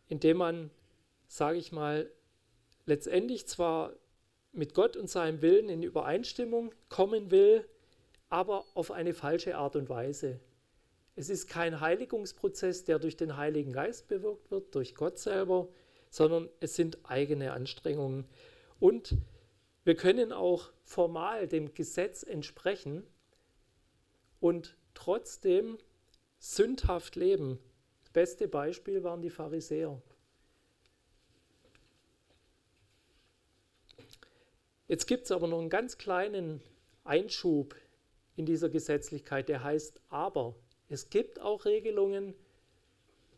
indem 0.07 0.37
man, 0.37 0.71
sage 1.27 1.57
ich 1.57 1.71
mal, 1.71 2.09
letztendlich 2.85 3.47
zwar 3.47 3.93
mit 4.55 4.73
Gott 4.73 4.97
und 4.97 5.09
seinem 5.09 5.41
Willen 5.41 5.69
in 5.69 5.83
Übereinstimmung 5.83 6.73
kommen 6.89 7.31
will, 7.31 7.65
aber 8.29 8.65
auf 8.73 8.91
eine 8.91 9.13
falsche 9.13 9.57
Art 9.57 9.75
und 9.75 9.89
Weise. 9.89 10.39
Es 11.15 11.29
ist 11.29 11.47
kein 11.47 11.79
Heiligungsprozess, 11.79 12.83
der 12.83 12.99
durch 12.99 13.15
den 13.15 13.37
Heiligen 13.37 13.71
Geist 13.71 14.07
bewirkt 14.07 14.51
wird, 14.51 14.75
durch 14.75 14.95
Gott 14.95 15.17
selber, 15.17 15.69
sondern 16.09 16.49
es 16.59 16.75
sind 16.75 16.97
eigene 17.03 17.53
Anstrengungen. 17.53 18.25
Und 18.79 19.15
wir 19.85 19.95
können 19.95 20.33
auch 20.33 20.71
formal 20.83 21.47
dem 21.47 21.73
Gesetz 21.73 22.23
entsprechen 22.23 23.03
und 24.39 24.77
trotzdem 24.93 25.77
sündhaft 26.39 27.15
leben. 27.15 27.59
Das 28.03 28.11
beste 28.11 28.47
Beispiel 28.47 29.03
waren 29.03 29.21
die 29.21 29.29
Pharisäer. 29.29 30.01
Jetzt 34.87 35.07
gibt 35.07 35.25
es 35.25 35.31
aber 35.31 35.47
noch 35.47 35.59
einen 35.59 35.69
ganz 35.69 35.97
kleinen 35.97 36.61
Einschub 37.03 37.75
in 38.35 38.45
dieser 38.45 38.69
Gesetzlichkeit, 38.69 39.49
der 39.49 39.63
heißt 39.63 40.01
aber. 40.09 40.55
Es 40.89 41.09
gibt 41.09 41.39
auch 41.39 41.65
Regelungen, 41.65 42.35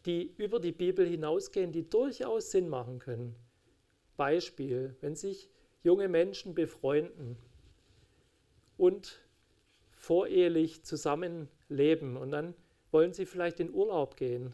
die 0.06 0.34
über 0.38 0.60
die 0.60 0.72
Bibel 0.72 1.08
hinausgehen, 1.08 1.72
die 1.72 1.90
durchaus 1.90 2.52
Sinn 2.52 2.68
machen 2.68 3.00
können. 3.00 3.36
Beispiel, 4.18 4.96
wenn 5.02 5.16
sich 5.16 5.50
junge 5.84 6.10
Menschen 6.10 6.56
befreunden 6.56 7.38
und 8.78 9.22
vorehelich 9.92 10.84
zusammenleben 10.84 12.18
und 12.18 12.32
dann 12.32 12.56
wollen 12.92 13.14
sie 13.14 13.26
vielleicht 13.26 13.60
in 13.60 13.74
Urlaub 13.74 14.18
gehen, 14.18 14.54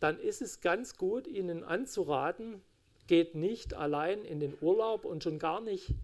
dann 0.00 0.18
ist 0.18 0.42
es 0.42 0.60
ganz 0.60 0.96
gut, 0.96 1.26
ihnen 1.26 1.64
anzuraten, 1.64 2.62
geht 3.06 3.34
nicht 3.34 3.74
allein 3.74 4.24
in 4.24 4.40
den 4.40 4.56
Urlaub 4.60 5.04
und 5.04 5.22
schon 5.22 5.38
gar 5.38 5.60
nicht, 5.60 5.94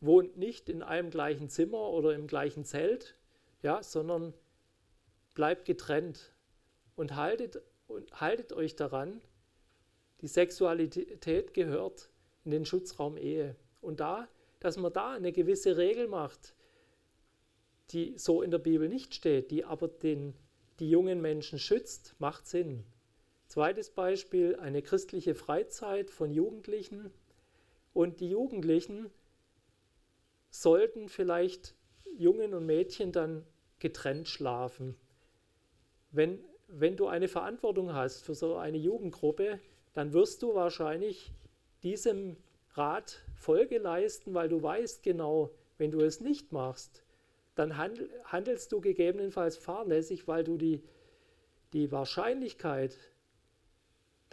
wohnt 0.00 0.36
nicht 0.36 0.68
in 0.68 0.82
einem 0.82 1.10
gleichen 1.10 1.48
Zimmer 1.48 1.90
oder 1.90 2.14
im 2.14 2.26
gleichen 2.26 2.64
Zelt, 2.64 3.16
ja, 3.62 3.82
sondern 3.82 4.34
bleibt 5.34 5.64
getrennt 5.64 6.34
und 6.96 7.16
haltet, 7.16 7.62
und 7.86 8.20
haltet 8.20 8.52
euch 8.52 8.76
daran, 8.76 9.20
die 10.20 10.28
Sexualität 10.28 11.54
gehört 11.54 12.10
in 12.44 12.50
den 12.50 12.64
Schutzraum 12.64 13.16
Ehe. 13.16 13.56
Und 13.80 14.00
da, 14.00 14.28
dass 14.60 14.76
man 14.76 14.92
da 14.92 15.12
eine 15.12 15.32
gewisse 15.32 15.76
Regel 15.76 16.08
macht, 16.08 16.54
die 17.90 18.16
so 18.16 18.42
in 18.42 18.50
der 18.50 18.58
Bibel 18.58 18.88
nicht 18.88 19.14
steht, 19.14 19.50
die 19.50 19.64
aber 19.64 19.88
den, 19.88 20.34
die 20.78 20.88
jungen 20.88 21.20
Menschen 21.20 21.58
schützt, 21.58 22.14
macht 22.18 22.46
Sinn. 22.46 22.84
Zweites 23.54 23.90
Beispiel, 23.90 24.56
eine 24.56 24.82
christliche 24.82 25.36
Freizeit 25.36 26.10
von 26.10 26.32
Jugendlichen. 26.32 27.12
Und 27.92 28.18
die 28.18 28.28
Jugendlichen 28.28 29.12
sollten 30.50 31.08
vielleicht 31.08 31.76
Jungen 32.16 32.52
und 32.52 32.66
Mädchen 32.66 33.12
dann 33.12 33.46
getrennt 33.78 34.26
schlafen. 34.26 34.96
Wenn, 36.10 36.44
wenn 36.66 36.96
du 36.96 37.06
eine 37.06 37.28
Verantwortung 37.28 37.94
hast 37.94 38.24
für 38.24 38.34
so 38.34 38.56
eine 38.56 38.76
Jugendgruppe, 38.76 39.60
dann 39.92 40.12
wirst 40.12 40.42
du 40.42 40.56
wahrscheinlich 40.56 41.32
diesem 41.84 42.36
Rat 42.72 43.22
Folge 43.36 43.78
leisten, 43.78 44.34
weil 44.34 44.48
du 44.48 44.64
weißt 44.64 45.04
genau, 45.04 45.52
wenn 45.78 45.92
du 45.92 46.00
es 46.00 46.20
nicht 46.20 46.50
machst, 46.50 47.04
dann 47.54 47.78
handelst 47.78 48.72
du 48.72 48.80
gegebenenfalls 48.80 49.56
fahrlässig, 49.56 50.26
weil 50.26 50.42
du 50.42 50.56
die, 50.56 50.82
die 51.72 51.92
Wahrscheinlichkeit, 51.92 52.98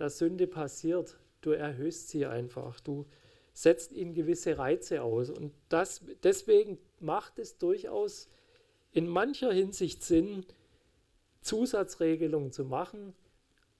dass 0.01 0.17
Sünde 0.17 0.47
passiert, 0.47 1.15
du 1.41 1.51
erhöhst 1.51 2.09
sie 2.09 2.25
einfach. 2.25 2.79
Du 2.79 3.05
setzt 3.53 3.91
ihnen 3.91 4.15
gewisse 4.15 4.57
Reize 4.57 5.03
aus. 5.03 5.29
Und 5.29 5.53
das, 5.69 6.01
deswegen 6.23 6.79
macht 6.99 7.37
es 7.37 7.59
durchaus 7.59 8.27
in 8.91 9.07
mancher 9.07 9.53
Hinsicht 9.53 10.03
Sinn, 10.03 10.43
Zusatzregelungen 11.41 12.51
zu 12.51 12.65
machen. 12.65 13.13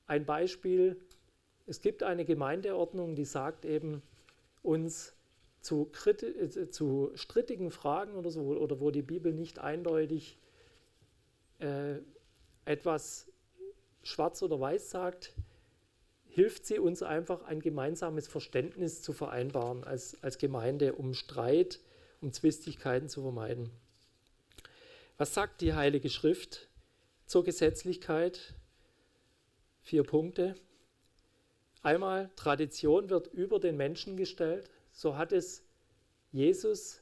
Ein 0.05 0.27
Beispiel, 0.27 1.01
es 1.65 1.81
gibt 1.81 2.03
eine 2.03 2.23
Gemeindeordnung, 2.23 3.15
die 3.15 3.25
sagt 3.25 3.65
eben 3.65 4.03
uns 4.61 5.15
zu, 5.61 5.89
äh, 6.05 6.69
zu 6.69 7.11
strittigen 7.15 7.71
Fragen 7.71 8.13
oder 8.13 8.29
so, 8.29 8.41
oder 8.41 8.79
wo 8.79 8.91
die 8.91 9.01
Bibel 9.01 9.33
nicht 9.33 9.57
eindeutig 9.57 10.37
äh, 11.57 11.95
etwas 12.65 13.27
schwarz 14.03 14.43
oder 14.43 14.59
weiß 14.59 14.91
sagt, 14.91 15.33
hilft 16.33 16.65
sie 16.65 16.79
uns 16.79 17.03
einfach, 17.03 17.43
ein 17.43 17.59
gemeinsames 17.59 18.27
Verständnis 18.27 19.01
zu 19.01 19.11
vereinbaren 19.11 19.83
als, 19.83 20.21
als 20.23 20.37
Gemeinde, 20.37 20.93
um 20.93 21.13
Streit, 21.13 21.79
um 22.21 22.31
Zwistigkeiten 22.31 23.09
zu 23.09 23.21
vermeiden. 23.21 23.69
Was 25.17 25.33
sagt 25.33 25.59
die 25.59 25.73
Heilige 25.73 26.09
Schrift 26.09 26.69
zur 27.25 27.43
Gesetzlichkeit? 27.43 28.55
Vier 29.81 30.03
Punkte. 30.03 30.55
Einmal, 31.81 32.31
Tradition 32.37 33.09
wird 33.09 33.27
über 33.27 33.59
den 33.59 33.75
Menschen 33.75 34.15
gestellt. 34.15 34.69
So 34.93 35.17
hat 35.17 35.33
es 35.33 35.63
Jesus 36.31 37.01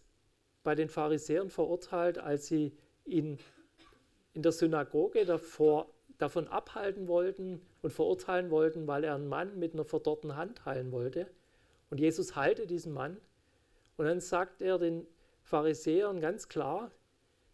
bei 0.63 0.73
den 0.73 0.89
Pharisäern 0.89 1.51
verurteilt, 1.51 2.17
als 2.17 2.47
sie 2.47 2.75
ihn 3.05 3.37
in 4.33 4.41
der 4.41 4.53
Synagoge 4.53 5.25
davor 5.25 5.93
davon 6.19 6.47
abhalten 6.47 7.07
wollten 7.07 7.61
und 7.81 7.91
verurteilen 7.91 8.51
wollten, 8.51 8.85
weil 8.85 9.03
er 9.03 9.15
einen 9.15 9.27
Mann 9.27 9.57
mit 9.57 9.73
einer 9.73 9.85
verdorrten 9.85 10.35
Hand 10.35 10.65
heilen 10.65 10.91
wollte. 10.91 11.27
Und 11.89 11.99
Jesus 11.99 12.35
heilte 12.35 12.67
diesen 12.67 12.93
Mann. 12.93 13.17
Und 13.97 14.05
dann 14.05 14.19
sagt 14.19 14.61
er 14.61 14.77
den 14.77 15.07
Pharisäern 15.41 16.21
ganz 16.21 16.47
klar, 16.47 16.91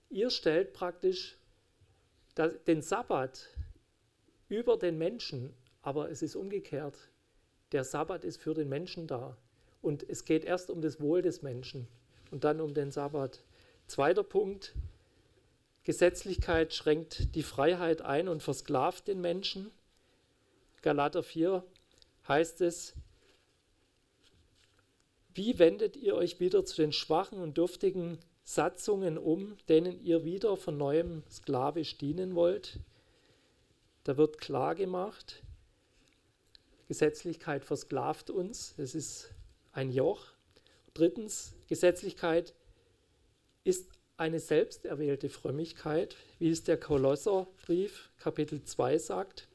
ihr 0.09 0.30
stellt 0.30 0.74
praktisch 0.74 1.39
den 2.68 2.82
Sabbat 2.82 3.47
über 4.49 4.78
den 4.78 4.97
Menschen, 4.97 5.53
aber 5.82 6.09
es 6.09 6.22
ist 6.22 6.36
umgekehrt. 6.36 7.09
Der 7.72 7.84
Sabbat 7.84 8.26
ist 8.26 8.41
für 8.41 8.53
den 8.53 8.68
Menschen 8.68 9.07
da. 9.07 9.38
Und 9.82 10.07
es 10.09 10.26
geht 10.26 10.43
erst 10.43 10.70
um 10.72 10.82
das 10.82 10.99
Wohl 10.99 11.22
des 11.22 11.43
Menschen 11.43 11.88
und 12.32 12.43
dann 12.43 12.59
um 12.59 12.74
den 12.74 12.91
Sabbat. 12.91 13.43
Zweiter 13.88 14.24
Punkt, 14.24 14.74
Gesetzlichkeit 15.86 16.73
schränkt 16.73 17.36
die 17.36 17.43
Freiheit 17.43 18.01
ein 18.01 18.27
und 18.27 18.41
versklavt 18.41 19.07
den 19.07 19.21
Menschen. 19.21 19.71
Galater 20.81 21.21
4 21.21 21.63
heißt 22.27 22.61
es, 22.61 22.95
wie 25.36 25.59
wendet 25.59 25.95
ihr 25.95 26.15
euch 26.15 26.39
wieder 26.39 26.65
zu 26.65 26.77
den 26.77 26.91
schwachen 26.91 27.39
und 27.39 27.57
dürftigen 27.57 28.17
Satzungen 28.43 29.19
um, 29.19 29.57
denen 29.69 30.03
ihr 30.03 30.23
wieder 30.23 30.57
von 30.57 30.75
neuem 30.75 31.23
sklavisch 31.29 31.99
dienen 31.99 32.33
wollt? 32.33 32.79
Da 34.05 34.17
wird 34.17 34.39
klar 34.39 34.73
gemacht, 34.73 35.43
Gesetzlichkeit 36.88 37.63
versklavt 37.63 38.31
uns, 38.31 38.73
es 38.77 38.95
ist 38.95 39.36
ein 39.71 39.91
Joch. 39.91 40.25
Drittens, 40.95 41.53
Gesetzlichkeit 41.67 42.55
ist 43.63 43.95
eine 44.18 44.39
selbsterwählte 44.39 45.30
Frömmigkeit, 45.30 46.16
wie 46.39 46.49
es 46.49 46.63
der 46.63 46.80
Kolosserbrief 46.80 48.11
Kapitel 48.18 48.63
2 48.63 48.97
sagt. 48.97 49.47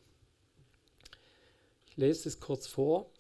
Ich 1.87 1.97
lese 1.97 2.29
es 2.29 2.41
kurz 2.41 2.67
vor. 2.67 3.11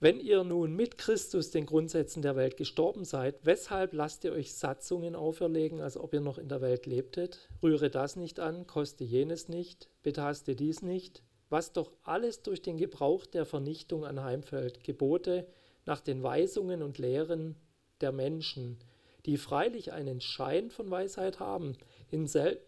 Wenn 0.00 0.20
ihr 0.20 0.44
nun 0.44 0.76
mit 0.76 0.98
Christus 0.98 1.50
den 1.50 1.64
Grundsätzen 1.64 2.20
der 2.20 2.36
Welt 2.36 2.58
gestorben 2.58 3.06
seid, 3.06 3.36
weshalb 3.44 3.94
lasst 3.94 4.24
ihr 4.24 4.32
euch 4.32 4.52
Satzungen 4.52 5.16
auferlegen, 5.16 5.80
als 5.80 5.96
ob 5.96 6.12
ihr 6.12 6.20
noch 6.20 6.36
in 6.36 6.48
der 6.48 6.60
Welt 6.60 6.84
lebtet? 6.84 7.48
Rühre 7.62 7.88
das 7.88 8.14
nicht 8.16 8.38
an, 8.38 8.66
koste 8.66 9.04
jenes 9.04 9.48
nicht, 9.48 9.88
betaste 10.02 10.54
dies 10.54 10.82
nicht, 10.82 11.22
was 11.48 11.72
doch 11.72 11.92
alles 12.02 12.42
durch 12.42 12.60
den 12.60 12.76
Gebrauch 12.76 13.24
der 13.24 13.46
Vernichtung 13.46 14.04
anheimfällt, 14.04 14.84
Gebote 14.84 15.46
nach 15.86 16.02
den 16.02 16.22
Weisungen 16.22 16.82
und 16.82 16.98
Lehren 16.98 17.56
der 18.04 18.12
Menschen, 18.12 18.76
die 19.24 19.38
freilich 19.38 19.92
einen 19.92 20.20
Schein 20.20 20.70
von 20.70 20.90
Weisheit 20.90 21.40
haben, 21.40 21.78
in, 22.10 22.26
sel 22.26 22.60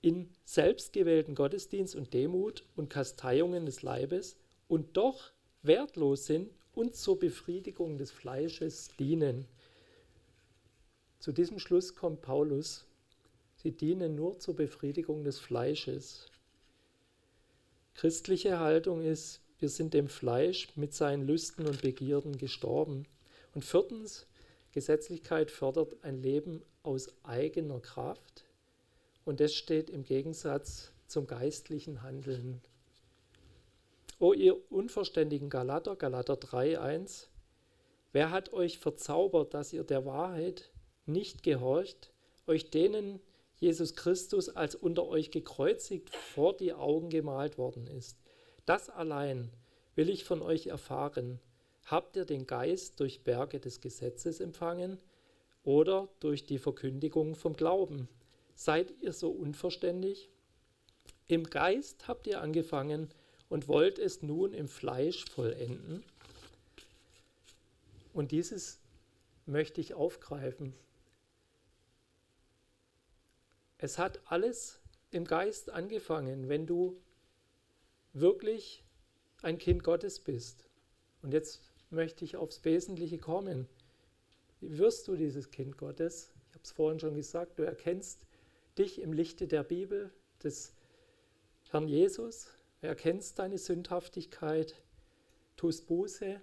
in 0.00 0.28
selbstgewählten 0.44 1.36
Gottesdienst 1.36 1.94
und 1.94 2.12
Demut 2.12 2.64
und 2.74 2.90
Kasteiungen 2.90 3.64
des 3.64 3.82
Leibes 3.82 4.36
und 4.66 4.96
doch 4.96 5.30
wertlos 5.62 6.26
sind 6.26 6.50
und 6.74 6.96
zur 6.96 7.20
Befriedigung 7.20 7.96
des 7.96 8.10
Fleisches 8.10 8.88
dienen. 8.98 9.46
Zu 11.20 11.30
diesem 11.30 11.60
Schluss 11.60 11.94
kommt 11.94 12.20
Paulus. 12.20 12.84
Sie 13.54 13.70
dienen 13.70 14.16
nur 14.16 14.40
zur 14.40 14.56
Befriedigung 14.56 15.22
des 15.22 15.38
Fleisches. 15.38 16.26
Christliche 17.94 18.58
Haltung 18.58 19.02
ist, 19.02 19.40
wir 19.60 19.68
sind 19.68 19.94
dem 19.94 20.08
Fleisch 20.08 20.66
mit 20.74 20.92
seinen 20.92 21.24
Lüsten 21.24 21.68
und 21.68 21.82
Begierden 21.82 22.38
gestorben. 22.38 23.06
Und 23.54 23.64
viertens, 23.64 24.26
Gesetzlichkeit 24.72 25.50
fördert 25.50 26.02
ein 26.02 26.22
Leben 26.22 26.62
aus 26.82 27.14
eigener 27.22 27.80
Kraft 27.80 28.46
und 29.24 29.40
das 29.40 29.54
steht 29.54 29.90
im 29.90 30.02
Gegensatz 30.02 30.92
zum 31.06 31.26
geistlichen 31.26 32.02
Handeln. 32.02 32.62
O 34.18 34.32
ihr 34.32 34.56
unverständigen 34.72 35.50
Galater, 35.50 35.96
Galater 35.96 36.34
3,1, 36.34 37.26
wer 38.12 38.30
hat 38.30 38.52
euch 38.52 38.78
verzaubert, 38.78 39.52
dass 39.52 39.72
ihr 39.72 39.84
der 39.84 40.06
Wahrheit 40.06 40.70
nicht 41.06 41.42
gehorcht, 41.42 42.12
euch 42.46 42.70
denen 42.70 43.20
Jesus 43.56 43.94
Christus 43.94 44.48
als 44.48 44.74
unter 44.74 45.06
euch 45.06 45.30
gekreuzigt 45.30 46.10
vor 46.10 46.56
die 46.56 46.72
Augen 46.72 47.10
gemalt 47.10 47.58
worden 47.58 47.86
ist? 47.86 48.18
Das 48.64 48.88
allein 48.88 49.50
will 49.96 50.08
ich 50.08 50.24
von 50.24 50.40
euch 50.40 50.68
erfahren. 50.68 51.40
Habt 51.86 52.16
ihr 52.16 52.24
den 52.24 52.46
Geist 52.46 53.00
durch 53.00 53.22
Berge 53.22 53.60
des 53.60 53.80
Gesetzes 53.80 54.40
empfangen 54.40 54.98
oder 55.64 56.08
durch 56.20 56.46
die 56.46 56.58
Verkündigung 56.58 57.34
vom 57.34 57.54
Glauben? 57.54 58.08
Seid 58.54 58.92
ihr 59.00 59.12
so 59.12 59.30
unverständig? 59.30 60.28
Im 61.26 61.44
Geist 61.44 62.08
habt 62.08 62.26
ihr 62.26 62.40
angefangen 62.40 63.08
und 63.48 63.68
wollt 63.68 63.98
es 63.98 64.22
nun 64.22 64.54
im 64.54 64.68
Fleisch 64.68 65.24
vollenden? 65.26 66.04
Und 68.12 68.30
dieses 68.30 68.80
möchte 69.46 69.80
ich 69.80 69.94
aufgreifen. 69.94 70.74
Es 73.78 73.98
hat 73.98 74.20
alles 74.26 74.80
im 75.10 75.24
Geist 75.24 75.70
angefangen, 75.70 76.48
wenn 76.48 76.66
du 76.66 77.00
wirklich 78.12 78.84
ein 79.42 79.58
Kind 79.58 79.82
Gottes 79.82 80.20
bist. 80.20 80.64
Und 81.22 81.32
jetzt 81.32 81.71
möchte 81.92 82.24
ich 82.24 82.36
aufs 82.36 82.64
Wesentliche 82.64 83.18
kommen. 83.18 83.68
Wie 84.60 84.78
wirst 84.78 85.08
du 85.08 85.16
dieses 85.16 85.50
Kind 85.50 85.76
Gottes? 85.76 86.32
Ich 86.48 86.54
habe 86.54 86.64
es 86.64 86.72
vorhin 86.72 87.00
schon 87.00 87.14
gesagt, 87.14 87.58
du 87.58 87.62
erkennst 87.62 88.26
dich 88.78 89.00
im 89.00 89.12
Lichte 89.12 89.46
der 89.46 89.62
Bibel, 89.62 90.10
des 90.42 90.74
Herrn 91.70 91.88
Jesus, 91.88 92.48
erkennst 92.80 93.38
deine 93.38 93.58
Sündhaftigkeit, 93.58 94.82
tust 95.56 95.86
Buße 95.86 96.40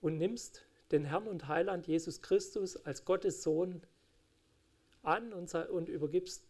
und 0.00 0.18
nimmst 0.18 0.62
den 0.90 1.04
Herrn 1.04 1.26
und 1.26 1.48
Heiland 1.48 1.86
Jesus 1.86 2.22
Christus 2.22 2.76
als 2.76 3.04
Gottes 3.04 3.42
Sohn 3.42 3.82
an 5.02 5.32
und, 5.32 5.54
und 5.54 5.88
übergibst 5.88 6.44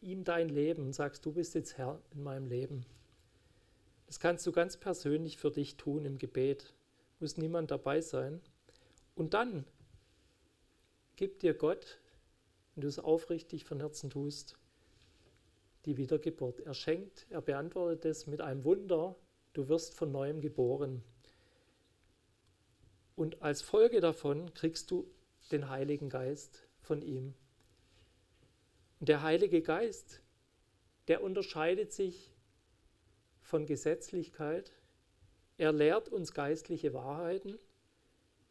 ihm 0.00 0.24
dein 0.24 0.48
Leben 0.48 0.86
und 0.86 0.92
sagst, 0.92 1.24
du 1.26 1.32
bist 1.32 1.54
jetzt 1.54 1.76
Herr 1.76 2.00
in 2.12 2.22
meinem 2.22 2.46
Leben. 2.46 2.84
Das 4.06 4.18
kannst 4.18 4.46
du 4.46 4.52
ganz 4.52 4.76
persönlich 4.76 5.38
für 5.38 5.50
dich 5.50 5.76
tun 5.76 6.04
im 6.04 6.18
Gebet. 6.18 6.74
Muss 7.20 7.36
niemand 7.36 7.70
dabei 7.70 8.00
sein. 8.00 8.40
Und 9.14 9.34
dann 9.34 9.64
gibt 11.16 11.42
dir 11.42 11.54
Gott, 11.54 12.00
wenn 12.74 12.82
du 12.82 12.88
es 12.88 12.98
aufrichtig 12.98 13.64
von 13.64 13.78
Herzen 13.78 14.10
tust, 14.10 14.56
die 15.84 15.96
Wiedergeburt. 15.96 16.60
Er 16.60 16.74
schenkt, 16.74 17.26
er 17.30 17.42
beantwortet 17.42 18.04
es 18.06 18.26
mit 18.26 18.40
einem 18.40 18.64
Wunder, 18.64 19.16
du 19.52 19.68
wirst 19.68 19.94
von 19.94 20.10
neuem 20.10 20.40
geboren. 20.40 21.02
Und 23.16 23.42
als 23.42 23.60
Folge 23.60 24.00
davon 24.00 24.54
kriegst 24.54 24.90
du 24.90 25.06
den 25.52 25.68
Heiligen 25.68 26.08
Geist 26.08 26.66
von 26.80 27.02
ihm. 27.02 27.34
Und 28.98 29.08
der 29.08 29.22
Heilige 29.22 29.62
Geist, 29.62 30.22
der 31.08 31.22
unterscheidet 31.22 31.92
sich 31.92 32.32
von 33.42 33.66
Gesetzlichkeit. 33.66 34.72
Er 35.60 35.72
lehrt 35.72 36.08
uns 36.08 36.32
geistliche 36.32 36.94
Wahrheiten. 36.94 37.58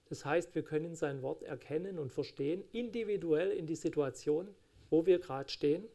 Das 0.10 0.26
heißt, 0.26 0.54
wir 0.54 0.62
können 0.62 0.94
sein 0.94 1.24
Wort 1.24 1.42
erkennen 1.42 1.98
und 1.98 2.12
verstehen, 2.12 2.64
individuell 2.72 3.50
in 3.50 3.66
die 3.66 3.76
Situation, 3.76 4.48
wo 4.92 5.08
wir 5.08 5.18
gerade 5.18 5.50
stehen. 5.50 5.86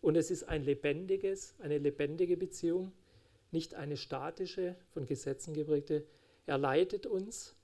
Und 0.00 0.16
es 0.16 0.30
ist 0.30 0.44
ein 0.44 0.62
lebendiges, 0.62 1.54
eine 1.58 1.76
lebendige 1.76 2.38
Beziehung, 2.38 2.92
nicht 3.50 3.74
eine 3.74 3.98
statische, 3.98 4.76
von 4.94 5.04
Gesetzen 5.04 5.52
geprägte. 5.52 6.06
Er 6.46 6.56
leitet 6.56 7.04
uns, 7.04 7.54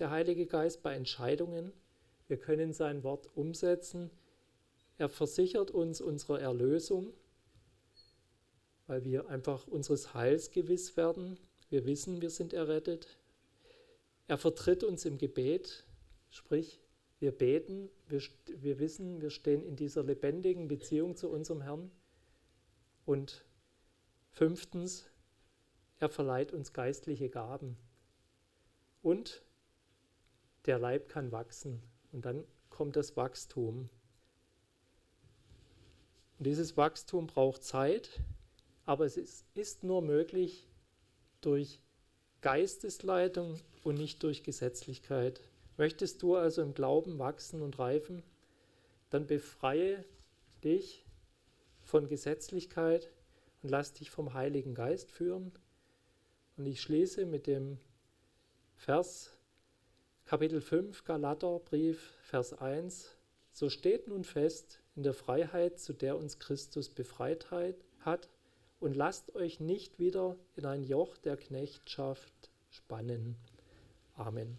der 0.00 0.10
Heilige 0.10 0.46
Geist, 0.46 0.82
bei 0.82 0.96
Entscheidungen. 0.96 1.72
Wir 2.26 2.36
können 2.36 2.72
sein 2.72 3.04
Wort 3.04 3.30
umsetzen. 3.36 4.10
Er 4.98 5.08
versichert 5.08 5.70
uns 5.70 6.00
unserer 6.00 6.40
Erlösung 6.40 7.12
weil 8.88 9.04
wir 9.04 9.28
einfach 9.28 9.68
unseres 9.68 10.14
Heils 10.14 10.50
gewiss 10.50 10.96
werden. 10.96 11.38
Wir 11.70 11.86
wissen, 11.86 12.20
wir 12.20 12.30
sind 12.30 12.52
errettet. 12.52 13.16
Er 14.26 14.38
vertritt 14.38 14.84
uns 14.84 15.04
im 15.04 15.18
Gebet, 15.18 15.86
sprich, 16.28 16.80
wir 17.20 17.32
beten, 17.32 17.90
wir, 18.08 18.22
wir 18.46 18.78
wissen, 18.78 19.20
wir 19.20 19.30
stehen 19.30 19.62
in 19.62 19.76
dieser 19.76 20.02
lebendigen 20.02 20.68
Beziehung 20.68 21.16
zu 21.16 21.28
unserem 21.28 21.62
Herrn. 21.62 21.90
Und 23.04 23.44
fünftens, 24.30 25.10
er 25.98 26.08
verleiht 26.08 26.52
uns 26.52 26.72
geistliche 26.72 27.28
Gaben. 27.28 27.76
Und 29.02 29.42
der 30.66 30.78
Leib 30.78 31.08
kann 31.08 31.30
wachsen. 31.30 31.82
Und 32.10 32.24
dann 32.24 32.44
kommt 32.68 32.96
das 32.96 33.16
Wachstum. 33.16 33.90
Und 36.38 36.46
dieses 36.46 36.76
Wachstum 36.76 37.26
braucht 37.26 37.62
Zeit, 37.62 38.22
aber 38.86 39.04
es 39.04 39.16
ist, 39.16 39.44
ist 39.54 39.84
nur 39.84 40.00
möglich 40.00 40.69
durch 41.40 41.80
Geistesleitung 42.40 43.58
und 43.82 43.96
nicht 43.96 44.22
durch 44.22 44.42
Gesetzlichkeit. 44.42 45.40
Möchtest 45.76 46.22
du 46.22 46.36
also 46.36 46.62
im 46.62 46.74
Glauben 46.74 47.18
wachsen 47.18 47.62
und 47.62 47.78
reifen, 47.78 48.22
dann 49.10 49.26
befreie 49.26 50.04
dich 50.62 51.04
von 51.82 52.08
Gesetzlichkeit 52.08 53.10
und 53.62 53.70
lass 53.70 53.92
dich 53.92 54.10
vom 54.10 54.34
Heiligen 54.34 54.74
Geist 54.74 55.10
führen. 55.10 55.52
Und 56.56 56.66
ich 56.66 56.80
schließe 56.80 57.26
mit 57.26 57.46
dem 57.46 57.78
Vers 58.76 59.30
Kapitel 60.24 60.60
5 60.60 61.04
Galaterbrief 61.04 62.12
Vers 62.22 62.52
1. 62.52 63.16
So 63.52 63.68
steht 63.68 64.06
nun 64.08 64.24
fest 64.24 64.80
in 64.94 65.02
der 65.02 65.14
Freiheit, 65.14 65.78
zu 65.80 65.92
der 65.92 66.16
uns 66.16 66.38
Christus 66.38 66.88
befreit 66.88 67.50
hat 67.50 68.28
und 68.80 68.96
lasst 68.96 69.34
euch 69.34 69.60
nicht 69.60 69.98
wieder 69.98 70.36
in 70.56 70.66
ein 70.66 70.82
Joch 70.82 71.16
der 71.18 71.36
Knechtschaft 71.36 72.50
spannen. 72.70 73.36
Amen. 74.14 74.58